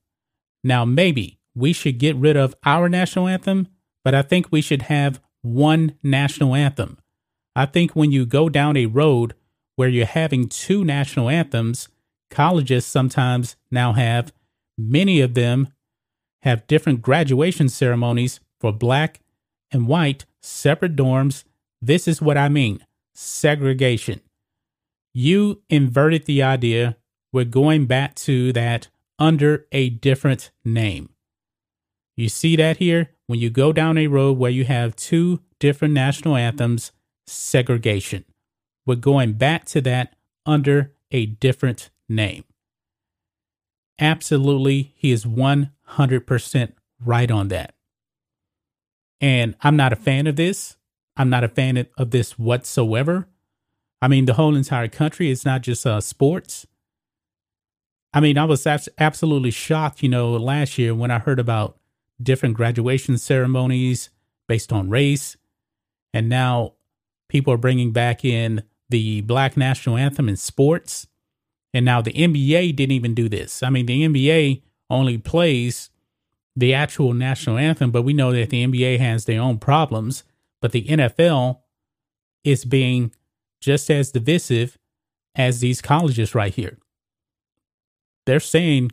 Now, 0.63 0.85
maybe 0.85 1.37
we 1.53 1.71
should 1.71 1.99
get 1.99 2.15
rid 2.15 2.35
of 2.35 2.55
our 2.63 2.89
national 2.89 3.27
anthem, 3.27 3.67
but 4.03 4.15
I 4.15 4.23
think 4.23 4.47
we 4.49 4.61
should 4.61 4.83
have 4.83 5.21
one 5.45 5.95
national 6.03 6.55
anthem. 6.55 6.97
I 7.55 7.65
think 7.65 7.95
when 7.95 8.11
you 8.11 8.25
go 8.25 8.49
down 8.49 8.75
a 8.75 8.87
road 8.87 9.33
where 9.75 9.89
you're 9.89 10.05
having 10.05 10.49
two 10.49 10.83
national 10.83 11.29
anthems, 11.29 11.87
colleges 12.29 12.85
sometimes 12.85 13.55
now 13.71 13.93
have, 13.93 14.33
many 14.77 15.21
of 15.21 15.33
them 15.33 15.69
have 16.41 16.67
different 16.67 17.01
graduation 17.01 17.69
ceremonies 17.69 18.39
for 18.59 18.71
black 18.71 19.19
and 19.71 19.87
white, 19.87 20.25
separate 20.41 20.95
dorms. 20.95 21.43
This 21.81 22.07
is 22.07 22.21
what 22.21 22.37
I 22.37 22.49
mean 22.49 22.85
segregation. 23.13 24.21
You 25.13 25.61
inverted 25.69 26.25
the 26.25 26.43
idea. 26.43 26.97
We're 27.31 27.45
going 27.45 27.85
back 27.85 28.15
to 28.15 28.51
that 28.53 28.89
under 29.17 29.65
a 29.71 29.89
different 29.89 30.51
name. 30.65 31.14
You 32.15 32.29
see 32.29 32.55
that 32.55 32.77
here? 32.77 33.11
When 33.27 33.39
you 33.39 33.49
go 33.49 33.73
down 33.73 33.97
a 33.97 34.07
road 34.07 34.37
where 34.37 34.51
you 34.51 34.65
have 34.65 34.95
two 34.95 35.41
different 35.59 35.93
national 35.93 36.35
anthems, 36.35 36.91
segregation. 37.27 38.25
We're 38.85 38.95
going 38.95 39.33
back 39.33 39.65
to 39.65 39.81
that 39.81 40.15
under 40.45 40.93
a 41.11 41.25
different 41.25 41.89
name. 42.07 42.43
Absolutely, 43.99 44.93
he 44.95 45.11
is 45.11 45.25
100% 45.25 46.73
right 47.03 47.31
on 47.31 47.47
that. 47.47 47.73
And 49.21 49.55
I'm 49.61 49.75
not 49.75 49.93
a 49.93 49.95
fan 49.95 50.27
of 50.27 50.35
this. 50.35 50.77
I'm 51.17 51.29
not 51.29 51.43
a 51.43 51.49
fan 51.49 51.87
of 51.97 52.11
this 52.11 52.37
whatsoever. 52.37 53.27
I 54.01 54.07
mean, 54.07 54.25
the 54.25 54.33
whole 54.33 54.55
entire 54.55 54.89
country 54.89 55.29
is 55.29 55.45
not 55.45 55.61
just 55.61 55.85
uh, 55.85 56.01
sports. 56.01 56.67
I 58.13 58.19
mean, 58.19 58.37
I 58.37 58.45
was 58.45 58.67
absolutely 58.97 59.51
shocked, 59.51 60.03
you 60.03 60.09
know, 60.09 60.33
last 60.33 60.77
year 60.77 60.93
when 60.93 61.11
I 61.11 61.19
heard 61.19 61.39
about 61.39 61.77
different 62.21 62.55
graduation 62.55 63.17
ceremonies 63.17 64.09
based 64.47 64.71
on 64.71 64.89
race. 64.89 65.37
And 66.13 66.29
now 66.29 66.73
people 67.29 67.53
are 67.53 67.57
bringing 67.57 67.91
back 67.91 68.23
in 68.23 68.63
the 68.89 69.21
Black 69.21 69.57
National 69.57 69.97
Anthem 69.97 70.29
in 70.29 70.37
sports. 70.37 71.07
And 71.73 71.85
now 71.85 72.01
the 72.01 72.13
NBA 72.13 72.75
didn't 72.75 72.93
even 72.93 73.13
do 73.13 73.27
this. 73.27 73.61
I 73.61 73.69
mean, 73.69 73.85
the 73.85 74.07
NBA 74.07 74.61
only 74.89 75.17
plays 75.17 75.89
the 76.55 76.73
actual 76.73 77.13
national 77.13 77.57
anthem, 77.57 77.91
but 77.91 78.03
we 78.03 78.13
know 78.13 78.31
that 78.31 78.49
the 78.49 78.65
NBA 78.65 78.99
has 78.99 79.25
their 79.25 79.41
own 79.41 79.57
problems. 79.57 80.23
But 80.61 80.71
the 80.71 80.85
NFL 80.85 81.59
is 82.43 82.63
being 82.63 83.13
just 83.59 83.89
as 83.89 84.11
divisive 84.11 84.77
as 85.35 85.59
these 85.59 85.81
colleges 85.81 86.33
right 86.33 86.53
here. 86.53 86.77
They're 88.25 88.39
saying 88.39 88.91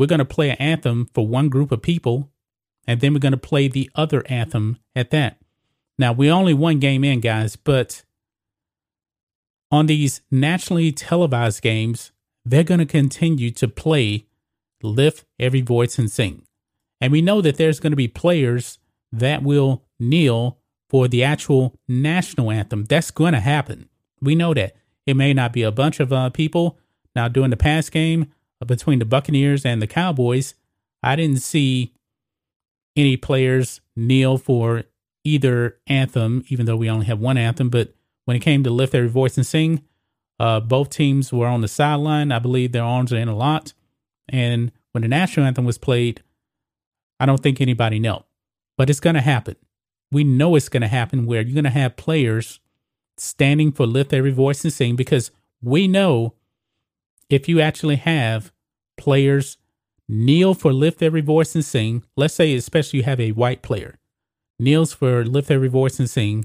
we're 0.00 0.06
going 0.06 0.18
to 0.18 0.24
play 0.24 0.48
an 0.48 0.56
anthem 0.56 1.10
for 1.12 1.26
one 1.26 1.50
group 1.50 1.70
of 1.70 1.82
people, 1.82 2.30
and 2.86 3.02
then 3.02 3.12
we're 3.12 3.18
going 3.18 3.32
to 3.32 3.36
play 3.36 3.68
the 3.68 3.90
other 3.94 4.24
anthem 4.30 4.78
at 4.96 5.10
that. 5.10 5.36
Now, 5.98 6.14
we 6.14 6.30
only 6.30 6.54
one 6.54 6.78
game 6.78 7.04
in, 7.04 7.20
guys, 7.20 7.54
but 7.54 8.02
on 9.70 9.84
these 9.84 10.22
nationally 10.30 10.90
televised 10.90 11.60
games, 11.60 12.12
they're 12.46 12.64
going 12.64 12.80
to 12.80 12.86
continue 12.86 13.50
to 13.50 13.68
play 13.68 14.24
Lift 14.82 15.26
Every 15.38 15.60
Voice 15.60 15.98
and 15.98 16.10
Sing. 16.10 16.44
And 16.98 17.12
we 17.12 17.20
know 17.20 17.42
that 17.42 17.58
there's 17.58 17.78
going 17.78 17.92
to 17.92 17.96
be 17.96 18.08
players 18.08 18.78
that 19.12 19.42
will 19.42 19.84
kneel 19.98 20.60
for 20.88 21.08
the 21.08 21.22
actual 21.22 21.74
national 21.86 22.50
anthem. 22.50 22.84
That's 22.84 23.10
going 23.10 23.34
to 23.34 23.40
happen. 23.40 23.90
We 24.22 24.34
know 24.34 24.54
that. 24.54 24.76
It 25.04 25.14
may 25.14 25.34
not 25.34 25.52
be 25.52 25.62
a 25.62 25.70
bunch 25.70 26.00
of 26.00 26.10
uh, 26.10 26.30
people. 26.30 26.78
Now, 27.14 27.28
during 27.28 27.50
the 27.50 27.58
past 27.58 27.92
game 27.92 28.32
between 28.66 28.98
the 28.98 29.04
Buccaneers 29.04 29.64
and 29.64 29.80
the 29.80 29.86
Cowboys, 29.86 30.54
I 31.02 31.16
didn't 31.16 31.38
see 31.38 31.92
any 32.96 33.16
players 33.16 33.80
kneel 33.96 34.38
for 34.38 34.84
either 35.24 35.78
anthem, 35.86 36.44
even 36.48 36.66
though 36.66 36.76
we 36.76 36.90
only 36.90 37.06
have 37.06 37.20
one 37.20 37.36
anthem. 37.36 37.70
But 37.70 37.94
when 38.24 38.36
it 38.36 38.40
came 38.40 38.62
to 38.64 38.70
lift 38.70 38.94
every 38.94 39.08
voice 39.08 39.36
and 39.36 39.46
sing, 39.46 39.82
uh, 40.38 40.60
both 40.60 40.90
teams 40.90 41.32
were 41.32 41.46
on 41.46 41.60
the 41.60 41.68
sideline. 41.68 42.32
I 42.32 42.38
believe 42.38 42.72
their 42.72 42.84
arms 42.84 43.12
are 43.12 43.18
in 43.18 43.28
a 43.28 43.36
lot. 43.36 43.72
And 44.28 44.72
when 44.92 45.02
the 45.02 45.08
national 45.08 45.46
anthem 45.46 45.64
was 45.64 45.78
played, 45.78 46.22
I 47.18 47.26
don't 47.26 47.42
think 47.42 47.60
anybody 47.60 47.98
knelt, 47.98 48.24
but 48.78 48.88
it's 48.88 49.00
going 49.00 49.14
to 49.14 49.20
happen. 49.20 49.56
We 50.10 50.24
know 50.24 50.56
it's 50.56 50.68
going 50.68 50.80
to 50.80 50.88
happen 50.88 51.26
where 51.26 51.42
you're 51.42 51.54
going 51.54 51.64
to 51.64 51.70
have 51.70 51.96
players 51.96 52.60
standing 53.18 53.70
for 53.70 53.86
lift 53.86 54.12
every 54.12 54.32
voice 54.32 54.64
and 54.64 54.72
sing 54.72 54.96
because 54.96 55.30
we 55.62 55.86
know 55.86 56.34
if 57.30 57.48
you 57.48 57.60
actually 57.60 57.96
have 57.96 58.52
players 58.98 59.56
kneel 60.08 60.52
for 60.52 60.72
lift 60.72 61.02
every 61.02 61.20
voice 61.20 61.54
and 61.54 61.64
sing, 61.64 62.04
let's 62.16 62.34
say 62.34 62.54
especially 62.54 62.98
you 62.98 63.04
have 63.04 63.20
a 63.20 63.32
white 63.32 63.62
player 63.62 63.96
kneels 64.60 64.92
for 64.92 65.24
lift 65.24 65.50
every 65.50 65.68
voice 65.68 65.98
and 65.98 66.08
sing, 66.08 66.44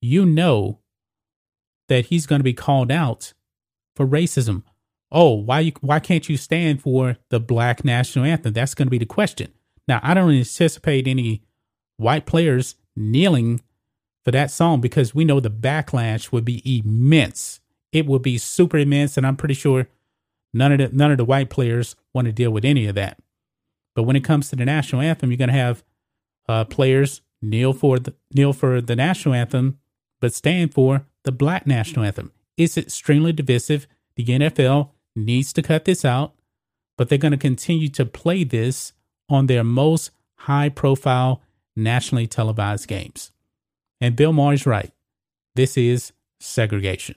you 0.00 0.24
know 0.24 0.80
that 1.88 2.06
he's 2.06 2.26
going 2.26 2.40
to 2.40 2.44
be 2.44 2.54
called 2.54 2.90
out 2.90 3.32
for 3.94 4.06
racism. 4.06 4.62
Oh, 5.12 5.34
why 5.34 5.60
you, 5.60 5.72
why 5.80 5.98
can't 5.98 6.28
you 6.28 6.36
stand 6.36 6.80
for 6.80 7.16
the 7.28 7.40
black 7.40 7.84
national 7.84 8.24
anthem? 8.24 8.52
That's 8.52 8.74
going 8.74 8.86
to 8.86 8.90
be 8.90 8.98
the 8.98 9.06
question. 9.06 9.52
Now, 9.86 10.00
I 10.02 10.14
don't 10.14 10.30
anticipate 10.30 11.06
any 11.06 11.42
white 11.96 12.26
players 12.26 12.76
kneeling 12.96 13.60
for 14.24 14.30
that 14.30 14.50
song 14.50 14.80
because 14.80 15.14
we 15.14 15.24
know 15.24 15.40
the 15.40 15.50
backlash 15.50 16.30
would 16.30 16.44
be 16.44 16.62
immense. 16.64 17.60
It 17.92 18.06
would 18.06 18.22
be 18.22 18.38
super 18.38 18.78
immense, 18.78 19.16
and 19.16 19.26
I'm 19.26 19.36
pretty 19.36 19.54
sure 19.54 19.88
none 20.52 20.72
of 20.72 20.78
the 20.78 20.96
none 20.96 21.10
of 21.10 21.18
the 21.18 21.24
white 21.24 21.50
players 21.50 21.96
want 22.14 22.26
to 22.26 22.32
deal 22.32 22.50
with 22.50 22.64
any 22.64 22.86
of 22.86 22.94
that. 22.94 23.18
But 23.94 24.04
when 24.04 24.16
it 24.16 24.24
comes 24.24 24.48
to 24.50 24.56
the 24.56 24.64
national 24.64 25.02
anthem, 25.02 25.30
you're 25.30 25.38
going 25.38 25.48
to 25.48 25.54
have 25.54 25.82
uh, 26.48 26.64
players 26.64 27.22
kneel 27.42 27.72
for 27.72 27.98
the 27.98 28.14
kneel 28.34 28.52
for 28.52 28.80
the 28.80 28.96
national 28.96 29.34
anthem, 29.34 29.78
but 30.20 30.34
stand 30.34 30.74
for 30.74 31.06
the 31.24 31.32
black 31.32 31.66
national 31.66 32.04
anthem. 32.04 32.32
It's 32.56 32.76
extremely 32.76 33.32
divisive. 33.32 33.86
The 34.16 34.24
NFL 34.24 34.90
needs 35.16 35.52
to 35.54 35.62
cut 35.62 35.84
this 35.84 36.04
out, 36.04 36.34
but 36.96 37.08
they're 37.08 37.18
going 37.18 37.32
to 37.32 37.38
continue 37.38 37.88
to 37.88 38.04
play 38.04 38.44
this 38.44 38.92
on 39.28 39.46
their 39.46 39.64
most 39.64 40.10
high 40.34 40.68
profile 40.68 41.42
nationally 41.76 42.26
televised 42.26 42.88
games. 42.88 43.32
And 44.00 44.16
Bill 44.16 44.32
Maher 44.32 44.54
is 44.54 44.66
right. 44.66 44.92
This 45.54 45.76
is 45.76 46.12
segregation. 46.38 47.16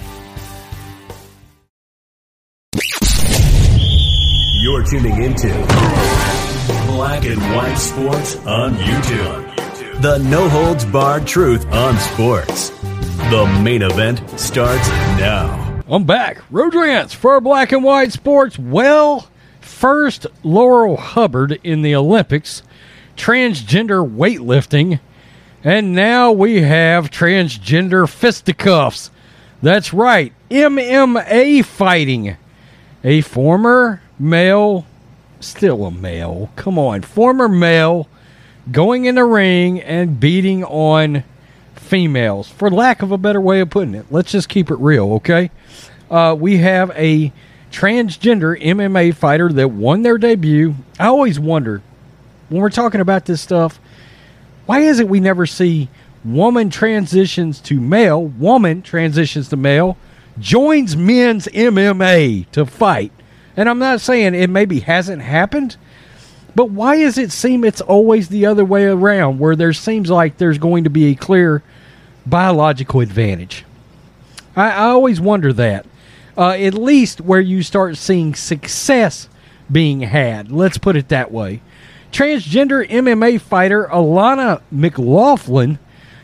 You're 4.81 4.99
tuning 4.99 5.21
into 5.21 5.47
Black 6.87 7.23
and 7.25 7.39
White 7.55 7.75
Sports 7.75 8.35
on 8.47 8.73
YouTube. 8.73 10.01
The 10.01 10.17
no 10.27 10.49
holds 10.49 10.85
barred 10.85 11.27
truth 11.27 11.71
on 11.71 11.95
sports. 11.97 12.71
The 13.29 13.59
main 13.63 13.83
event 13.83 14.27
starts 14.39 14.89
now. 15.19 15.83
I'm 15.87 16.05
back. 16.05 16.41
Road 16.49 16.73
Rants 16.73 17.13
for 17.13 17.39
Black 17.41 17.71
and 17.71 17.83
White 17.83 18.11
Sports. 18.11 18.57
Well, 18.57 19.29
first 19.59 20.25
Laurel 20.41 20.97
Hubbard 20.97 21.59
in 21.63 21.83
the 21.83 21.93
Olympics, 21.93 22.63
transgender 23.15 24.03
weightlifting, 24.09 24.99
and 25.63 25.93
now 25.93 26.31
we 26.31 26.61
have 26.61 27.11
transgender 27.11 28.09
fisticuffs. 28.09 29.11
That's 29.61 29.93
right, 29.93 30.33
MMA 30.49 31.63
fighting. 31.65 32.35
a 33.03 33.21
former 33.21 34.00
male, 34.21 34.85
still 35.39 35.85
a 35.85 35.91
male, 35.91 36.51
come 36.55 36.77
on, 36.77 37.01
former 37.01 37.49
male 37.49 38.07
going 38.71 39.05
in 39.05 39.15
the 39.15 39.23
ring 39.25 39.81
and 39.81 40.19
beating 40.19 40.63
on 40.63 41.23
females, 41.75 42.47
for 42.47 42.69
lack 42.69 43.01
of 43.01 43.11
a 43.11 43.17
better 43.17 43.41
way 43.41 43.59
of 43.59 43.69
putting 43.69 43.95
it. 43.95 44.05
Let's 44.11 44.31
just 44.31 44.47
keep 44.47 44.69
it 44.69 44.77
real, 44.79 45.13
okay? 45.13 45.49
Uh, 46.09 46.35
we 46.39 46.57
have 46.57 46.91
a 46.91 47.33
transgender 47.71 48.61
MMA 48.61 49.15
fighter 49.15 49.51
that 49.53 49.69
won 49.69 50.03
their 50.03 50.17
debut. 50.17 50.75
I 50.99 51.07
always 51.07 51.39
wonder 51.39 51.81
when 52.49 52.61
we're 52.61 52.69
talking 52.69 53.01
about 53.01 53.25
this 53.25 53.41
stuff, 53.41 53.79
why 54.67 54.81
is 54.81 54.99
it 54.99 55.09
we 55.09 55.19
never 55.19 55.45
see 55.45 55.89
woman 56.23 56.69
transitions 56.69 57.59
to 57.61 57.79
male, 57.79 58.23
woman 58.23 58.81
transitions 58.81 59.49
to 59.49 59.57
male, 59.57 59.97
joins 60.37 60.95
men's 60.95 61.47
MMA 61.47 62.49
to 62.51 62.65
fight? 62.65 63.11
And 63.61 63.69
I'm 63.69 63.77
not 63.77 64.01
saying 64.01 64.33
it 64.33 64.49
maybe 64.49 64.79
hasn't 64.79 65.21
happened, 65.21 65.77
but 66.55 66.71
why 66.71 66.97
does 66.97 67.19
it 67.19 67.31
seem 67.31 67.63
it's 67.63 67.79
always 67.79 68.27
the 68.27 68.47
other 68.47 68.65
way 68.65 68.85
around 68.85 69.37
where 69.37 69.55
there 69.55 69.71
seems 69.71 70.09
like 70.09 70.37
there's 70.37 70.57
going 70.57 70.83
to 70.83 70.89
be 70.89 71.11
a 71.11 71.15
clear 71.15 71.61
biological 72.25 73.01
advantage? 73.01 73.63
I, 74.55 74.71
I 74.71 74.85
always 74.85 75.21
wonder 75.21 75.53
that. 75.53 75.85
Uh, 76.35 76.53
at 76.53 76.73
least 76.73 77.21
where 77.21 77.39
you 77.39 77.61
start 77.61 77.97
seeing 77.97 78.33
success 78.33 79.29
being 79.71 79.99
had. 79.99 80.51
Let's 80.51 80.79
put 80.79 80.95
it 80.95 81.09
that 81.09 81.31
way. 81.31 81.61
Transgender 82.11 82.89
MMA 82.89 83.39
fighter 83.39 83.87
Alana 83.91 84.63
McLaughlin 84.71 85.77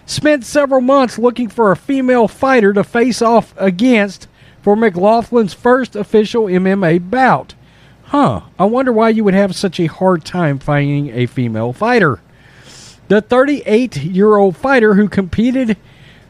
spent 0.08 0.44
several 0.44 0.82
months 0.82 1.20
looking 1.20 1.50
for 1.50 1.72
a 1.72 1.78
female 1.78 2.28
fighter 2.28 2.74
to 2.74 2.84
face 2.84 3.22
off 3.22 3.54
against 3.58 4.28
for 4.62 4.76
McLaughlin's 4.76 5.54
first 5.54 5.96
official 5.96 6.46
MMA 6.46 7.10
bout. 7.10 7.56
Huh, 8.06 8.42
I 8.58 8.66
wonder 8.66 8.94
why 8.94 9.10
you 9.10 9.24
would 9.24 9.34
have 9.34 9.56
such 9.56 9.80
a 9.80 9.88
hard 9.88 10.24
time 10.24 10.60
finding 10.60 11.10
a 11.10 11.26
female 11.26 11.74
fighter. 11.74 12.22
The 13.10 13.22
38 13.22 13.98
year 13.98 14.36
old 14.36 14.56
fighter 14.58 14.94
who 14.94 15.10
competed 15.10 15.78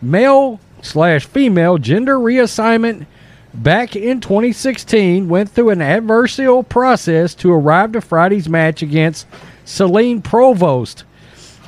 male 0.02 0.60
slash 0.82 1.26
female 1.26 1.78
gender 1.78 2.18
reassignment 2.18 3.06
back 3.54 3.96
in 3.96 4.22
2016 4.22 5.28
went 5.28 5.50
through 5.50 5.70
an 5.70 5.80
adversarial 5.80 6.68
process 6.68 7.34
to 7.36 7.52
arrive 7.52 7.92
to 7.94 8.02
Friday's 8.02 8.48
match 8.48 8.82
against 8.82 9.28
Celine 9.66 10.22
Provost, 10.22 11.04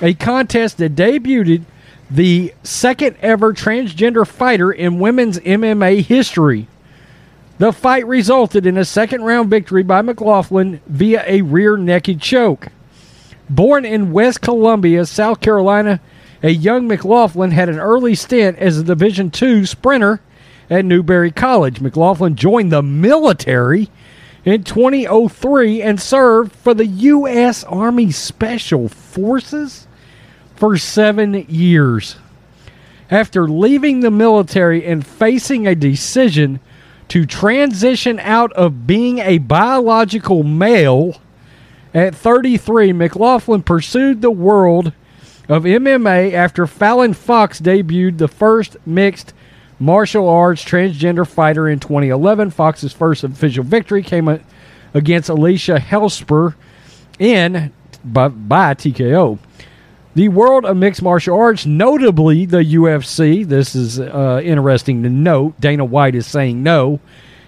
a 0.02 0.14
contest 0.14 0.78
that 0.78 0.96
debuted 0.96 1.64
the 2.10 2.54
second 2.64 3.18
ever 3.22 3.54
transgender 3.54 4.26
fighter 4.26 4.72
in 4.72 5.00
women's 5.00 5.40
MMA 5.40 6.02
history. 6.02 6.68
The 7.60 7.74
fight 7.74 8.08
resulted 8.08 8.66
in 8.66 8.78
a 8.78 8.86
second 8.86 9.24
round 9.24 9.50
victory 9.50 9.84
by 9.84 10.02
McLaughlin 10.02 10.82
via 10.88 11.24
a 11.28 11.42
rear 11.42 11.78
naked 11.78 12.22
choke. 12.22 12.70
Born 13.50 13.84
in 13.84 14.14
West 14.14 14.42
Columbia, 14.42 15.06
South 15.06 15.42
Carolina, 15.42 16.00
a 16.42 16.52
young 16.52 16.88
McLaughlin 16.88 17.52
had 17.52 17.68
an 17.68 17.80
early 17.80 18.16
stint 18.16 18.58
as 18.60 18.78
a 18.78 18.84
Division 18.84 19.32
II 19.42 19.66
sprinter 19.66 20.22
at 20.70 20.86
Newberry 20.86 21.32
College. 21.32 21.82
McLaughlin 21.82 22.36
joined 22.36 22.72
the 22.72 22.82
military 22.82 23.90
in 24.46 24.64
2003 24.64 25.82
and 25.82 26.00
served 26.00 26.54
for 26.54 26.74
the 26.74 26.86
U.S. 26.86 27.66
Army 27.66 28.12
Special 28.12 28.88
Forces 28.88 29.88
for 30.60 30.78
seven 30.78 31.46
years. 31.48 32.18
After 33.10 33.48
leaving 33.48 34.02
the 34.02 34.12
military 34.12 34.86
and 34.86 35.08
facing 35.08 35.66
a 35.66 35.74
decision 35.74 36.60
to 37.08 37.26
transition 37.26 38.20
out 38.20 38.52
of 38.54 38.86
being 38.86 39.20
a 39.20 39.38
biological 39.38 40.44
male 40.44 41.20
at 41.94 42.14
33, 42.14 42.92
McLaughlin 42.92 43.64
pursued 43.64 44.22
the 44.22 44.30
world 44.30 44.92
of 45.48 45.64
MMA 45.64 46.34
after 46.34 46.68
Fallon 46.68 47.14
Fox 47.14 47.62
debuted 47.62 48.18
the 48.18 48.28
first 48.28 48.76
mixed 48.86 49.34
martial 49.80 50.28
arts 50.28 50.64
transgender 50.64 51.26
fighter 51.26 51.70
in 51.70 51.80
2011. 51.80 52.52
Fox's 52.52 52.92
first 52.92 53.24
official 53.24 53.64
victory 53.64 54.04
came 54.04 54.42
against 54.94 55.30
Elisha 55.30 55.80
Helsper 55.80 56.56
in 57.18 57.72
by, 58.04 58.28
by 58.28 58.74
TKO. 58.74 59.40
The 60.16 60.30
world 60.30 60.66
of 60.66 60.76
mixed 60.76 61.04
martial 61.04 61.38
arts, 61.38 61.66
notably 61.68 62.46
the 62.46 62.64
UFC, 62.64 63.48
this 63.48 63.76
is 63.76 64.00
uh, 64.00 64.42
interesting 64.44 65.04
to 65.04 65.10
note. 65.10 65.60
Dana 65.60 65.86
White 65.86 66.16
is 66.16 66.26
saying 66.26 66.64
no, 66.64 67.00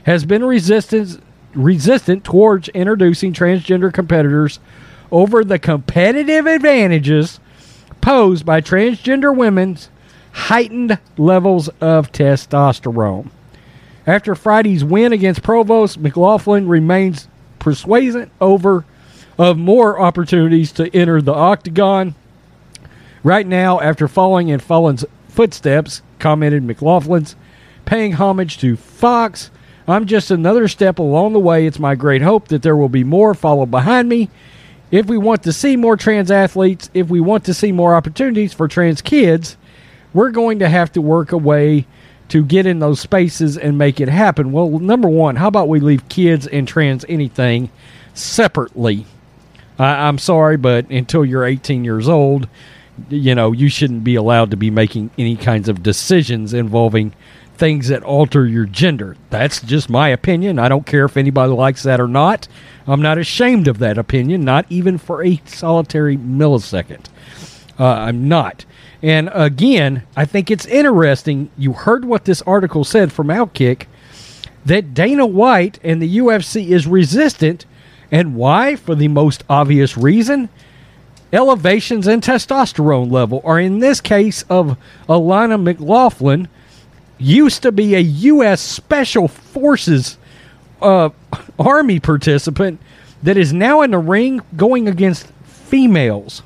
has 0.03 0.25
been 0.25 0.43
resistant 0.43 1.21
resistant 1.53 2.23
towards 2.23 2.69
introducing 2.69 3.33
transgender 3.33 3.91
competitors 3.91 4.59
over 5.11 5.43
the 5.43 5.59
competitive 5.59 6.45
advantages 6.45 7.41
posed 7.99 8.45
by 8.45 8.61
transgender 8.61 9.35
women's 9.35 9.89
heightened 10.31 10.97
levels 11.17 11.67
of 11.81 12.11
testosterone. 12.11 13.29
After 14.07 14.33
Friday's 14.33 14.83
win 14.83 15.11
against 15.11 15.43
Provost, 15.43 15.99
McLaughlin 15.99 16.67
remains 16.67 17.27
persuasive 17.59 18.29
over 18.39 18.85
of 19.37 19.57
more 19.57 19.99
opportunities 19.99 20.71
to 20.73 20.95
enter 20.95 21.21
the 21.21 21.33
octagon. 21.33 22.15
Right 23.23 23.45
now, 23.45 23.79
after 23.79 24.07
following 24.07 24.49
in 24.49 24.59
Fallon's 24.59 25.05
footsteps, 25.27 26.01
commented 26.17 26.63
McLaughlin's, 26.63 27.35
paying 27.85 28.13
homage 28.13 28.57
to 28.59 28.75
Fox, 28.75 29.51
I'm 29.87 30.05
just 30.05 30.31
another 30.31 30.67
step 30.67 30.97
along 30.97 31.33
the 31.33 31.39
way. 31.39 31.67
It's 31.67 31.77
my 31.77 31.93
great 31.93 32.23
hope 32.23 32.47
that 32.47 32.63
there 32.63 32.75
will 32.75 32.89
be 32.89 33.03
more 33.03 33.35
follow 33.35 33.67
behind 33.67 34.09
me. 34.09 34.29
If 34.89 35.05
we 35.05 35.17
want 35.19 35.43
to 35.43 35.53
see 35.53 35.75
more 35.75 35.97
trans 35.97 36.31
athletes, 36.31 36.89
if 36.93 37.09
we 37.09 37.19
want 37.19 37.45
to 37.45 37.53
see 37.53 37.71
more 37.71 37.95
opportunities 37.95 38.53
for 38.53 38.67
trans 38.67 39.01
kids, 39.01 39.55
we're 40.13 40.31
going 40.31 40.59
to 40.59 40.69
have 40.69 40.91
to 40.93 41.01
work 41.01 41.31
a 41.31 41.37
way 41.37 41.85
to 42.29 42.43
get 42.43 42.65
in 42.65 42.79
those 42.79 42.99
spaces 42.99 43.57
and 43.57 43.77
make 43.77 43.99
it 43.99 44.09
happen. 44.09 44.51
Well, 44.51 44.79
number 44.79 45.07
one, 45.07 45.35
how 45.35 45.47
about 45.47 45.67
we 45.67 45.79
leave 45.79 46.09
kids 46.09 46.47
and 46.47 46.67
trans 46.67 47.05
anything 47.07 47.69
separately? 48.13 49.05
I, 49.77 50.07
I'm 50.07 50.17
sorry, 50.17 50.57
but 50.57 50.89
until 50.89 51.23
you're 51.23 51.45
18 51.45 51.83
years 51.83 52.07
old, 52.07 52.47
you 53.09 53.35
know, 53.35 53.51
you 53.51 53.69
shouldn't 53.69 54.03
be 54.03 54.15
allowed 54.15 54.51
to 54.51 54.57
be 54.57 54.69
making 54.69 55.11
any 55.17 55.35
kinds 55.35 55.69
of 55.69 55.83
decisions 55.83 56.53
involving 56.53 57.13
things 57.55 57.89
that 57.89 58.03
alter 58.03 58.47
your 58.47 58.65
gender. 58.65 59.15
That's 59.29 59.61
just 59.61 59.89
my 59.89 60.09
opinion. 60.09 60.57
I 60.57 60.67
don't 60.67 60.85
care 60.85 61.05
if 61.05 61.15
anybody 61.15 61.53
likes 61.53 61.83
that 61.83 62.01
or 62.01 62.07
not. 62.07 62.47
I'm 62.87 63.01
not 63.01 63.17
ashamed 63.19 63.67
of 63.67 63.77
that 63.79 63.97
opinion, 63.97 64.43
not 64.43 64.65
even 64.69 64.97
for 64.97 65.23
a 65.23 65.41
solitary 65.45 66.17
millisecond. 66.17 67.05
Uh, 67.79 67.85
I'm 67.85 68.27
not. 68.27 68.65
And 69.03 69.29
again, 69.33 70.03
I 70.15 70.25
think 70.25 70.49
it's 70.49 70.65
interesting. 70.65 71.51
You 71.57 71.73
heard 71.73 72.05
what 72.05 72.25
this 72.25 72.41
article 72.43 72.83
said 72.83 73.11
from 73.13 73.27
Outkick 73.27 73.85
that 74.65 74.93
Dana 74.93 75.25
White 75.25 75.79
and 75.83 76.01
the 76.01 76.17
UFC 76.17 76.69
is 76.69 76.87
resistant. 76.87 77.65
And 78.11 78.35
why? 78.35 78.75
For 78.75 78.95
the 78.95 79.07
most 79.07 79.43
obvious 79.49 79.97
reason 79.97 80.49
elevations 81.33 82.07
in 82.07 82.21
testosterone 82.21 83.11
level, 83.11 83.41
or 83.43 83.59
in 83.59 83.79
this 83.79 84.01
case 84.01 84.43
of 84.49 84.77
Alana 85.07 85.61
McLaughlin, 85.61 86.47
used 87.17 87.61
to 87.63 87.71
be 87.71 87.95
a 87.95 87.99
U.S. 87.99 88.61
Special 88.61 89.27
Forces 89.27 90.17
uh, 90.81 91.09
Army 91.59 91.99
participant 91.99 92.79
that 93.23 93.37
is 93.37 93.53
now 93.53 93.81
in 93.81 93.91
the 93.91 93.99
ring 93.99 94.41
going 94.55 94.87
against 94.87 95.27
females. 95.43 96.43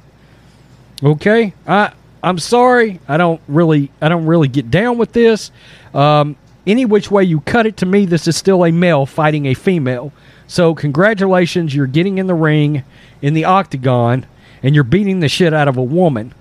Okay, 1.04 1.54
I 1.68 1.94
I'm 2.24 2.40
sorry, 2.40 3.00
I 3.08 3.18
don't 3.18 3.42
really 3.48 3.92
I 4.02 4.10
don't 4.10 4.26
really 4.26 4.48
get 4.48 4.72
down 4.72 4.98
with 4.98 5.14
this. 5.14 5.52
Um, 5.94 6.36
any 6.68 6.86
which 6.86 7.12
way 7.12 7.24
you 7.24 7.42
cut 7.42 7.68
it, 7.68 7.78
to 7.78 7.86
me, 7.86 8.06
this 8.06 8.28
is 8.28 8.36
still 8.36 8.66
a 8.66 8.72
male 8.72 9.06
fighting 9.06 9.46
a 9.46 9.54
female. 9.54 10.12
So 10.48 10.74
congratulations, 10.74 11.76
you're 11.76 11.88
getting 11.88 12.18
in 12.18 12.28
the 12.28 12.34
ring 12.34 12.84
in 13.22 13.34
the 13.34 13.46
octagon 13.46 14.26
and 14.66 14.74
you're 14.74 14.84
beating 14.84 15.20
the 15.20 15.30
shit 15.30 15.54
out 15.54 15.68
of 15.68 15.78
a 15.78 15.84
woman. 15.84 16.34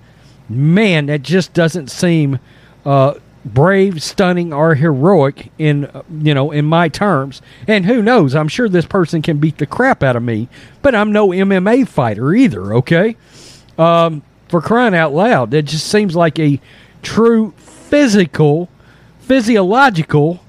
Man, 0.49 1.05
that 1.05 1.21
just 1.21 1.53
doesn't 1.53 1.91
seem 1.91 2.39
uh, 2.83 3.13
brave, 3.45 4.01
stunning, 4.01 4.51
or 4.51 4.73
heroic 4.73 5.51
in 5.59 5.89
you 6.09 6.33
know 6.33 6.49
in 6.49 6.65
my 6.65 6.89
terms. 6.89 7.43
And 7.67 7.85
who 7.85 8.01
knows? 8.01 8.33
I'm 8.33 8.47
sure 8.47 8.67
this 8.67 8.87
person 8.87 9.21
can 9.21 9.37
beat 9.37 9.59
the 9.59 9.67
crap 9.67 10.01
out 10.01 10.15
of 10.15 10.23
me, 10.23 10.49
but 10.81 10.95
I'm 10.95 11.11
no 11.11 11.27
MMA 11.27 11.87
fighter 11.87 12.33
either. 12.33 12.73
Okay. 12.73 13.15
Um, 13.77 14.23
for 14.47 14.59
crying 14.59 14.95
out 14.95 15.13
loud. 15.13 15.51
That 15.51 15.63
just 15.63 15.87
seems 15.87 16.15
like 16.15 16.39
a 16.39 16.59
true 17.03 17.53
physical, 17.57 18.69
physiological, 19.19 20.41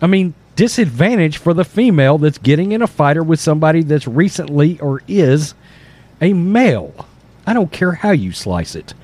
I 0.00 0.06
mean, 0.06 0.32
disadvantage 0.56 1.36
for 1.36 1.52
the 1.52 1.64
female 1.64 2.16
that's 2.16 2.38
getting 2.38 2.72
in 2.72 2.80
a 2.80 2.86
fighter 2.86 3.22
with 3.22 3.40
somebody 3.40 3.82
that's 3.82 4.06
recently 4.06 4.78
or 4.80 5.02
is 5.06 5.54
a 6.20 6.32
male. 6.32 7.06
I 7.46 7.52
don't 7.52 7.72
care 7.72 7.92
how 7.92 8.10
you 8.10 8.32
slice 8.32 8.74
it. 8.74 8.94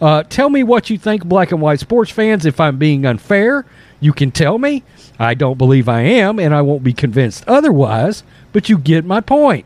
Uh, 0.00 0.22
tell 0.24 0.50
me 0.50 0.62
what 0.62 0.90
you 0.90 0.98
think, 0.98 1.24
black 1.24 1.52
and 1.52 1.60
white 1.60 1.80
sports 1.80 2.10
fans. 2.10 2.44
If 2.44 2.60
I'm 2.60 2.78
being 2.78 3.06
unfair, 3.06 3.64
you 4.00 4.12
can 4.12 4.30
tell 4.30 4.58
me. 4.58 4.82
I 5.18 5.34
don't 5.34 5.56
believe 5.56 5.88
I 5.88 6.00
am, 6.00 6.38
and 6.38 6.54
I 6.54 6.62
won't 6.62 6.82
be 6.82 6.92
convinced 6.92 7.44
otherwise, 7.46 8.24
but 8.52 8.68
you 8.68 8.76
get 8.76 9.04
my 9.04 9.20
point. 9.20 9.64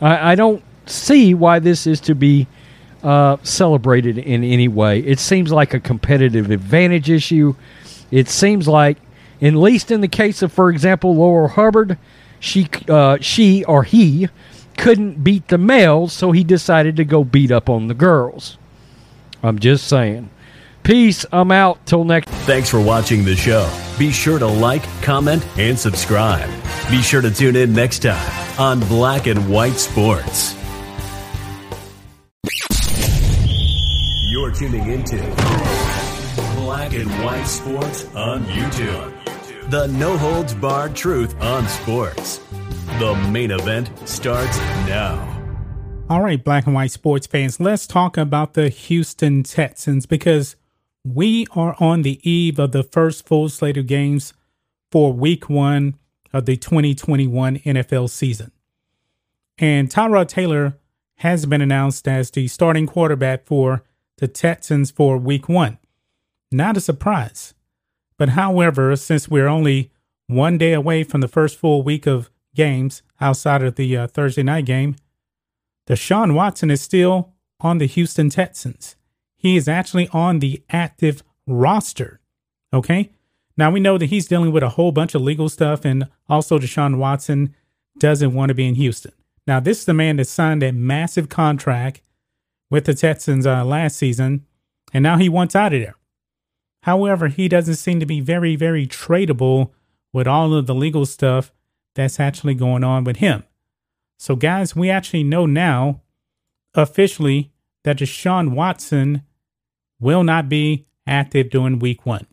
I, 0.00 0.32
I 0.32 0.34
don't 0.34 0.62
see 0.86 1.34
why 1.34 1.58
this 1.58 1.86
is 1.86 2.00
to 2.00 2.14
be 2.14 2.46
uh, 3.02 3.36
celebrated 3.42 4.18
in 4.18 4.42
any 4.42 4.68
way. 4.68 5.00
It 5.00 5.20
seems 5.20 5.52
like 5.52 5.74
a 5.74 5.80
competitive 5.80 6.50
advantage 6.50 7.10
issue. 7.10 7.54
It 8.10 8.28
seems 8.28 8.66
like, 8.66 8.96
at 9.42 9.54
least 9.54 9.90
in 9.90 10.00
the 10.00 10.08
case 10.08 10.42
of, 10.42 10.52
for 10.52 10.70
example, 10.70 11.14
Laurel 11.14 11.48
Hubbard, 11.48 11.98
she, 12.40 12.68
uh, 12.88 13.18
she 13.20 13.64
or 13.64 13.84
he 13.84 14.28
couldn't 14.78 15.22
beat 15.22 15.48
the 15.48 15.58
males, 15.58 16.12
so 16.12 16.32
he 16.32 16.44
decided 16.44 16.96
to 16.96 17.04
go 17.04 17.24
beat 17.24 17.50
up 17.50 17.68
on 17.68 17.88
the 17.88 17.94
girls. 17.94 18.56
I'm 19.42 19.58
just 19.58 19.86
saying. 19.86 20.30
Peace. 20.82 21.26
I'm 21.30 21.52
out. 21.52 21.84
Till 21.84 22.04
next. 22.04 22.30
Thanks 22.46 22.70
for 22.70 22.80
watching 22.80 23.24
the 23.24 23.36
show. 23.36 23.70
Be 23.98 24.10
sure 24.10 24.38
to 24.38 24.46
like, 24.46 24.82
comment, 25.02 25.46
and 25.58 25.78
subscribe. 25.78 26.48
Be 26.90 27.02
sure 27.02 27.20
to 27.20 27.30
tune 27.30 27.56
in 27.56 27.74
next 27.74 27.98
time 27.98 28.58
on 28.58 28.80
Black 28.88 29.26
and 29.26 29.50
White 29.50 29.74
Sports. 29.74 30.54
You're 34.30 34.52
tuning 34.52 34.90
into 34.90 35.16
Black 36.56 36.94
and 36.94 37.10
White 37.22 37.44
Sports 37.44 38.06
on 38.14 38.44
YouTube. 38.44 39.70
The 39.70 39.88
no 39.88 40.16
holds 40.16 40.54
barred 40.54 40.96
truth 40.96 41.38
on 41.42 41.68
sports. 41.68 42.40
The 42.98 43.14
main 43.30 43.50
event 43.50 43.90
starts 44.08 44.58
now. 44.86 45.24
All 46.10 46.22
right, 46.22 46.42
black 46.42 46.66
and 46.66 46.74
white 46.74 46.90
sports 46.90 47.26
fans, 47.26 47.60
let's 47.60 47.86
talk 47.86 48.16
about 48.16 48.54
the 48.54 48.68
Houston 48.68 49.42
Texans 49.42 50.06
because 50.06 50.56
we 51.04 51.46
are 51.52 51.76
on 51.78 52.02
the 52.02 52.18
eve 52.28 52.58
of 52.58 52.72
the 52.72 52.82
first 52.82 53.26
full 53.26 53.48
slate 53.48 53.76
of 53.76 53.86
games 53.86 54.32
for 54.90 55.12
week 55.12 55.48
one 55.48 55.98
of 56.32 56.46
the 56.46 56.56
2021 56.56 57.58
NFL 57.58 58.10
season. 58.10 58.52
And 59.58 59.88
Tyrod 59.88 60.28
Taylor 60.28 60.78
has 61.16 61.46
been 61.46 61.60
announced 61.60 62.06
as 62.06 62.30
the 62.30 62.48
starting 62.48 62.86
quarterback 62.86 63.44
for 63.44 63.82
the 64.18 64.28
Texans 64.28 64.90
for 64.90 65.18
week 65.18 65.48
one. 65.48 65.78
Not 66.50 66.76
a 66.76 66.80
surprise. 66.80 67.54
But 68.16 68.30
however, 68.30 68.94
since 68.96 69.28
we're 69.28 69.46
only 69.46 69.90
one 70.26 70.58
day 70.58 70.72
away 70.72 71.04
from 71.04 71.20
the 71.20 71.28
first 71.28 71.56
full 71.56 71.82
week 71.82 72.06
of 72.06 72.30
games 72.54 73.02
outside 73.20 73.62
of 73.62 73.76
the 73.76 73.96
uh, 73.96 74.06
Thursday 74.06 74.42
night 74.42 74.64
game, 74.64 74.96
Deshaun 75.88 76.34
Watson 76.34 76.70
is 76.70 76.80
still 76.80 77.32
on 77.60 77.78
the 77.78 77.86
Houston 77.86 78.30
Texans. 78.30 78.96
He 79.36 79.56
is 79.56 79.68
actually 79.68 80.08
on 80.08 80.40
the 80.40 80.62
active 80.70 81.22
roster. 81.46 82.20
Okay. 82.72 83.10
Now 83.56 83.70
we 83.70 83.80
know 83.80 83.98
that 83.98 84.06
he's 84.06 84.28
dealing 84.28 84.52
with 84.52 84.62
a 84.62 84.70
whole 84.70 84.92
bunch 84.92 85.14
of 85.14 85.22
legal 85.22 85.48
stuff, 85.48 85.84
and 85.84 86.08
also 86.28 86.58
Deshaun 86.58 86.98
Watson 86.98 87.54
doesn't 87.98 88.34
want 88.34 88.50
to 88.50 88.54
be 88.54 88.66
in 88.66 88.76
Houston. 88.76 89.12
Now, 89.46 89.60
this 89.60 89.80
is 89.80 89.84
the 89.86 89.94
man 89.94 90.16
that 90.16 90.26
signed 90.26 90.62
a 90.62 90.72
massive 90.72 91.28
contract 91.28 92.02
with 92.70 92.84
the 92.84 92.94
Texans 92.94 93.46
uh, 93.46 93.64
last 93.64 93.96
season, 93.96 94.44
and 94.92 95.02
now 95.02 95.16
he 95.16 95.28
wants 95.28 95.56
out 95.56 95.72
of 95.72 95.80
there. 95.80 95.94
However, 96.82 97.28
he 97.28 97.48
doesn't 97.48 97.76
seem 97.76 97.98
to 97.98 98.06
be 98.06 98.20
very, 98.20 98.56
very 98.56 98.86
tradable 98.86 99.70
with 100.12 100.26
all 100.26 100.54
of 100.54 100.66
the 100.66 100.74
legal 100.74 101.06
stuff 101.06 101.50
that's 101.98 102.20
actually 102.20 102.54
going 102.54 102.84
on 102.84 103.04
with 103.04 103.16
him. 103.16 103.42
So, 104.18 104.36
guys, 104.36 104.74
we 104.74 104.88
actually 104.88 105.24
know 105.24 105.46
now 105.46 106.00
officially 106.74 107.52
that 107.84 107.98
Deshaun 107.98 108.50
Watson 108.50 109.22
will 110.00 110.22
not 110.22 110.48
be 110.48 110.86
active 111.06 111.50
during 111.50 111.78
week 111.78 112.06
one. 112.06 112.26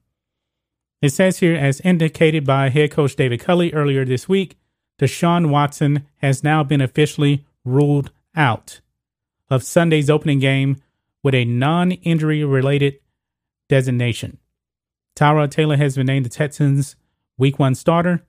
It 1.02 1.10
says 1.10 1.40
here, 1.40 1.56
as 1.56 1.82
indicated 1.82 2.46
by 2.46 2.70
head 2.70 2.92
coach 2.92 3.16
David 3.16 3.40
Culley 3.40 3.74
earlier 3.74 4.06
this 4.06 4.30
week, 4.30 4.58
Deshaun 5.00 5.50
Watson 5.50 6.06
has 6.18 6.44
now 6.44 6.64
been 6.64 6.82
officially 6.82 7.46
ruled 7.64 8.12
out 8.36 8.82
of 9.50 9.64
Sunday's 9.64 10.10
opening 10.10 10.40
game 10.40 10.78
with 11.24 11.34
a 11.34 11.46
non 11.46 11.92
injury 11.92 12.44
related 12.44 13.00
designation. 13.68 14.38
Tyrod 15.16 15.52
Taylor 15.52 15.78
has 15.78 15.96
been 15.96 16.08
named 16.08 16.26
the 16.26 16.30
Texans' 16.30 16.96
week 17.38 17.58
one 17.58 17.74
starter. 17.76 18.26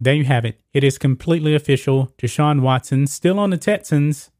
There 0.00 0.14
you 0.14 0.24
have 0.24 0.44
it. 0.44 0.60
It 0.72 0.84
is 0.84 0.98
completely 0.98 1.54
official. 1.54 2.12
Deshaun 2.18 2.60
Watson 2.60 3.06
still 3.06 3.38
on 3.38 3.50
the 3.50 3.56
Texans, 3.56 4.30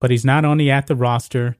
but 0.00 0.10
he's 0.10 0.24
not 0.24 0.44
on 0.44 0.56
the 0.56 0.70
active 0.70 1.00
roster 1.00 1.56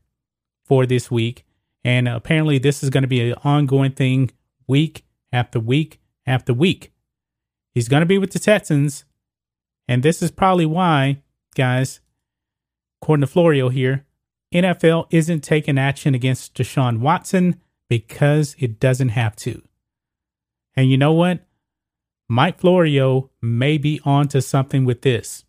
for 0.64 0.86
this 0.86 1.10
week. 1.10 1.44
And 1.84 2.08
apparently, 2.08 2.58
this 2.58 2.82
is 2.82 2.90
going 2.90 3.02
to 3.02 3.08
be 3.08 3.30
an 3.30 3.38
ongoing 3.44 3.92
thing 3.92 4.30
week 4.66 5.04
after 5.32 5.60
week 5.60 6.00
after 6.26 6.54
week. 6.54 6.92
He's 7.74 7.88
going 7.88 8.00
to 8.00 8.06
be 8.06 8.18
with 8.18 8.32
the 8.32 8.38
Texans. 8.38 9.04
And 9.88 10.02
this 10.02 10.22
is 10.22 10.30
probably 10.30 10.66
why, 10.66 11.22
guys, 11.54 12.00
according 13.00 13.22
to 13.22 13.26
Florio 13.26 13.68
here, 13.68 14.06
NFL 14.52 15.06
isn't 15.10 15.40
taking 15.40 15.78
action 15.78 16.14
against 16.14 16.54
Deshaun 16.54 16.98
Watson 16.98 17.60
because 17.88 18.56
it 18.58 18.80
doesn't 18.80 19.10
have 19.10 19.36
to. 19.36 19.62
And 20.76 20.90
you 20.90 20.96
know 20.96 21.12
what? 21.12 21.44
Mike 22.30 22.60
Florio 22.60 23.28
may 23.42 23.76
be 23.76 24.00
onto 24.04 24.40
something 24.40 24.84
with 24.84 25.02
this. 25.02 25.44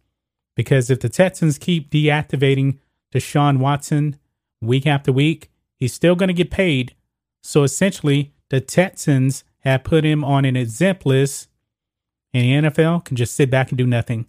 Because 0.56 0.90
if 0.90 1.00
the 1.00 1.10
Texans 1.10 1.60
keep 1.60 1.92
deactivating 1.92 2.80
Deshaun 3.14 3.60
Watson 3.60 4.18
week 4.62 4.88
after 4.88 5.12
week, 5.12 5.52
he's 5.76 5.94
still 5.94 6.16
going 6.16 6.30
to 6.30 6.34
get 6.34 6.50
paid. 6.50 6.96
So 7.44 7.62
essentially, 7.62 8.34
the 8.50 8.62
Texans 8.62 9.44
have 9.60 9.84
put 9.84 10.04
him 10.04 10.24
on 10.24 10.44
an 10.44 10.56
exempt 10.56 11.06
list, 11.06 11.50
and 12.34 12.66
the 12.66 12.70
NFL 12.70 13.06
can 13.06 13.16
just 13.16 13.36
sit 13.36 13.52
back 13.52 13.70
and 13.70 13.78
do 13.78 13.86
nothing. 13.86 14.26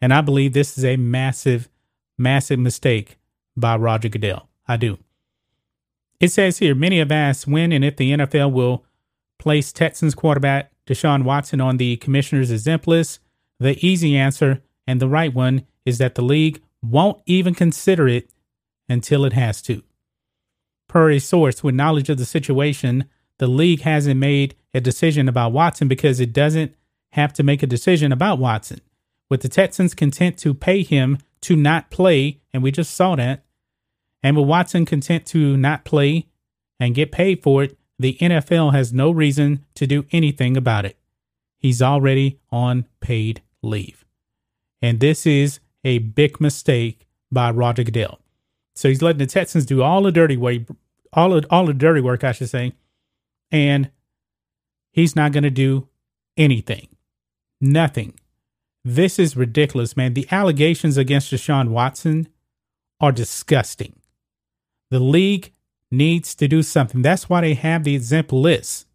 And 0.00 0.12
I 0.12 0.20
believe 0.20 0.52
this 0.52 0.76
is 0.76 0.84
a 0.84 0.96
massive, 0.96 1.68
massive 2.18 2.58
mistake 2.58 3.18
by 3.56 3.76
Roger 3.76 4.08
Goodell. 4.08 4.48
I 4.66 4.78
do. 4.78 4.98
It 6.18 6.32
says 6.32 6.58
here 6.58 6.74
many 6.74 6.98
have 6.98 7.12
asked 7.12 7.46
when 7.46 7.70
and 7.70 7.84
if 7.84 7.96
the 7.96 8.10
NFL 8.10 8.50
will 8.50 8.84
place 9.38 9.72
Texans 9.72 10.16
quarterback 10.16 10.72
Deshaun 10.86 11.24
Watson 11.24 11.60
on 11.60 11.76
the 11.76 11.96
commissioner's 11.96 12.50
exempt 12.50 12.86
list? 12.86 13.20
The 13.58 13.78
easy 13.84 14.16
answer 14.16 14.62
and 14.86 15.00
the 15.00 15.08
right 15.08 15.32
one 15.32 15.66
is 15.84 15.98
that 15.98 16.14
the 16.14 16.22
league 16.22 16.62
won't 16.82 17.22
even 17.26 17.54
consider 17.54 18.08
it 18.08 18.30
until 18.88 19.24
it 19.24 19.32
has 19.32 19.62
to. 19.62 19.82
Per 20.88 21.10
a 21.10 21.18
source 21.18 21.62
with 21.62 21.74
knowledge 21.74 22.10
of 22.10 22.18
the 22.18 22.26
situation, 22.26 23.06
the 23.38 23.46
league 23.46 23.80
hasn't 23.80 24.20
made 24.20 24.54
a 24.72 24.80
decision 24.80 25.28
about 25.28 25.52
Watson 25.52 25.88
because 25.88 26.20
it 26.20 26.32
doesn't 26.32 26.74
have 27.12 27.32
to 27.32 27.42
make 27.42 27.62
a 27.62 27.66
decision 27.66 28.12
about 28.12 28.38
Watson. 28.38 28.80
With 29.30 29.42
the 29.42 29.48
Texans 29.48 29.94
content 29.94 30.38
to 30.38 30.52
pay 30.52 30.82
him 30.82 31.18
to 31.42 31.56
not 31.56 31.90
play, 31.90 32.40
and 32.52 32.62
we 32.62 32.70
just 32.70 32.94
saw 32.94 33.16
that, 33.16 33.44
and 34.22 34.36
with 34.36 34.46
Watson 34.46 34.84
content 34.84 35.26
to 35.26 35.56
not 35.56 35.84
play 35.84 36.26
and 36.78 36.94
get 36.94 37.12
paid 37.12 37.42
for 37.42 37.64
it, 37.64 37.78
the 37.98 38.16
NFL 38.20 38.72
has 38.72 38.92
no 38.92 39.10
reason 39.10 39.64
to 39.74 39.86
do 39.86 40.06
anything 40.12 40.56
about 40.56 40.84
it. 40.84 40.96
He's 41.58 41.80
already 41.80 42.40
on 42.50 42.86
paid 43.00 43.42
leave. 43.62 44.04
And 44.82 45.00
this 45.00 45.26
is 45.26 45.60
a 45.84 45.98
big 45.98 46.40
mistake 46.40 47.06
by 47.30 47.50
Roger 47.50 47.84
Goodell. 47.84 48.20
So 48.74 48.88
he's 48.88 49.02
letting 49.02 49.18
the 49.18 49.26
Texans 49.26 49.64
do 49.64 49.82
all 49.82 50.02
the 50.02 50.12
dirty 50.12 50.36
work, 50.36 50.62
all 51.12 51.34
of, 51.34 51.46
all 51.50 51.66
the 51.66 51.74
dirty 51.74 52.00
work, 52.00 52.24
I 52.24 52.32
should 52.32 52.50
say, 52.50 52.72
and 53.50 53.90
he's 54.92 55.14
not 55.14 55.32
going 55.32 55.44
to 55.44 55.50
do 55.50 55.88
anything, 56.36 56.88
nothing. 57.60 58.18
This 58.84 59.18
is 59.18 59.36
ridiculous, 59.36 59.96
man. 59.96 60.14
The 60.14 60.26
allegations 60.30 60.98
against 60.98 61.32
Deshaun 61.32 61.68
Watson 61.68 62.28
are 63.00 63.12
disgusting. 63.12 64.00
The 64.90 65.00
league 65.00 65.52
needs 65.90 66.34
to 66.36 66.48
do 66.48 66.62
something. 66.62 67.02
That's 67.02 67.28
why 67.28 67.40
they 67.40 67.54
have 67.54 67.84
the 67.84 67.94
exempt 67.94 68.32
list. 68.32 68.86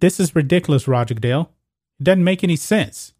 This 0.00 0.20
is 0.20 0.36
ridiculous, 0.36 0.86
Roger 0.86 1.14
Dale. 1.14 1.52
It 1.98 2.04
doesn't 2.04 2.24
make 2.24 2.44
any 2.44 2.56
sense. 2.56 3.14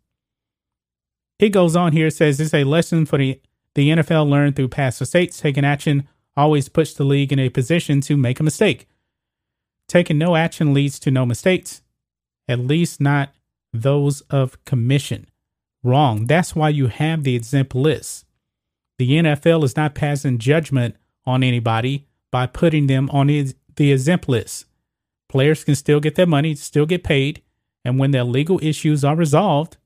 It 1.38 1.51
goes 1.51 1.76
on 1.76 1.92
here, 1.92 2.11
says 2.11 2.38
this 2.38 2.49
is 2.49 2.55
a 2.55 2.64
lesson 2.64 3.07
for 3.07 3.18
the, 3.18 3.40
the 3.74 3.90
NFL 3.90 4.28
learned 4.28 4.57
through 4.57 4.68
past 4.68 5.01
mistakes. 5.01 5.38
Taking 5.38 5.64
action 5.64 6.09
always 6.36 6.68
puts 6.68 6.94
the 6.94 7.05
league 7.05 7.32
in 7.32 7.38
a 7.38 7.49
position 7.49 8.01
to 8.03 8.16
make 8.16 8.40
a 8.40 8.44
mistake. 8.44 8.86
Taking 9.88 10.18
no 10.18 10.36
action 10.36 10.74
leads 10.74 10.99
to 11.01 11.11
no 11.11 11.24
mistakes, 11.24 11.82
at 12.49 12.59
least 12.59 13.01
not 13.01 13.32
those 13.72 14.22
of 14.22 14.62
commission. 14.64 15.28
Wrong. 15.82 16.26
That's 16.26 16.57
why 16.57 16.70
you 16.70 16.88
have 16.88 17.22
the 17.22 17.36
exempt 17.36 17.74
list. 17.74 18.24
The 18.99 19.11
NFL 19.12 19.62
is 19.64 19.76
not 19.76 19.94
passing 19.94 20.38
judgment 20.38 20.97
on 21.26 21.42
anybody 21.42 22.06
by 22.30 22.46
putting 22.46 22.86
them 22.86 23.10
on 23.10 23.26
the, 23.26 23.54
exempt 23.78 24.28
list. 24.28 24.66
Players 25.28 25.64
can 25.64 25.74
still 25.74 26.00
get 26.00 26.14
their 26.14 26.26
money, 26.26 26.54
still 26.54 26.86
get 26.86 27.04
paid, 27.04 27.42
and 27.84 27.98
when 27.98 28.10
their 28.10 28.24
legal 28.24 28.58
issues 28.62 29.04
are 29.04 29.16
resolved, 29.16 29.76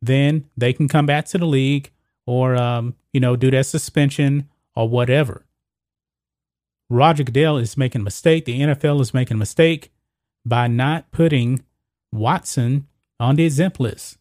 then 0.00 0.48
they 0.56 0.72
can 0.72 0.88
come 0.88 1.06
back 1.06 1.26
to 1.26 1.38
the 1.38 1.46
league 1.46 1.90
or 2.26 2.54
um, 2.56 2.94
you 3.12 3.20
know 3.20 3.36
do 3.36 3.50
their 3.50 3.62
suspension 3.62 4.48
or 4.74 4.88
whatever. 4.88 5.44
Roger 6.90 7.24
Goodell 7.24 7.56
is 7.56 7.76
making 7.76 8.02
a 8.02 8.04
mistake. 8.04 8.44
The 8.44 8.60
NFL 8.60 9.00
is 9.00 9.14
making 9.14 9.36
a 9.36 9.38
mistake 9.38 9.90
by 10.44 10.66
not 10.66 11.10
putting 11.10 11.64
Watson 12.12 12.86
on 13.18 13.36
the 13.36 13.44
exempt 13.44 13.80
list. 13.80 14.18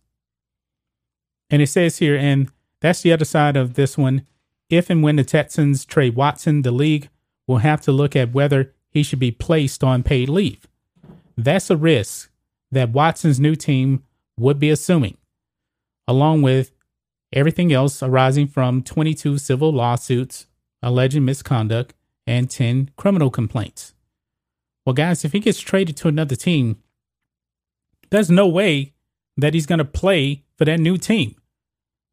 And 1.50 1.62
it 1.62 1.68
says 1.68 1.98
here, 1.98 2.16
and 2.16 2.50
that's 2.80 3.02
the 3.02 3.14
other 3.14 3.26
side 3.26 3.58
of 3.58 3.76
this 3.76 3.98
one. 3.98 4.26
If 4.76 4.90
and 4.90 5.04
when 5.04 5.18
the 5.18 5.24
Texans 5.24 5.86
trade 5.86 6.16
Watson, 6.16 6.64
the 6.64 6.72
league 6.72 7.10
will 7.48 7.58
have 7.58 7.82
to 7.82 7.92
look 7.92 8.16
at 8.16 8.34
whether 8.34 8.74
he 8.90 9.04
should 9.04 9.20
be 9.20 9.32
placed 9.32 9.84
on 9.84 10.02
paid 10.02 10.30
leave. 10.30 10.68
That's 11.38 11.70
a 11.70 11.78
risk 11.78 12.32
that 12.72 12.90
Watson's 12.90 13.40
new 13.40 13.56
team 13.56 14.04
would 14.38 14.58
be 14.58 14.72
assuming, 14.72 15.18
along 16.08 16.42
with 16.42 16.72
everything 17.32 17.72
else 17.72 18.02
arising 18.02 18.48
from 18.48 18.82
22 18.82 19.38
civil 19.38 19.72
lawsuits 19.72 20.48
alleging 20.82 21.24
misconduct 21.24 21.94
and 22.28 22.50
10 22.50 22.92
criminal 22.98 23.30
complaints. 23.30 23.94
Well, 24.86 24.94
guys, 24.94 25.24
if 25.24 25.32
he 25.32 25.40
gets 25.40 25.60
traded 25.60 25.96
to 25.98 26.08
another 26.08 26.36
team, 26.36 26.78
there's 28.10 28.30
no 28.30 28.48
way 28.48 28.94
that 29.38 29.54
he's 29.54 29.66
going 29.66 29.80
to 29.80 29.86
play 29.86 30.44
for 30.58 30.66
that 30.66 30.80
new 30.80 30.98
team. 30.98 31.36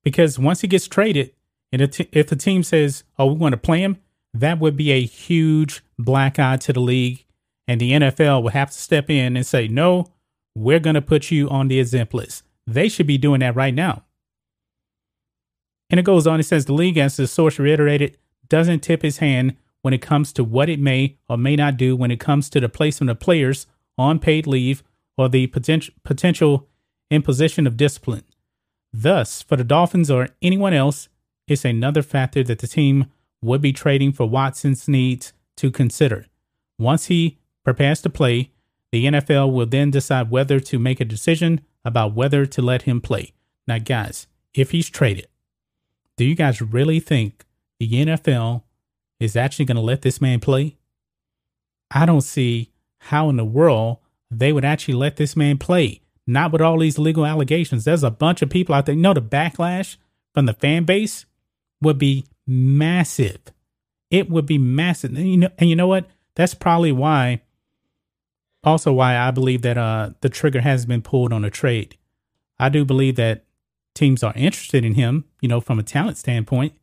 Because 0.04 0.38
once 0.38 0.60
he 0.60 0.68
gets 0.68 0.88
traded, 0.88 1.32
and 1.72 1.82
if 1.82 2.28
the 2.28 2.36
team 2.36 2.62
says, 2.62 3.04
oh, 3.18 3.26
we 3.26 3.34
want 3.34 3.52
to 3.52 3.58
play 3.58 3.80
him, 3.80 3.98
that 4.34 4.58
would 4.58 4.76
be 4.76 4.90
a 4.90 5.04
huge 5.04 5.82
black 5.98 6.38
eye 6.38 6.56
to 6.58 6.72
the 6.72 6.80
league. 6.80 7.24
And 7.68 7.80
the 7.80 7.92
NFL 7.92 8.42
would 8.42 8.52
have 8.52 8.70
to 8.70 8.78
step 8.78 9.08
in 9.08 9.36
and 9.36 9.46
say, 9.46 9.68
no, 9.68 10.12
we're 10.56 10.80
going 10.80 10.94
to 10.94 11.02
put 11.02 11.30
you 11.30 11.48
on 11.48 11.68
the 11.68 11.78
exempt 11.78 12.12
list. 12.12 12.42
They 12.66 12.88
should 12.88 13.06
be 13.06 13.18
doing 13.18 13.40
that 13.40 13.54
right 13.54 13.74
now. 13.74 14.04
And 15.88 16.00
it 16.00 16.04
goes 16.04 16.26
on, 16.26 16.40
it 16.40 16.44
says 16.44 16.64
the 16.64 16.72
league, 16.72 16.98
as 16.98 17.16
the 17.16 17.26
source 17.26 17.58
reiterated, 17.58 18.16
doesn't 18.48 18.80
tip 18.80 19.02
his 19.02 19.18
hand 19.18 19.56
when 19.82 19.94
it 19.94 20.02
comes 20.02 20.32
to 20.32 20.44
what 20.44 20.68
it 20.68 20.80
may 20.80 21.16
or 21.28 21.36
may 21.36 21.56
not 21.56 21.76
do 21.76 21.96
when 21.96 22.10
it 22.10 22.20
comes 22.20 22.50
to 22.50 22.60
the 22.60 22.68
placement 22.68 23.10
of 23.10 23.20
players 23.20 23.66
on 23.96 24.18
paid 24.18 24.46
leave 24.46 24.82
or 25.16 25.28
the 25.28 25.46
potential 25.46 26.68
imposition 27.10 27.66
of 27.66 27.76
discipline. 27.76 28.24
Thus, 28.92 29.42
for 29.42 29.56
the 29.56 29.64
Dolphins 29.64 30.10
or 30.10 30.28
anyone 30.42 30.74
else, 30.74 31.08
it's 31.50 31.64
another 31.64 32.02
factor 32.02 32.42
that 32.44 32.60
the 32.60 32.66
team 32.66 33.06
would 33.42 33.60
be 33.60 33.72
trading 33.72 34.12
for 34.12 34.26
Watson's 34.26 34.88
needs 34.88 35.32
to 35.56 35.70
consider. 35.70 36.26
Once 36.78 37.06
he 37.06 37.38
prepares 37.64 38.00
to 38.02 38.10
play, 38.10 38.50
the 38.92 39.06
NFL 39.06 39.52
will 39.52 39.66
then 39.66 39.90
decide 39.90 40.30
whether 40.30 40.60
to 40.60 40.78
make 40.78 41.00
a 41.00 41.04
decision 41.04 41.60
about 41.84 42.14
whether 42.14 42.46
to 42.46 42.62
let 42.62 42.82
him 42.82 43.00
play. 43.00 43.32
Now, 43.66 43.78
guys, 43.78 44.26
if 44.54 44.70
he's 44.72 44.90
traded, 44.90 45.28
do 46.16 46.24
you 46.24 46.34
guys 46.34 46.60
really 46.60 47.00
think 47.00 47.44
the 47.78 47.90
NFL 47.90 48.62
is 49.18 49.36
actually 49.36 49.64
going 49.64 49.76
to 49.76 49.82
let 49.82 50.02
this 50.02 50.20
man 50.20 50.40
play? 50.40 50.76
I 51.90 52.06
don't 52.06 52.20
see 52.20 52.72
how 52.98 53.28
in 53.28 53.36
the 53.36 53.44
world 53.44 53.98
they 54.30 54.52
would 54.52 54.64
actually 54.64 54.94
let 54.94 55.16
this 55.16 55.36
man 55.36 55.58
play. 55.58 56.00
Not 56.26 56.52
with 56.52 56.60
all 56.60 56.78
these 56.78 56.98
legal 56.98 57.26
allegations. 57.26 57.84
There's 57.84 58.04
a 58.04 58.10
bunch 58.10 58.42
of 58.42 58.50
people 58.50 58.74
out 58.74 58.86
there. 58.86 58.94
You 58.94 59.00
know, 59.00 59.14
the 59.14 59.22
backlash 59.22 59.96
from 60.32 60.46
the 60.46 60.52
fan 60.52 60.84
base 60.84 61.26
would 61.80 61.98
be 61.98 62.26
massive. 62.46 63.40
It 64.10 64.28
would 64.28 64.46
be 64.46 64.58
massive. 64.58 65.16
And 65.16 65.30
you 65.30 65.36
know, 65.36 65.50
and 65.58 65.70
you 65.70 65.76
know 65.76 65.86
what? 65.86 66.06
That's 66.34 66.54
probably 66.54 66.92
why. 66.92 67.42
Also, 68.62 68.92
why 68.92 69.16
I 69.16 69.30
believe 69.30 69.62
that 69.62 69.78
uh, 69.78 70.10
the 70.20 70.28
trigger 70.28 70.60
has 70.60 70.84
been 70.84 71.00
pulled 71.00 71.32
on 71.32 71.44
a 71.44 71.50
trade. 71.50 71.96
I 72.58 72.68
do 72.68 72.84
believe 72.84 73.16
that 73.16 73.44
teams 73.94 74.22
are 74.22 74.34
interested 74.36 74.84
in 74.84 74.94
him, 74.94 75.24
you 75.40 75.48
know, 75.48 75.60
from 75.60 75.78
a 75.78 75.82
talent 75.82 76.18
standpoint. 76.18 76.74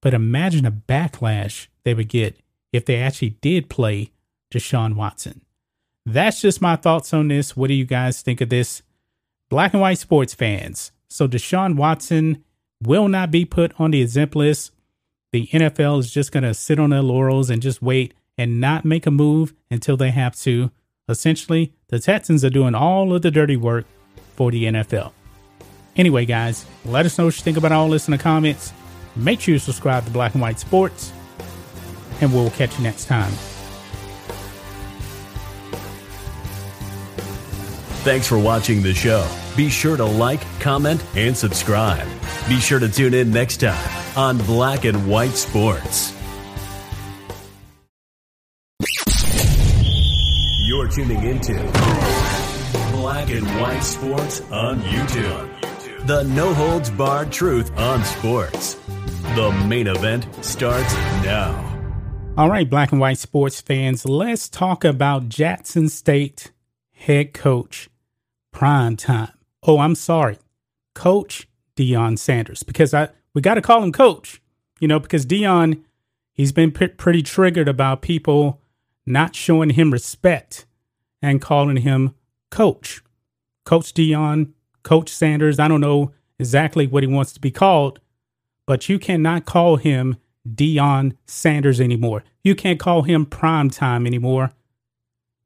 But 0.00 0.14
imagine 0.14 0.64
a 0.64 0.72
backlash 0.72 1.68
they 1.84 1.94
would 1.94 2.08
get 2.08 2.38
if 2.72 2.86
they 2.86 2.96
actually 2.96 3.30
did 3.40 3.68
play 3.68 4.10
Deshaun 4.52 4.94
Watson. 4.94 5.42
That's 6.04 6.40
just 6.40 6.60
my 6.60 6.76
thoughts 6.76 7.12
on 7.12 7.28
this. 7.28 7.56
What 7.56 7.68
do 7.68 7.74
you 7.74 7.84
guys 7.84 8.22
think 8.22 8.40
of 8.40 8.48
this? 8.48 8.82
Black 9.50 9.72
and 9.74 9.82
white 9.82 9.98
sports 9.98 10.34
fans. 10.34 10.92
So 11.08 11.28
Deshaun 11.28 11.76
Watson 11.76 12.42
will 12.86 13.08
not 13.08 13.30
be 13.30 13.44
put 13.44 13.72
on 13.78 13.90
the 13.90 14.02
exempt 14.02 14.36
list. 14.36 14.72
The 15.32 15.46
NFL 15.48 16.00
is 16.00 16.10
just 16.10 16.32
going 16.32 16.42
to 16.42 16.54
sit 16.54 16.78
on 16.78 16.90
their 16.90 17.02
laurels 17.02 17.50
and 17.50 17.62
just 17.62 17.82
wait 17.82 18.14
and 18.36 18.60
not 18.60 18.84
make 18.84 19.06
a 19.06 19.10
move 19.10 19.54
until 19.70 19.96
they 19.96 20.10
have 20.10 20.36
to. 20.40 20.70
Essentially, 21.08 21.72
the 21.88 21.98
Texans 21.98 22.44
are 22.44 22.50
doing 22.50 22.74
all 22.74 23.14
of 23.14 23.22
the 23.22 23.30
dirty 23.30 23.56
work 23.56 23.86
for 24.36 24.50
the 24.50 24.64
NFL. 24.64 25.12
Anyway, 25.96 26.24
guys, 26.24 26.64
let 26.84 27.04
us 27.04 27.18
know 27.18 27.26
what 27.26 27.36
you 27.36 27.42
think 27.42 27.56
about 27.56 27.72
all 27.72 27.88
this 27.88 28.08
in 28.08 28.12
the 28.12 28.18
comments. 28.18 28.72
Make 29.14 29.40
sure 29.40 29.52
you 29.52 29.58
subscribe 29.58 30.04
to 30.04 30.10
Black 30.10 30.34
and 30.34 30.40
White 30.40 30.58
Sports, 30.58 31.12
and 32.20 32.32
we'll 32.32 32.50
catch 32.50 32.76
you 32.78 32.84
next 32.84 33.06
time. 33.06 33.32
Thanks 38.04 38.26
for 38.26 38.38
watching 38.38 38.82
the 38.82 38.94
show. 38.94 39.28
Be 39.56 39.68
sure 39.68 39.98
to 39.98 40.04
like, 40.04 40.40
comment, 40.60 41.04
and 41.14 41.36
subscribe. 41.36 42.08
Be 42.48 42.58
sure 42.58 42.78
to 42.78 42.88
tune 42.88 43.12
in 43.12 43.30
next 43.30 43.58
time 43.58 44.16
on 44.16 44.38
Black 44.38 44.84
and 44.84 45.06
White 45.06 45.34
Sports. 45.34 46.14
You're 50.66 50.88
tuning 50.88 51.22
into 51.22 51.54
Black 52.92 53.30
and 53.30 53.46
White 53.60 53.82
Sports 53.82 54.40
on 54.50 54.80
YouTube. 54.80 56.06
The 56.06 56.22
no 56.24 56.54
holds 56.54 56.90
barred 56.90 57.30
truth 57.30 57.76
on 57.78 58.02
sports. 58.04 58.74
The 59.34 59.52
main 59.68 59.86
event 59.86 60.26
starts 60.44 60.94
now. 61.22 61.68
All 62.38 62.48
right, 62.48 62.68
black 62.68 62.92
and 62.92 63.00
white 63.00 63.18
sports 63.18 63.60
fans, 63.60 64.06
let's 64.06 64.48
talk 64.48 64.84
about 64.84 65.28
Jackson 65.28 65.90
State 65.90 66.52
head 66.92 67.34
coach 67.34 67.90
prime 68.50 68.96
time. 68.96 69.32
Oh, 69.64 69.78
I'm 69.78 69.94
sorry, 69.94 70.38
Coach 70.94 71.48
Deion 71.76 72.18
Sanders, 72.18 72.62
because 72.62 72.92
I 72.92 73.08
we 73.34 73.40
got 73.40 73.54
to 73.54 73.62
call 73.62 73.82
him 73.82 73.92
Coach, 73.92 74.42
you 74.80 74.88
know, 74.88 74.98
because 74.98 75.24
Deion 75.24 75.82
he's 76.32 76.52
been 76.52 76.72
p- 76.72 76.88
pretty 76.88 77.22
triggered 77.22 77.68
about 77.68 78.02
people 78.02 78.60
not 79.06 79.34
showing 79.34 79.70
him 79.70 79.90
respect 79.90 80.66
and 81.20 81.40
calling 81.40 81.78
him 81.78 82.14
Coach, 82.50 83.02
Coach 83.64 83.94
Deion, 83.94 84.52
Coach 84.82 85.08
Sanders. 85.08 85.58
I 85.58 85.68
don't 85.68 85.80
know 85.80 86.12
exactly 86.38 86.86
what 86.86 87.02
he 87.02 87.06
wants 87.06 87.32
to 87.32 87.40
be 87.40 87.50
called, 87.50 88.00
but 88.66 88.88
you 88.88 88.98
cannot 88.98 89.44
call 89.44 89.76
him 89.76 90.16
Deion 90.48 91.16
Sanders 91.26 91.80
anymore. 91.80 92.24
You 92.42 92.54
can't 92.54 92.80
call 92.80 93.02
him 93.02 93.26
prime 93.26 93.70
time 93.70 94.06
anymore 94.06 94.52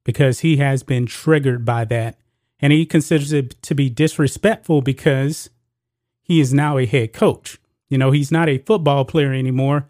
because 0.05 0.41
he 0.41 0.57
has 0.57 0.83
been 0.83 1.05
triggered 1.05 1.65
by 1.65 1.85
that 1.85 2.19
and 2.61 2.73
he 2.73 2.87
considers 2.87 3.33
it 3.33 3.61
to 3.63 3.75
be 3.75 3.91
disrespectful 3.91 4.83
because 4.83 5.51
he 6.23 6.41
is 6.41 6.55
now 6.55 6.79
a 6.79 6.87
head 6.87 7.13
coach. 7.13 7.59
You 7.89 7.99
know, 7.99 8.11
he's 8.11 8.33
not 8.33 8.49
a 8.49 8.59
football 8.59 9.05
player 9.05 9.33
anymore. 9.33 9.89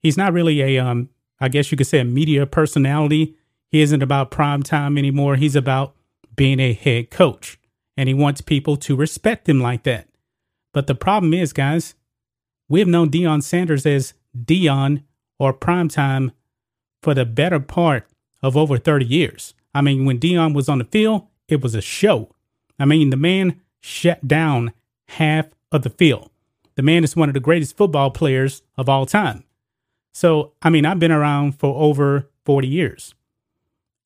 He's 0.00 0.16
not 0.16 0.32
really 0.32 0.60
a, 0.60 0.78
um, 0.78 1.10
I 1.40 1.48
guess 1.48 1.70
you 1.70 1.76
could 1.76 1.86
say, 1.86 2.00
a 2.00 2.04
media 2.04 2.46
personality. 2.46 3.36
He 3.70 3.80
isn't 3.80 4.02
about 4.02 4.30
prime 4.30 4.62
time 4.62 4.96
anymore. 4.96 5.36
He's 5.36 5.56
about 5.56 5.94
being 6.34 6.60
a 6.60 6.72
head 6.72 7.10
coach, 7.10 7.58
and 7.96 8.08
he 8.08 8.14
wants 8.14 8.40
people 8.40 8.76
to 8.78 8.96
respect 8.96 9.48
him 9.48 9.60
like 9.60 9.82
that. 9.84 10.08
But 10.72 10.86
the 10.86 10.94
problem 10.94 11.34
is, 11.34 11.52
guys, 11.52 11.94
we 12.68 12.80
have 12.80 12.88
known 12.88 13.10
Deion 13.10 13.42
Sanders 13.42 13.86
as 13.86 14.14
Deion 14.36 15.02
or 15.38 15.52
primetime 15.52 16.32
for 17.02 17.14
the 17.14 17.24
better 17.24 17.60
part 17.60 18.06
of 18.42 18.56
over 18.56 18.78
30 18.78 19.04
years. 19.06 19.54
I 19.74 19.80
mean, 19.80 20.04
when 20.04 20.18
Deion 20.18 20.54
was 20.54 20.68
on 20.68 20.78
the 20.78 20.84
field, 20.84 21.26
it 21.48 21.62
was 21.62 21.74
a 21.74 21.80
show. 21.80 22.34
I 22.78 22.84
mean, 22.84 23.10
the 23.10 23.16
man 23.16 23.60
shut 23.80 24.26
down 24.26 24.72
half 25.08 25.46
of 25.72 25.82
the 25.82 25.90
field. 25.90 26.30
The 26.76 26.82
man 26.82 27.02
is 27.02 27.16
one 27.16 27.28
of 27.28 27.34
the 27.34 27.40
greatest 27.40 27.76
football 27.76 28.10
players 28.10 28.62
of 28.76 28.88
all 28.88 29.06
time. 29.06 29.44
So, 30.12 30.52
I 30.62 30.70
mean, 30.70 30.86
I've 30.86 30.98
been 30.98 31.12
around 31.12 31.58
for 31.58 31.74
over 31.74 32.28
40 32.44 32.68
years. 32.68 33.14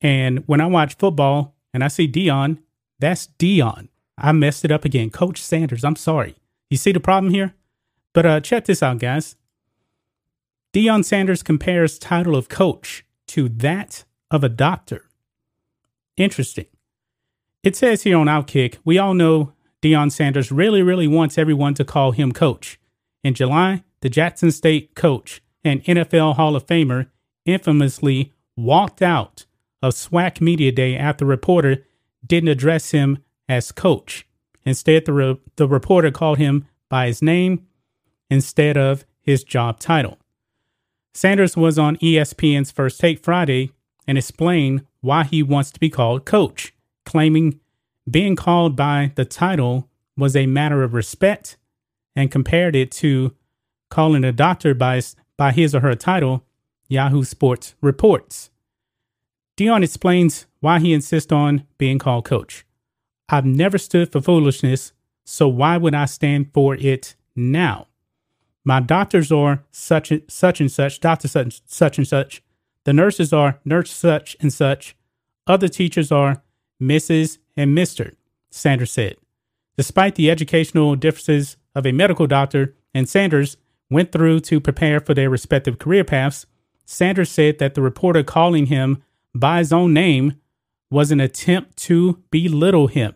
And 0.01 0.43
when 0.47 0.61
I 0.61 0.65
watch 0.65 0.97
football 0.97 1.55
and 1.73 1.83
I 1.83 1.87
see 1.87 2.07
Deion, 2.07 2.57
that's 2.99 3.27
Deion. 3.39 3.89
I 4.17 4.31
messed 4.31 4.65
it 4.65 4.71
up 4.71 4.85
again. 4.85 5.09
Coach 5.09 5.41
Sanders, 5.41 5.83
I'm 5.83 5.95
sorry. 5.95 6.35
You 6.69 6.77
see 6.77 6.91
the 6.91 6.99
problem 6.99 7.33
here? 7.33 7.53
But 8.13 8.25
uh, 8.25 8.39
check 8.41 8.65
this 8.65 8.83
out, 8.83 8.99
guys. 8.99 9.35
Deion 10.73 11.05
Sanders 11.05 11.43
compares 11.43 11.99
title 11.99 12.35
of 12.35 12.49
coach 12.49 13.05
to 13.27 13.49
that 13.49 14.03
of 14.31 14.43
a 14.43 14.49
doctor. 14.49 15.05
Interesting. 16.17 16.65
It 17.63 17.77
says 17.77 18.03
here 18.03 18.17
on 18.17 18.27
Outkick, 18.27 18.77
we 18.83 18.97
all 18.97 19.13
know 19.13 19.53
Deion 19.81 20.11
Sanders 20.11 20.51
really, 20.51 20.81
really 20.81 21.07
wants 21.07 21.37
everyone 21.37 21.73
to 21.75 21.85
call 21.85 22.11
him 22.11 22.33
coach. 22.33 22.77
In 23.23 23.33
July, 23.33 23.83
the 24.01 24.09
Jackson 24.09 24.51
State 24.51 24.95
coach 24.95 25.41
and 25.63 25.81
NFL 25.85 26.35
Hall 26.35 26.57
of 26.57 26.67
Famer 26.67 27.07
infamously 27.45 28.33
walked 28.57 29.01
out 29.01 29.45
of 29.81 29.93
SWAC 29.93 30.41
Media 30.41 30.73
Day 30.73 30.97
after 30.97 31.23
the 31.23 31.29
reporter 31.29 31.85
didn't 32.25 32.49
address 32.49 32.91
him 32.91 33.19
as 33.47 33.71
coach. 33.71 34.27
Instead, 34.65 35.05
the, 35.05 35.13
re- 35.13 35.39
the 35.55 35.67
reporter 35.67 36.11
called 36.11 36.39
him 36.39 36.67
by 36.89 37.07
his 37.07 37.21
name 37.21 37.65
instead 38.29 38.77
of 38.77 39.05
his 39.21 39.43
job 39.45 39.79
title. 39.79 40.17
Sanders 41.13 41.55
was 41.55 41.79
on 41.79 41.95
ESPN's 41.97 42.71
First 42.71 42.99
Take 42.99 43.23
Friday 43.23 43.71
and 44.05 44.17
explained 44.17 44.85
why 44.99 45.23
he 45.23 45.41
wants 45.41 45.71
to 45.71 45.79
be 45.79 45.89
called 45.89 46.25
coach, 46.25 46.73
claiming 47.05 47.59
being 48.09 48.35
called 48.35 48.75
by 48.75 49.11
the 49.15 49.25
title 49.25 49.89
was 50.17 50.35
a 50.35 50.45
matter 50.45 50.83
of 50.83 50.93
respect 50.93 51.57
and 52.15 52.31
compared 52.31 52.75
it 52.75 52.91
to 52.91 53.33
calling 53.89 54.23
a 54.23 54.31
doctor 54.31 54.73
by 54.73 54.95
his, 54.95 55.15
by 55.37 55.51
his 55.51 55.73
or 55.73 55.79
her 55.79 55.95
title, 55.95 56.45
Yahoo 56.87 57.23
Sports 57.23 57.75
reports. 57.81 58.49
Deion 59.57 59.83
explains 59.83 60.47
why 60.59 60.79
he 60.79 60.93
insists 60.93 61.31
on 61.31 61.65
being 61.77 61.99
called 61.99 62.25
coach. 62.25 62.65
I've 63.29 63.45
never 63.45 63.77
stood 63.77 64.11
for 64.11 64.21
foolishness, 64.21 64.93
so 65.25 65.47
why 65.47 65.77
would 65.77 65.95
I 65.95 66.05
stand 66.05 66.53
for 66.53 66.75
it 66.75 67.15
now? 67.35 67.87
My 68.65 68.79
doctors 68.79 69.31
are 69.31 69.63
such 69.71 70.11
and 70.11 70.21
such 70.27 70.59
and 70.59 70.71
such, 70.71 70.99
doctor 70.99 71.27
such, 71.27 71.61
such 71.65 71.97
and 71.97 72.07
such. 72.07 72.41
The 72.85 72.93
nurses 72.93 73.33
are 73.33 73.59
nurse 73.65 73.91
such 73.91 74.35
and 74.39 74.51
such. 74.51 74.95
Other 75.47 75.67
teachers 75.67 76.11
are 76.11 76.41
Mrs. 76.81 77.37
and 77.55 77.77
Mr., 77.77 78.15
Sanders 78.49 78.91
said. 78.91 79.15
Despite 79.77 80.15
the 80.15 80.29
educational 80.29 80.95
differences 80.95 81.57
of 81.73 81.85
a 81.85 81.91
medical 81.91 82.27
doctor 82.27 82.75
and 82.93 83.09
Sanders 83.09 83.57
went 83.89 84.11
through 84.11 84.41
to 84.41 84.59
prepare 84.59 84.99
for 84.99 85.13
their 85.13 85.29
respective 85.29 85.79
career 85.79 86.03
paths, 86.03 86.45
Sanders 86.85 87.31
said 87.31 87.59
that 87.59 87.73
the 87.73 87.81
reporter 87.81 88.23
calling 88.23 88.67
him 88.67 89.01
by 89.33 89.59
his 89.59 89.73
own 89.73 89.93
name 89.93 90.39
was 90.91 91.11
an 91.11 91.19
attempt 91.19 91.77
to 91.77 92.21
belittle 92.29 92.87
him. 92.87 93.15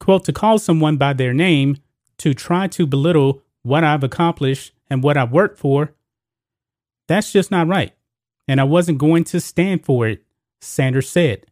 Quote, 0.00 0.24
to 0.24 0.32
call 0.32 0.58
someone 0.58 0.96
by 0.96 1.12
their 1.12 1.32
name 1.32 1.78
to 2.18 2.34
try 2.34 2.66
to 2.68 2.86
belittle 2.86 3.42
what 3.62 3.84
I've 3.84 4.04
accomplished 4.04 4.72
and 4.90 5.02
what 5.02 5.16
I've 5.16 5.32
worked 5.32 5.58
for, 5.58 5.94
that's 7.06 7.32
just 7.32 7.50
not 7.50 7.68
right. 7.68 7.92
And 8.46 8.60
I 8.60 8.64
wasn't 8.64 8.98
going 8.98 9.24
to 9.24 9.40
stand 9.40 9.84
for 9.84 10.06
it, 10.06 10.24
Sanders 10.60 11.08
said. 11.08 11.46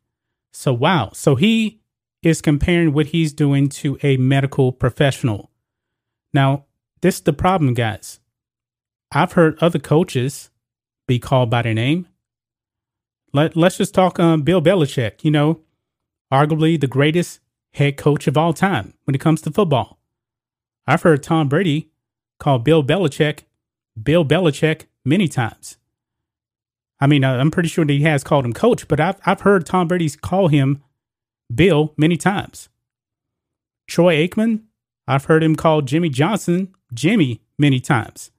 So, 0.59 0.73
wow. 0.73 1.11
So 1.13 1.35
he 1.35 1.81
is 2.23 2.41
comparing 2.41 2.95
what 2.95 3.09
he's 3.09 3.35
doing 3.35 3.69
to 3.69 3.99
a 4.03 4.17
medical 4.17 4.73
professional. 4.73 5.51
Now, 6.33 6.65
this 7.03 7.17
is 7.17 7.21
the 7.21 7.35
problem, 7.35 7.75
guys. 7.75 8.21
I've 9.13 9.33
heard 9.33 9.59
other 9.63 9.79
coaches 9.79 10.51
be 11.07 11.19
called 11.19 11.51
by 11.51 11.61
their 11.61 11.75
name. 11.75 12.09
Let, 13.35 13.55
let's 13.55 13.77
just 13.77 13.93
talk 13.93 14.19
um, 14.19 14.43
Bill 14.43 14.63
Belichick, 14.63 15.23
you 15.23 15.31
know, 15.31 15.61
arguably 16.33 16.81
the 16.81 16.87
greatest 16.87 17.41
head 17.75 17.99
coach 17.99 18.27
of 18.27 18.39
all 18.39 18.55
time 18.55 18.95
when 19.05 19.15
it 19.15 19.21
comes 19.21 19.43
to 19.43 19.51
football. 19.51 19.99
I've 20.87 21.03
heard 21.03 21.23
Tom 21.23 21.51
Brady 21.51 21.91
call 22.41 22.61
Bill 22.61 22.83
Belichick 22.83 23.41
Bill 24.03 24.25
Belichick 24.25 24.87
many 25.05 25.29
times. 25.29 25.77
I 27.01 27.07
mean, 27.07 27.25
I'm 27.25 27.51
pretty 27.51 27.69
sure 27.69 27.85
that 27.85 27.93
he 27.93 28.03
has 28.03 28.25
called 28.25 28.45
him 28.45 28.53
coach, 28.53 28.89
but 28.89 29.01
I've, 29.01 29.21
I've 29.27 29.43
heard 29.43 29.67
Tom 29.67 29.89
Brady's 29.89 30.17
call 30.17 30.49
him 30.49 30.83
Bill 31.55 31.95
many 31.97 32.17
times. 32.17 32.69
Troy 33.87 34.27
Aikman, 34.27 34.63
I've 35.07 35.27
heard 35.27 35.43
him 35.43 35.57
call 35.57 35.83
Jimmy 35.83 36.09
Johnson 36.09 36.75
Jimmy 36.93 37.43
many 37.59 37.81
times. 37.81 38.31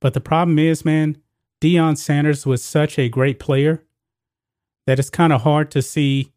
But 0.00 0.14
the 0.14 0.20
problem 0.20 0.58
is, 0.58 0.84
man, 0.84 1.18
Deion 1.60 1.96
Sanders 1.96 2.46
was 2.46 2.62
such 2.62 2.98
a 2.98 3.08
great 3.08 3.38
player 3.38 3.82
that 4.86 4.98
it's 4.98 5.10
kind 5.10 5.32
of 5.32 5.42
hard 5.42 5.70
to 5.72 5.82
see 5.82 6.32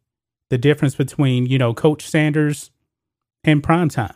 the 0.50 0.58
difference 0.58 0.94
between, 0.94 1.46
you 1.46 1.58
know, 1.58 1.72
Coach 1.72 2.06
Sanders 2.06 2.70
and 3.44 3.62
primetime. 3.62 4.14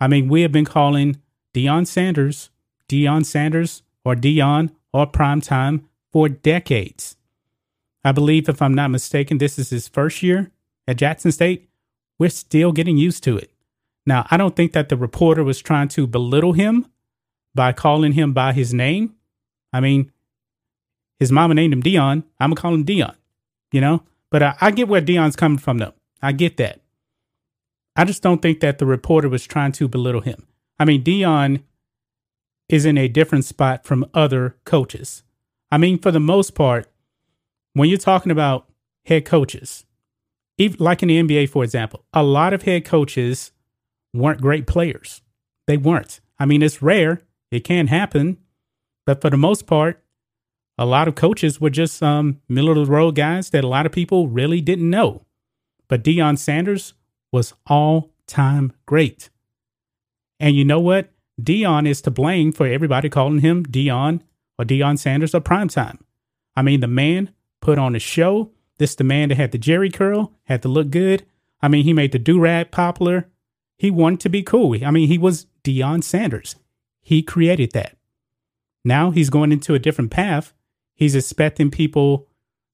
I 0.00 0.08
mean, 0.08 0.28
we 0.28 0.42
have 0.42 0.52
been 0.52 0.64
calling 0.64 1.20
Deion 1.54 1.86
Sanders, 1.86 2.50
Deion 2.88 3.24
Sanders, 3.24 3.82
or 4.04 4.14
Deion 4.14 4.70
or 4.92 5.06
primetime 5.06 5.84
for 6.16 6.30
decades. 6.30 7.14
I 8.02 8.10
believe, 8.10 8.48
if 8.48 8.62
I'm 8.62 8.72
not 8.72 8.90
mistaken, 8.90 9.36
this 9.36 9.58
is 9.58 9.68
his 9.68 9.86
first 9.86 10.22
year 10.22 10.50
at 10.88 10.96
Jackson 10.96 11.30
State. 11.30 11.68
We're 12.18 12.30
still 12.30 12.72
getting 12.72 12.96
used 12.96 13.22
to 13.24 13.36
it. 13.36 13.50
Now, 14.06 14.26
I 14.30 14.38
don't 14.38 14.56
think 14.56 14.72
that 14.72 14.88
the 14.88 14.96
reporter 14.96 15.44
was 15.44 15.60
trying 15.60 15.88
to 15.88 16.06
belittle 16.06 16.54
him 16.54 16.86
by 17.54 17.74
calling 17.74 18.12
him 18.12 18.32
by 18.32 18.54
his 18.54 18.72
name. 18.72 19.14
I 19.74 19.80
mean, 19.80 20.10
his 21.18 21.30
mama 21.30 21.52
named 21.52 21.74
him 21.74 21.82
Deion. 21.82 22.24
I'm 22.40 22.48
gonna 22.48 22.62
call 22.62 22.72
him 22.72 22.86
Deion, 22.86 23.14
you 23.70 23.82
know. 23.82 24.02
But 24.30 24.42
I, 24.42 24.56
I 24.58 24.70
get 24.70 24.88
where 24.88 25.02
Deion's 25.02 25.36
coming 25.36 25.58
from, 25.58 25.76
though. 25.76 25.92
I 26.22 26.32
get 26.32 26.56
that. 26.56 26.80
I 27.94 28.06
just 28.06 28.22
don't 28.22 28.40
think 28.40 28.60
that 28.60 28.78
the 28.78 28.86
reporter 28.86 29.28
was 29.28 29.46
trying 29.46 29.72
to 29.72 29.86
belittle 29.86 30.22
him. 30.22 30.46
I 30.78 30.86
mean, 30.86 31.04
Deion 31.04 31.62
is 32.70 32.86
in 32.86 32.96
a 32.96 33.06
different 33.06 33.44
spot 33.44 33.84
from 33.84 34.08
other 34.14 34.56
coaches. 34.64 35.22
I 35.70 35.78
mean, 35.78 35.98
for 35.98 36.10
the 36.10 36.20
most 36.20 36.54
part, 36.54 36.90
when 37.72 37.88
you're 37.88 37.98
talking 37.98 38.32
about 38.32 38.68
head 39.04 39.24
coaches, 39.24 39.84
even 40.58 40.78
like 40.82 41.02
in 41.02 41.08
the 41.08 41.22
NBA, 41.22 41.50
for 41.50 41.64
example, 41.64 42.04
a 42.12 42.22
lot 42.22 42.52
of 42.52 42.62
head 42.62 42.84
coaches 42.84 43.52
weren't 44.14 44.40
great 44.40 44.66
players. 44.66 45.20
They 45.66 45.76
weren't. 45.76 46.20
I 46.38 46.46
mean, 46.46 46.62
it's 46.62 46.82
rare. 46.82 47.22
It 47.50 47.64
can 47.64 47.88
happen. 47.88 48.38
But 49.04 49.20
for 49.20 49.30
the 49.30 49.36
most 49.36 49.66
part, 49.66 50.02
a 50.78 50.86
lot 50.86 51.08
of 51.08 51.14
coaches 51.14 51.60
were 51.60 51.70
just 51.70 52.02
um, 52.02 52.40
middle 52.48 52.70
of 52.70 52.86
the 52.86 52.92
road 52.92 53.14
guys 53.14 53.50
that 53.50 53.64
a 53.64 53.68
lot 53.68 53.86
of 53.86 53.92
people 53.92 54.28
really 54.28 54.60
didn't 54.60 54.90
know. 54.90 55.24
But 55.88 56.04
Deion 56.04 56.38
Sanders 56.38 56.94
was 57.32 57.54
all 57.66 58.10
time 58.26 58.72
great. 58.84 59.30
And 60.38 60.54
you 60.54 60.64
know 60.64 60.80
what? 60.80 61.10
Deion 61.40 61.86
is 61.88 62.00
to 62.02 62.10
blame 62.10 62.52
for 62.52 62.66
everybody 62.66 63.08
calling 63.08 63.40
him 63.40 63.64
Deion 63.64 64.20
or 64.58 64.64
Deion 64.64 64.98
Sanders 64.98 65.34
or 65.34 65.40
primetime. 65.40 65.98
I 66.56 66.62
mean, 66.62 66.80
the 66.80 66.88
man 66.88 67.30
put 67.60 67.78
on 67.78 67.94
a 67.94 68.00
show. 68.00 68.52
This 68.78 68.94
the 68.94 69.04
man 69.04 69.30
that 69.30 69.36
had 69.36 69.52
the 69.52 69.58
Jheri 69.58 69.92
curl, 69.92 70.32
had 70.44 70.62
to 70.62 70.68
look 70.68 70.90
good. 70.90 71.24
I 71.62 71.68
mean, 71.68 71.84
he 71.84 71.92
made 71.92 72.12
the 72.12 72.18
do 72.18 72.38
rag 72.38 72.70
popular. 72.70 73.28
He 73.78 73.90
wanted 73.90 74.20
to 74.20 74.28
be 74.28 74.42
cool. 74.42 74.84
I 74.84 74.90
mean, 74.90 75.08
he 75.08 75.18
was 75.18 75.46
Deion 75.64 76.02
Sanders. 76.02 76.56
He 77.02 77.22
created 77.22 77.72
that. 77.72 77.96
Now 78.84 79.10
he's 79.10 79.30
going 79.30 79.52
into 79.52 79.74
a 79.74 79.78
different 79.78 80.10
path. 80.10 80.52
He's 80.94 81.14
expecting 81.14 81.70
people 81.70 82.28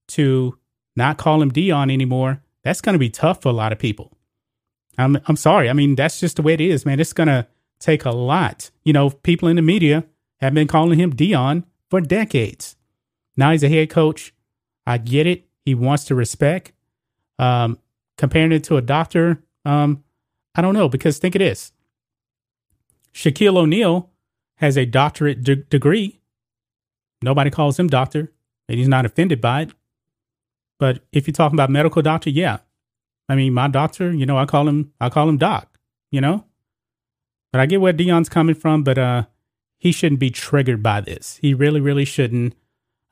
to 0.09 0.59
not 0.97 1.19
call 1.19 1.41
him 1.43 1.51
Deion 1.51 1.93
anymore. 1.93 2.43
That's 2.63 2.81
going 2.81 2.95
to 2.95 2.99
be 2.99 3.11
tough 3.11 3.43
for 3.43 3.49
a 3.49 3.53
lot 3.53 3.73
of 3.73 3.79
people. 3.79 4.13
I'm 4.99 5.19
I'm 5.27 5.37
sorry. 5.37 5.71
I 5.71 5.73
mean, 5.73 5.95
that's 5.95 6.21
just 6.21 6.37
the 6.37 6.43
way 6.43 6.55
it 6.55 6.61
is, 6.61 6.85
man. 6.85 7.01
It's 7.01 7.13
going 7.13 7.29
to 7.29 7.47
take 7.81 8.05
a 8.05 8.11
lot. 8.11 8.71
You 8.85 8.93
know, 8.93 9.11
people 9.11 9.49
in 9.49 9.57
the 9.57 9.63
media 9.63 10.05
have 10.41 10.55
been 10.55 10.69
calling 10.69 10.99
him 10.99 11.15
Deion 11.15 11.65
for 11.93 12.01
decades. 12.01 12.75
Now 13.37 13.51
he's 13.51 13.63
a 13.63 13.69
head 13.69 13.91
coach. 13.91 14.33
I 14.87 14.97
get 14.97 15.27
it. 15.27 15.45
He 15.67 15.75
wants 15.75 16.07
to 16.07 16.15
respect. 16.15 16.73
Um, 17.39 17.79
comparing 18.17 18.51
it 18.53 18.65
to 18.65 18.79
a 18.79 18.81
doctor, 18.81 19.43
um, 19.67 20.03
I 20.55 20.63
don't 20.63 20.73
know 20.73 20.89
because 20.89 21.19
think 21.19 21.35
of 21.35 21.41
this. 21.41 21.71
Shaquille 23.13 23.59
O'Neal 23.59 24.09
has 24.55 24.79
a 24.79 24.87
doctorate 24.87 25.45
de- 25.45 25.57
degree. 25.57 26.19
Nobody 27.21 27.51
calls 27.51 27.79
him 27.79 27.89
doctor, 27.89 28.33
and 28.71 28.79
he's 28.79 28.89
not 28.89 29.05
offended 29.05 29.43
by 29.43 29.61
it. 29.61 29.75
But 30.79 31.05
if 31.13 31.27
you're 31.27 31.35
talking 31.35 31.57
about 31.57 31.69
medical 31.69 32.01
doctor, 32.01 32.31
yeah. 32.31 32.61
I 33.29 33.35
mean, 33.35 33.53
my 33.53 33.69
doctor, 33.69 34.11
you 34.15 34.25
know, 34.25 34.39
I 34.39 34.47
call 34.47 34.67
him, 34.67 34.95
I 34.99 35.11
call 35.11 35.29
him 35.29 35.37
doc, 35.37 35.79
you 36.11 36.23
know. 36.23 36.47
But 37.53 37.61
I 37.61 37.67
get 37.67 37.83
where 37.83 37.93
Deion's 37.93 38.31
coming 38.31 38.55
from, 38.55 38.83
but 38.83 38.97
uh, 38.97 39.25
he 39.83 39.91
shouldn't 39.91 40.21
be 40.21 40.31
triggered 40.31 40.81
by 40.81 41.01
this. 41.01 41.41
He 41.43 41.55
really, 41.55 41.81
really 41.81 42.05
shouldn't. 42.05 42.55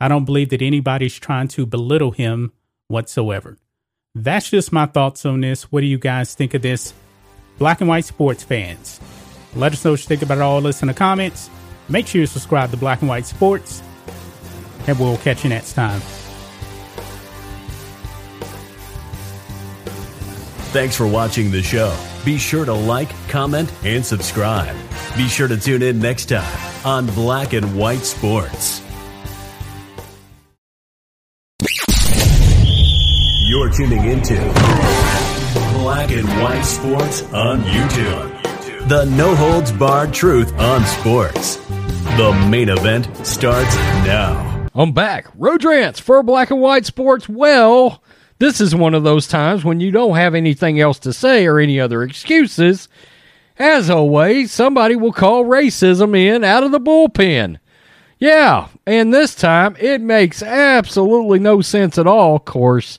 I 0.01 0.07
don't 0.07 0.25
believe 0.25 0.51
that 0.51 0.63
anybody's 0.63 1.19
trying 1.19 1.49
to 1.49 1.67
belittle 1.67 2.13
him 2.13 2.53
whatsoever. 2.87 3.59
That's 4.15 4.51
just 4.51 4.71
my 4.71 4.87
thoughts 4.87 5.27
on 5.27 5.41
this. 5.41 5.73
What 5.73 5.81
do 5.81 5.89
you 5.89 5.99
guys 5.99 6.33
think 6.37 6.55
of 6.55 6.63
this? 6.63 6.95
Black 7.59 7.81
and 7.81 7.89
white 7.89 8.05
sports 8.05 8.45
fans. 8.45 9.01
Let 9.57 9.73
us 9.73 9.85
know 9.85 9.91
what 9.91 10.01
you 10.01 10.07
think 10.07 10.23
about 10.23 10.39
all 10.39 10.61
this 10.61 10.81
in 10.81 10.87
the 10.87 10.95
comments. 10.95 11.51
Make 11.89 12.07
sure 12.07 12.21
you 12.21 12.29
subscribe 12.29 12.71
to 12.71 12.77
Black 12.77 13.01
and 13.01 13.09
White 13.09 13.27
Sports, 13.27 13.83
and 14.87 14.97
we'll 14.97 15.17
catch 15.17 15.43
you 15.43 15.51
next 15.51 15.73
time. 15.73 16.01
Thanks 20.71 20.95
for 20.95 21.09
watching 21.09 21.51
the 21.51 21.65
show. 21.65 21.93
Be 22.25 22.37
sure 22.37 22.65
to 22.67 22.75
like, 22.75 23.11
comment, 23.29 23.73
and 23.83 24.05
subscribe. 24.05 24.77
Be 25.17 25.27
sure 25.27 25.49
to 25.49 25.57
tune 25.57 25.83
in 25.83 25.99
next 25.99 26.27
time 26.27 26.87
on 26.87 27.07
Black 27.07 27.55
and 27.55 27.77
White 27.77 28.05
Sports. 28.05 28.83
You're 33.43 33.71
tuning 33.71 34.05
into 34.05 34.37
Black 35.79 36.11
and 36.13 36.29
White 36.43 36.63
Sports 36.63 37.23
on 37.33 37.63
YouTube. 37.63 38.89
The 38.89 39.07
no 39.07 39.35
holds 39.35 39.73
barred 39.73 40.13
truth 40.13 40.53
on 40.59 40.85
sports. 40.85 41.57
The 42.17 42.47
main 42.51 42.69
event 42.69 43.27
starts 43.27 43.75
now. 44.05 44.69
I'm 44.75 44.93
back. 44.93 45.27
Rodrance 45.35 45.99
for 45.99 46.23
Black 46.23 46.51
and 46.51 46.61
White 46.61 46.87
Sports. 46.87 47.29
Well, 47.29 48.03
this 48.41 48.61
is 48.61 48.75
one 48.75 48.95
of 48.95 49.05
those 49.05 49.29
times 49.29 49.65
when 49.65 49.81
you 49.81 49.91
don't 49.91 50.17
have 50.17 50.35
anything 50.35 50.81
else 50.81 50.99
to 51.01 51.13
say 51.13 51.47
or 51.47 51.59
any 51.59 51.79
other 51.79 52.03
excuses. 52.03 52.89
As 53.59 53.91
always, 53.91 54.51
somebody 54.51 54.97
will 54.97 55.13
call 55.13 55.45
racism 55.45 56.17
in 56.17 56.43
out 56.43 56.65
of 56.65 56.73
the 56.73 56.81
bullpen. 56.81 57.59
Yeah, 58.19 58.69
And 58.87 59.13
this 59.13 59.35
time, 59.35 59.77
it 59.79 60.01
makes 60.01 60.43
absolutely 60.43 61.39
no 61.39 61.61
sense 61.61 61.99
at 61.99 62.07
all. 62.07 62.37
Of 62.37 62.47
course, 62.47 62.99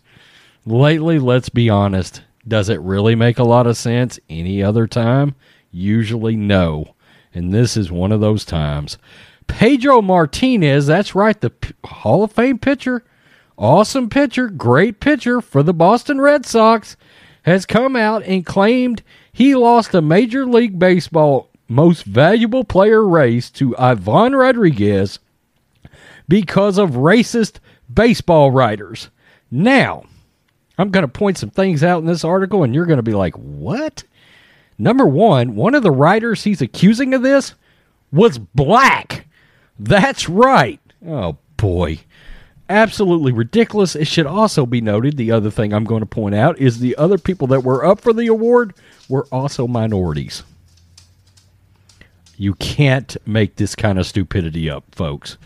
lately, 0.65 1.17
let's 1.17 1.49
be 1.49 1.69
honest, 1.69 2.21
does 2.47 2.69
it 2.69 2.79
really 2.81 3.15
make 3.15 3.39
a 3.39 3.43
lot 3.43 3.67
of 3.67 3.77
sense 3.77 4.19
any 4.29 4.61
other 4.61 4.85
time? 4.85 5.33
Usually, 5.71 6.35
no. 6.35 6.95
And 7.33 7.51
this 7.51 7.75
is 7.75 7.91
one 7.91 8.11
of 8.11 8.21
those 8.21 8.45
times. 8.45 8.99
Pedro 9.47 10.03
Martinez, 10.03 10.85
that's 10.85 11.15
right, 11.15 11.39
the 11.39 11.51
Hall 11.83 12.23
of 12.23 12.31
Fame 12.31 12.59
pitcher, 12.59 13.03
awesome 13.61 14.09
pitcher, 14.09 14.49
great 14.49 14.99
pitcher 14.99 15.39
for 15.39 15.63
the 15.63 15.73
Boston 15.73 16.19
Red 16.19 16.45
Sox, 16.45 16.97
has 17.43 17.65
come 17.65 17.95
out 17.95 18.23
and 18.23 18.45
claimed 18.45 19.03
he 19.31 19.55
lost 19.55 19.93
a 19.93 20.01
Major 20.01 20.45
League 20.45 20.77
Baseball 20.77 21.49
most 21.69 22.03
valuable 22.03 22.65
player 22.65 23.07
race 23.07 23.49
to 23.51 23.77
Ivan 23.77 24.35
Rodriguez 24.35 25.19
because 26.27 26.77
of 26.77 26.91
racist 26.91 27.59
baseball 27.93 28.51
writers. 28.51 29.09
Now, 29.49 30.03
I'm 30.77 30.89
going 30.89 31.03
to 31.03 31.07
point 31.07 31.37
some 31.37 31.49
things 31.49 31.83
out 31.83 31.99
in 31.99 32.07
this 32.07 32.25
article, 32.25 32.63
and 32.63 32.75
you're 32.75 32.85
going 32.85 32.97
to 32.97 33.03
be 33.03 33.13
like, 33.13 33.35
what? 33.35 34.03
Number 34.77 35.05
one, 35.05 35.55
one 35.55 35.75
of 35.75 35.83
the 35.83 35.91
writers 35.91 36.43
he's 36.43 36.61
accusing 36.61 37.13
of 37.13 37.21
this 37.21 37.53
was 38.11 38.37
black. 38.37 39.27
That's 39.79 40.27
right. 40.27 40.81
Oh, 41.07 41.37
boy. 41.55 41.99
Absolutely 42.71 43.33
ridiculous. 43.33 43.97
It 43.97 44.07
should 44.07 44.25
also 44.25 44.65
be 44.65 44.79
noted 44.79 45.17
the 45.17 45.33
other 45.33 45.51
thing 45.51 45.73
I'm 45.73 45.83
going 45.83 45.99
to 45.99 46.05
point 46.05 46.33
out 46.33 46.57
is 46.57 46.79
the 46.79 46.95
other 46.95 47.17
people 47.17 47.47
that 47.47 47.65
were 47.65 47.83
up 47.83 47.99
for 47.99 48.13
the 48.13 48.27
award 48.27 48.73
were 49.09 49.27
also 49.29 49.67
minorities. 49.67 50.43
You 52.37 52.53
can't 52.53 53.17
make 53.27 53.57
this 53.57 53.75
kind 53.75 53.99
of 53.99 54.07
stupidity 54.07 54.69
up, 54.69 54.85
folks. 54.95 55.37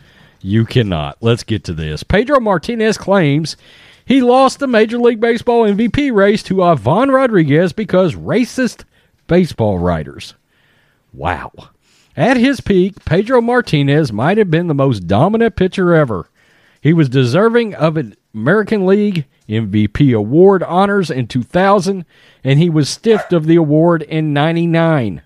You 0.44 0.66
cannot. 0.66 1.18
Let's 1.20 1.42
get 1.42 1.64
to 1.64 1.74
this. 1.74 2.04
Pedro 2.04 2.40
Martinez 2.40 2.96
claims 2.96 3.58
he 4.06 4.22
lost 4.22 4.60
the 4.60 4.68
Major 4.68 5.00
League 5.00 5.20
Baseball 5.20 5.64
MVP 5.64 6.14
race 6.14 6.44
to 6.44 6.62
Ivan 6.62 7.10
Rodriguez 7.10 7.74
because 7.74 8.14
racist 8.14 8.84
baseball 9.26 9.80
writers. 9.80 10.36
Wow. 11.12 11.52
At 12.16 12.38
his 12.38 12.62
peak, 12.62 13.04
Pedro 13.04 13.42
Martinez 13.42 14.14
might 14.14 14.38
have 14.38 14.52
been 14.52 14.68
the 14.68 14.76
most 14.76 15.08
dominant 15.08 15.56
pitcher 15.56 15.96
ever. 15.96 16.30
He 16.86 16.94
was 16.94 17.10
deserving 17.10 17.74
of 17.74 17.98
an 17.98 18.16
American 18.32 18.86
League 18.86 19.26
MVP 19.50 20.16
award 20.16 20.62
honors 20.62 21.10
in 21.10 21.26
2000, 21.26 22.06
and 22.44 22.60
he 22.60 22.70
was 22.70 22.88
stiffed 22.88 23.34
of 23.34 23.48
the 23.48 23.56
award 23.56 24.04
in 24.04 24.34
99. 24.34 25.24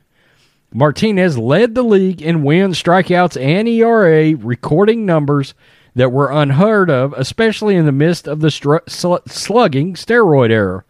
Martinez 0.73 1.37
led 1.37 1.75
the 1.75 1.83
league 1.83 2.21
in 2.21 2.43
wins, 2.43 2.81
strikeouts, 2.81 3.35
and 3.35 3.67
ERA, 3.67 4.37
recording 4.37 5.05
numbers 5.05 5.53
that 5.95 6.13
were 6.13 6.31
unheard 6.31 6.89
of, 6.89 7.11
especially 7.17 7.75
in 7.75 7.85
the 7.85 7.91
midst 7.91 8.25
of 8.25 8.39
the 8.39 8.51
sl- 8.51 9.17
slugging 9.27 9.95
steroid 9.95 10.51
era. 10.51 10.85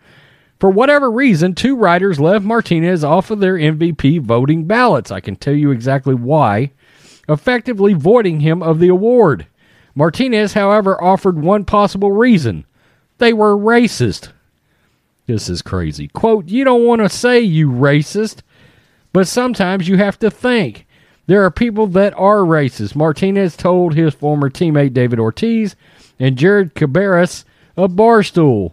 For 0.60 0.70
whatever 0.70 1.10
reason, 1.10 1.56
two 1.56 1.78
writers 1.78 2.20
left 2.20 2.46
Martinez 2.46 3.04
off 3.04 3.32
of 3.32 3.40
their 3.40 3.56
MVP 3.56 4.22
voting 4.22 4.66
ballots. 4.66 5.10
I 5.10 5.20
can 5.20 5.36
tell 5.36 5.56
you 5.56 5.72
exactly 5.72 6.14
why, 6.14 6.74
effectively 7.28 7.94
voiding 7.94 8.42
him 8.42 8.62
of 8.62 8.78
the 8.78 8.90
award. 8.90 9.48
Martinez, 9.96 10.54
however, 10.54 11.02
offered 11.04 11.40
one 11.40 11.66
possible 11.66 12.12
reason 12.12 12.66
they 13.18 13.34
were 13.34 13.56
racist. 13.56 14.30
This 15.28 15.50
is 15.50 15.62
crazy. 15.62 16.08
Quote, 16.08 16.48
You 16.48 16.64
don't 16.64 16.86
want 16.86 17.02
to 17.02 17.10
say 17.10 17.40
you 17.40 17.70
racist, 17.70 18.42
but 19.14 19.28
sometimes 19.28 19.88
you 19.88 19.98
have 19.98 20.18
to 20.20 20.32
think. 20.32 20.88
There 21.28 21.46
are 21.46 21.52
people 21.52 21.86
that 21.88 22.14
are 22.18 22.38
racist. 22.38 22.96
Martinez 22.96 23.56
told 23.56 23.94
his 23.94 24.16
former 24.16 24.50
teammate 24.50 24.94
David 24.94 25.20
Ortiz 25.20 25.76
and 26.18 26.38
Jared 26.38 26.74
Carrabis 26.74 27.44
of 27.78 27.92
Barstool. 27.92 28.72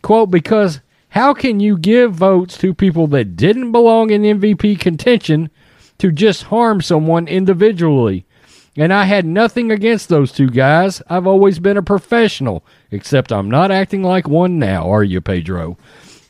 Quote, 0.00 0.30
because 0.30 0.80
how 1.10 1.34
can 1.34 1.60
you 1.60 1.76
give 1.76 2.14
votes 2.14 2.56
to 2.58 2.72
people 2.72 3.06
that 3.08 3.36
didn't 3.36 3.72
belong 3.72 4.10
in 4.10 4.22
MVP 4.22 4.80
contention 4.80 5.50
to 5.98 6.10
just 6.10 6.44
harm 6.44 6.80
someone 6.80 7.28
individually? 7.28 8.24
And 8.78 8.92
I 8.92 9.04
had 9.04 9.26
nothing 9.26 9.72
against 9.72 10.08
those 10.08 10.30
two 10.30 10.48
guys. 10.48 11.02
I've 11.10 11.26
always 11.26 11.58
been 11.58 11.76
a 11.76 11.82
professional, 11.82 12.64
except 12.92 13.32
I'm 13.32 13.50
not 13.50 13.72
acting 13.72 14.04
like 14.04 14.28
one 14.28 14.60
now, 14.60 14.88
are 14.88 15.02
you, 15.02 15.20
Pedro? 15.20 15.76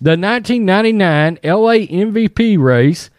The 0.00 0.16
1999 0.16 1.40
LA 1.44 1.74
MVP 1.74 2.58
race 2.58 3.10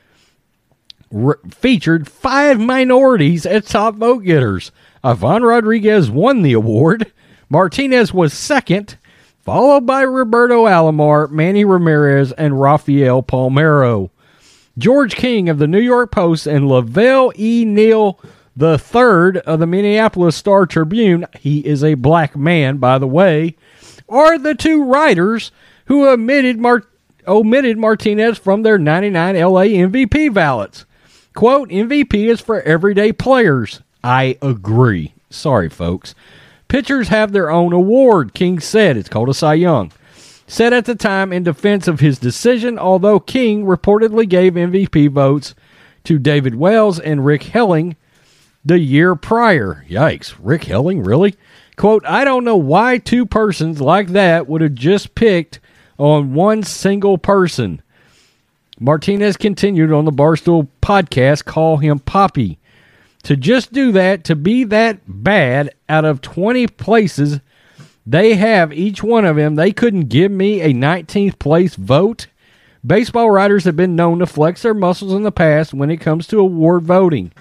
r- 1.16 1.40
featured 1.48 2.08
five 2.08 2.60
minorities 2.60 3.46
as 3.46 3.66
top 3.66 3.96
vote 3.96 4.24
getters. 4.24 4.72
Ivan 5.04 5.44
Rodriguez 5.44 6.10
won 6.10 6.42
the 6.42 6.54
award. 6.54 7.12
Martinez 7.50 8.12
was 8.12 8.34
second, 8.34 8.98
followed 9.44 9.86
by 9.86 10.02
Roberto 10.02 10.66
Alomar, 10.66 11.30
Manny 11.30 11.64
Ramirez, 11.64 12.32
and 12.32 12.60
Rafael 12.60 13.22
Palmeiro. 13.22 14.10
George 14.76 15.16
King 15.16 15.50
of 15.50 15.60
the 15.60 15.68
New 15.68 15.80
York 15.80 16.12
Post 16.12 16.48
and 16.48 16.68
Lavelle 16.68 17.32
E. 17.38 17.64
Neal 17.64 18.20
the 18.60 18.78
third 18.78 19.38
of 19.38 19.60
the 19.60 19.66
Minneapolis 19.66 20.36
Star 20.36 20.66
Tribune, 20.66 21.26
he 21.40 21.60
is 21.60 21.82
a 21.82 21.94
black 21.94 22.36
man, 22.36 22.76
by 22.76 22.98
the 22.98 23.08
way, 23.08 23.56
are 24.10 24.38
the 24.38 24.54
two 24.54 24.84
writers 24.84 25.54
who 25.86 26.06
omitted, 26.06 26.60
Mar- 26.60 26.84
omitted 27.26 27.78
Martinez 27.78 28.38
from 28.38 28.64
their 28.64 28.78
99 28.78 29.36
LA 29.36 29.62
MVP 29.62 30.34
ballots. 30.34 30.86
Quote, 31.34 31.70
MVP 31.70 32.30
is 32.30 32.42
for 32.42 32.62
everyday 32.64 33.14
players. 33.14 33.80
I 34.04 34.38
agree. 34.42 35.14
Sorry, 35.30 35.70
folks. 35.70 36.14
Pitchers 36.68 37.08
have 37.08 37.32
their 37.32 37.50
own 37.50 37.72
award, 37.72 38.34
King 38.34 38.60
said. 38.60 38.98
It's 38.98 39.08
called 39.08 39.30
a 39.30 39.34
Cy 39.34 39.54
Young. 39.54 39.94
Said 40.48 40.74
at 40.74 40.84
the 40.84 40.96
time 40.96 41.32
in 41.32 41.44
defense 41.44 41.88
of 41.88 42.02
his 42.02 42.20
decision, 42.20 42.78
although 42.78 43.22
King 43.22 43.64
reportedly 43.64 44.28
gave 44.28 44.56
MVP 44.56 45.10
votes 45.12 45.56
to 46.04 46.20
David 46.20 46.56
Wells 46.56 47.00
and 47.00 47.26
Rick 47.26 47.44
Helling 47.44 47.96
the 48.64 48.80
year 48.80 49.16
prior. 49.16 49.86
Yikes. 49.90 50.36
Rick 50.40 50.66
Helling, 50.66 51.04
really? 51.04 51.36
Quote, 51.76 52.06
I 52.06 52.24
don't 52.24 52.44
know 52.44 52.58
why 52.58 52.98
two 52.98 53.26
persons 53.26 53.80
like 53.80 54.10
that 54.10 54.48
would 54.48 54.62
have 54.62 54.76
just 54.76 55.16
picked 55.16 55.60
on 55.98 56.34
one 56.34 56.64
single 56.64 57.18
person. 57.18 57.82
Martinez 58.80 59.38
continued 59.38 59.92
on 59.92 60.06
the 60.06 60.12
Barstool 60.12 60.68
podcast, 60.82 61.46
call 61.46 61.78
him 61.78 62.00
Poppy. 62.00 62.60
To 63.24 63.36
just 63.36 63.74
do 63.74 63.92
that, 63.92 64.24
to 64.26 64.36
be 64.36 64.64
that 64.66 65.00
bad 65.06 65.74
out 65.90 66.06
of 66.06 66.22
20 66.22 66.68
places 66.68 67.42
they 68.06 68.36
have, 68.36 68.74
each 68.74 69.04
one 69.04 69.26
of 69.26 69.36
them, 69.36 69.56
they 69.56 69.72
couldn't 69.72 70.08
give 70.08 70.32
me 70.32 70.62
a 70.62 70.74
19th 70.74 71.38
place 71.38 71.76
vote. 71.76 72.28
Baseball 72.86 73.30
writers 73.30 73.66
have 73.66 73.76
been 73.76 73.96
known 73.96 74.20
to 74.20 74.26
flex 74.26 74.62
their 74.62 74.74
muscles 74.74 75.14
in 75.14 75.24
the 75.24 75.32
past 75.32 75.74
when 75.74 75.92
it 75.92 75.98
comes 75.98 76.26
to 76.28 76.40
award 76.40 76.84
voting. 76.84 77.34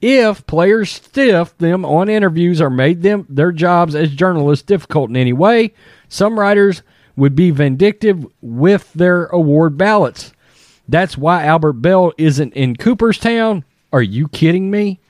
If 0.00 0.46
players 0.46 0.90
stiff 0.90 1.56
them 1.58 1.84
on 1.84 2.08
interviews 2.08 2.60
or 2.60 2.70
made 2.70 3.02
them 3.02 3.26
their 3.28 3.52
jobs 3.52 3.94
as 3.94 4.10
journalists 4.10 4.64
difficult 4.64 5.10
in 5.10 5.16
any 5.16 5.32
way, 5.32 5.72
some 6.08 6.38
writers 6.38 6.82
would 7.16 7.34
be 7.34 7.50
vindictive 7.50 8.24
with 8.40 8.92
their 8.92 9.26
award 9.26 9.76
ballots. 9.76 10.32
That's 10.88 11.18
why 11.18 11.44
Albert 11.44 11.74
Belle 11.74 12.12
isn't 12.16 12.54
in 12.54 12.76
Cooperstown. 12.76 13.64
Are 13.92 14.02
you 14.02 14.28
kidding 14.28 14.70
me? 14.70 15.00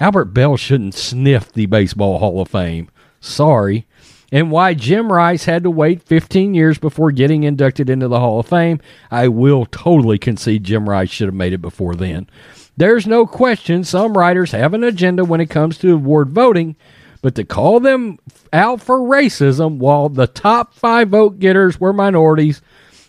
Albert 0.00 0.26
Belle 0.26 0.56
shouldn't 0.56 0.94
sniff 0.94 1.52
the 1.52 1.66
Baseball 1.66 2.18
Hall 2.18 2.40
of 2.40 2.48
Fame. 2.48 2.88
Sorry. 3.20 3.86
And 4.32 4.50
why 4.50 4.74
Jim 4.74 5.12
Rice 5.12 5.44
had 5.44 5.62
to 5.62 5.70
wait 5.70 6.02
15 6.02 6.54
years 6.54 6.78
before 6.78 7.12
getting 7.12 7.44
inducted 7.44 7.88
into 7.88 8.08
the 8.08 8.18
Hall 8.18 8.40
of 8.40 8.48
Fame, 8.48 8.80
I 9.10 9.28
will 9.28 9.66
totally 9.66 10.18
concede 10.18 10.64
Jim 10.64 10.88
Rice 10.88 11.10
should 11.10 11.28
have 11.28 11.34
made 11.34 11.52
it 11.52 11.62
before 11.62 11.94
then. 11.94 12.28
There's 12.76 13.06
no 13.06 13.26
question 13.26 13.84
some 13.84 14.18
writers 14.18 14.50
have 14.50 14.74
an 14.74 14.84
agenda 14.84 15.24
when 15.24 15.40
it 15.40 15.50
comes 15.50 15.78
to 15.78 15.94
award 15.94 16.30
voting, 16.30 16.76
but 17.22 17.34
to 17.36 17.44
call 17.44 17.80
them 17.80 18.18
out 18.52 18.82
for 18.82 18.98
racism 18.98 19.78
while 19.78 20.08
the 20.08 20.26
top 20.26 20.74
five 20.74 21.08
vote 21.08 21.38
getters 21.38 21.78
were 21.78 21.92
minorities 21.92 22.60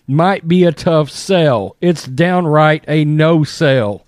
might 0.08 0.48
be 0.48 0.64
a 0.64 0.72
tough 0.72 1.10
sell. 1.10 1.76
It's 1.82 2.06
downright 2.06 2.86
a 2.88 3.06
no 3.06 3.44
sell. 3.44 4.06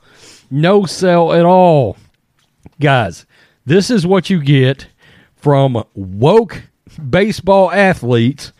No 0.51 0.85
sell 0.85 1.33
at 1.33 1.45
all. 1.45 1.97
Guys, 2.79 3.25
this 3.65 3.89
is 3.89 4.05
what 4.05 4.29
you 4.29 4.41
get 4.41 4.87
from 5.35 5.83
woke 5.95 6.61
baseball 7.09 7.71
athletes 7.71 8.53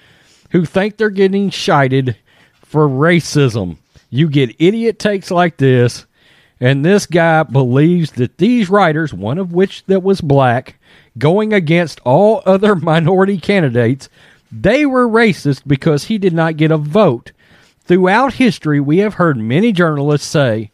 who 0.52 0.66
think 0.66 0.98
they're 0.98 1.10
getting 1.12 1.52
shited 1.52 2.18
for 2.56 2.88
racism. 2.88 3.78
You 4.10 4.30
get 4.30 4.56
idiot 4.58 4.98
takes 4.98 5.30
like 5.30 5.58
this, 5.58 6.07
and 6.60 6.84
this 6.84 7.06
guy 7.06 7.44
believes 7.44 8.12
that 8.14 8.38
these 8.38 8.70
writers, 8.70 9.14
one 9.14 9.38
of 9.38 9.54
which 9.54 9.86
that 9.86 10.04
was 10.04 10.22
black, 10.22 10.76
going 11.18 11.54
against 11.54 12.00
all 12.04 12.42
other 12.46 12.76
minority 12.76 13.38
candidates, 13.38 14.10
they 14.52 14.86
were 14.86 15.08
racist 15.08 15.64
because 15.68 16.06
he 16.06 16.18
did 16.18 16.34
not 16.34 16.58
get 16.58 16.72
a 16.72 16.78
vote. 16.78 17.32
Throughout 17.82 18.34
history, 18.34 18.80
we 18.80 18.98
have 19.00 19.16
heard 19.16 19.38
many 19.38 19.72
journalists 19.72 20.28
say 20.28 20.72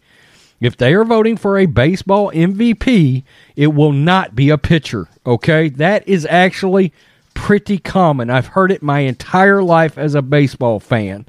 If 0.59 0.77
they 0.77 0.93
are 0.93 1.03
voting 1.03 1.37
for 1.37 1.57
a 1.57 1.65
baseball 1.65 2.31
MVP, 2.31 3.23
it 3.55 3.67
will 3.67 3.91
not 3.91 4.35
be 4.35 4.49
a 4.49 4.57
pitcher. 4.57 5.07
Okay, 5.25 5.69
that 5.69 6.07
is 6.07 6.25
actually 6.29 6.93
pretty 7.33 7.77
common. 7.77 8.29
I've 8.29 8.47
heard 8.47 8.71
it 8.71 8.81
my 8.81 8.99
entire 8.99 9.61
life 9.61 9.97
as 9.97 10.15
a 10.15 10.21
baseball 10.21 10.79
fan. 10.79 11.25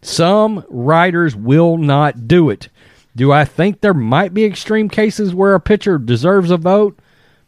Some 0.00 0.64
writers 0.68 1.34
will 1.34 1.76
not 1.76 2.28
do 2.28 2.50
it. 2.50 2.68
Do 3.16 3.32
I 3.32 3.44
think 3.44 3.80
there 3.80 3.94
might 3.94 4.34
be 4.34 4.44
extreme 4.44 4.88
cases 4.88 5.34
where 5.34 5.54
a 5.54 5.60
pitcher 5.60 5.98
deserves 5.98 6.50
a 6.50 6.56
vote? 6.56 6.98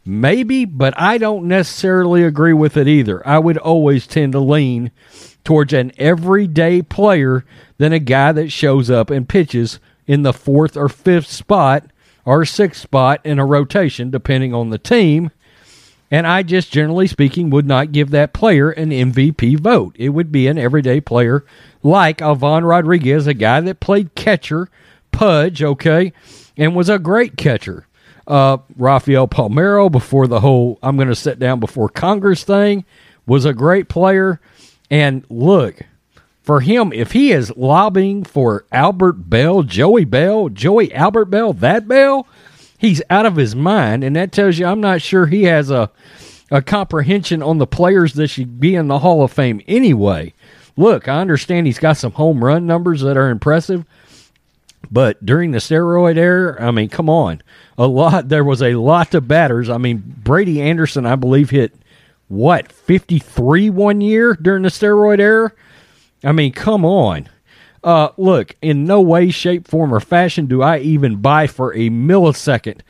Maybe, 0.03 0.65
but 0.65 0.93
I 0.97 1.17
don't 1.17 1.47
necessarily 1.47 2.23
agree 2.23 2.53
with 2.53 2.75
it 2.75 2.87
either. 2.87 3.25
I 3.27 3.37
would 3.37 3.57
always 3.57 4.07
tend 4.07 4.33
to 4.33 4.39
lean 4.39 4.91
towards 5.43 5.73
an 5.73 5.91
everyday 5.97 6.81
player 6.81 7.45
than 7.77 7.93
a 7.93 7.99
guy 7.99 8.31
that 8.31 8.51
shows 8.51 8.89
up 8.89 9.09
and 9.09 9.29
pitches 9.29 9.79
in 10.07 10.23
the 10.23 10.33
fourth 10.33 10.75
or 10.75 10.89
fifth 10.89 11.27
spot 11.27 11.85
or 12.25 12.45
sixth 12.45 12.81
spot 12.81 13.21
in 13.23 13.39
a 13.39 13.45
rotation, 13.45 14.09
depending 14.09 14.53
on 14.53 14.69
the 14.69 14.77
team. 14.77 15.31
And 16.09 16.27
I 16.27 16.43
just, 16.43 16.71
generally 16.71 17.07
speaking, 17.07 17.49
would 17.51 17.65
not 17.65 17.93
give 17.93 18.11
that 18.11 18.33
player 18.33 18.69
an 18.71 18.89
MVP 18.89 19.59
vote. 19.59 19.95
It 19.97 20.09
would 20.09 20.31
be 20.31 20.47
an 20.47 20.57
everyday 20.57 20.99
player 20.99 21.45
like 21.83 22.21
Ivan 22.21 22.65
Rodriguez, 22.65 23.27
a 23.27 23.33
guy 23.33 23.61
that 23.61 23.79
played 23.79 24.13
catcher, 24.13 24.69
Pudge, 25.11 25.63
okay, 25.63 26.13
and 26.57 26.75
was 26.75 26.89
a 26.89 26.99
great 26.99 27.37
catcher. 27.37 27.87
Uh, 28.27 28.57
Rafael 28.77 29.27
Palmeiro, 29.27 29.91
before 29.91 30.27
the 30.27 30.39
whole 30.39 30.79
I'm 30.81 30.95
going 30.95 31.07
to 31.07 31.15
sit 31.15 31.39
down 31.39 31.59
before 31.59 31.89
Congress 31.89 32.43
thing, 32.43 32.85
was 33.25 33.45
a 33.45 33.53
great 33.53 33.89
player. 33.89 34.39
And 34.89 35.25
look, 35.29 35.81
for 36.41 36.61
him, 36.61 36.91
if 36.93 37.11
he 37.11 37.31
is 37.31 37.55
lobbying 37.55 38.23
for 38.23 38.65
Albert 38.71 39.29
Belle, 39.29 39.63
Joey 39.63 40.05
Belle, 40.05 40.49
Joey 40.49 40.93
Albert 40.93 41.25
Belle, 41.25 41.53
that 41.53 41.87
Belle, 41.87 42.27
he's 42.77 43.01
out 43.09 43.25
of 43.25 43.35
his 43.35 43.55
mind. 43.55 44.03
And 44.03 44.15
that 44.15 44.31
tells 44.31 44.57
you 44.57 44.65
I'm 44.65 44.81
not 44.81 45.01
sure 45.01 45.25
he 45.25 45.43
has 45.43 45.69
a, 45.69 45.91
a 46.49 46.61
comprehension 46.61 47.41
on 47.41 47.57
the 47.57 47.67
players 47.67 48.13
that 48.13 48.27
should 48.27 48.59
be 48.59 48.75
in 48.75 48.87
the 48.87 48.99
Hall 48.99 49.23
of 49.23 49.31
Fame 49.31 49.61
anyway. 49.67 50.33
Look, 50.75 51.07
I 51.07 51.21
understand 51.21 51.67
he's 51.67 51.79
got 51.79 51.97
some 51.97 52.13
home 52.13 52.43
run 52.43 52.65
numbers 52.65 53.01
that 53.01 53.17
are 53.17 53.29
impressive, 53.29 53.85
but 54.89 55.25
during 55.25 55.51
the 55.51 55.59
steroid 55.59 56.17
era, 56.17 56.61
I 56.61 56.71
mean, 56.71 56.89
come 56.89 57.09
on. 57.09 57.41
A 57.77 57.87
lot 57.87 58.29
there 58.29 58.43
was 58.43 58.61
a 58.61 58.75
lot 58.75 59.13
of 59.13 59.27
batters. 59.27 59.69
I 59.69 59.77
mean, 59.77 60.03
Brady 60.23 60.61
Anderson, 60.61 61.05
I 61.05 61.15
believe, 61.15 61.49
hit 61.49 61.75
what, 62.27 62.71
53 62.71 63.69
one 63.69 63.99
year 64.01 64.33
during 64.41 64.63
the 64.63 64.69
steroid 64.69 65.19
era? 65.19 65.51
I 66.23 66.31
mean, 66.31 66.53
come 66.53 66.85
on. 66.85 67.27
Uh, 67.83 68.09
look, 68.17 68.55
in 68.61 68.85
no 68.85 69.01
way, 69.01 69.31
shape, 69.31 69.67
form, 69.67 69.93
or 69.93 69.99
fashion 69.99 70.45
do 70.45 70.61
I 70.61 70.79
even 70.79 71.17
buy 71.17 71.47
for 71.47 71.73
a 71.73 71.89
millisecond 71.89 72.81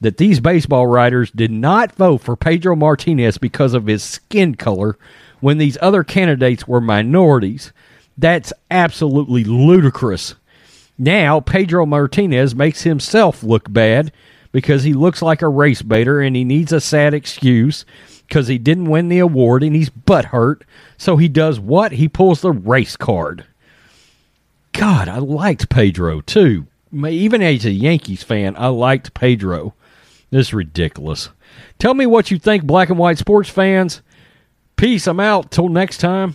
that 0.00 0.16
these 0.16 0.40
baseball 0.40 0.86
writers 0.86 1.30
did 1.30 1.50
not 1.50 1.92
vote 1.92 2.22
for 2.22 2.36
Pedro 2.36 2.74
Martinez 2.74 3.38
because 3.38 3.74
of 3.74 3.86
his 3.86 4.02
skin 4.02 4.54
color 4.54 4.98
when 5.40 5.58
these 5.58 5.78
other 5.80 6.02
candidates 6.02 6.66
were 6.66 6.80
minorities. 6.80 7.72
That's 8.18 8.52
absolutely 8.70 9.44
ludicrous. 9.44 10.34
Now, 11.02 11.40
Pedro 11.40 11.86
Martinez 11.86 12.54
makes 12.54 12.82
himself 12.82 13.42
look 13.42 13.72
bad 13.72 14.12
because 14.52 14.82
he 14.82 14.92
looks 14.92 15.22
like 15.22 15.40
a 15.40 15.48
race 15.48 15.80
baiter 15.80 16.20
and 16.20 16.36
he 16.36 16.44
needs 16.44 16.72
a 16.72 16.80
sad 16.80 17.14
excuse 17.14 17.86
because 18.28 18.48
he 18.48 18.58
didn't 18.58 18.90
win 18.90 19.08
the 19.08 19.18
award 19.18 19.62
and 19.62 19.74
he's 19.74 19.88
butthurt. 19.88 20.60
So 20.98 21.16
he 21.16 21.26
does 21.26 21.58
what? 21.58 21.92
He 21.92 22.06
pulls 22.06 22.42
the 22.42 22.52
race 22.52 22.98
card. 22.98 23.46
God, 24.74 25.08
I 25.08 25.16
liked 25.16 25.70
Pedro 25.70 26.20
too. 26.20 26.66
Even 26.92 27.40
as 27.40 27.64
a 27.64 27.70
Yankees 27.70 28.22
fan, 28.22 28.54
I 28.58 28.66
liked 28.66 29.14
Pedro. 29.14 29.72
This 30.28 30.48
is 30.48 30.54
ridiculous. 30.54 31.30
Tell 31.78 31.94
me 31.94 32.04
what 32.04 32.30
you 32.30 32.38
think, 32.38 32.64
black 32.64 32.90
and 32.90 32.98
white 32.98 33.16
sports 33.16 33.48
fans. 33.48 34.02
Peace. 34.76 35.06
I'm 35.06 35.18
out. 35.18 35.50
Till 35.50 35.70
next 35.70 35.96
time. 35.96 36.34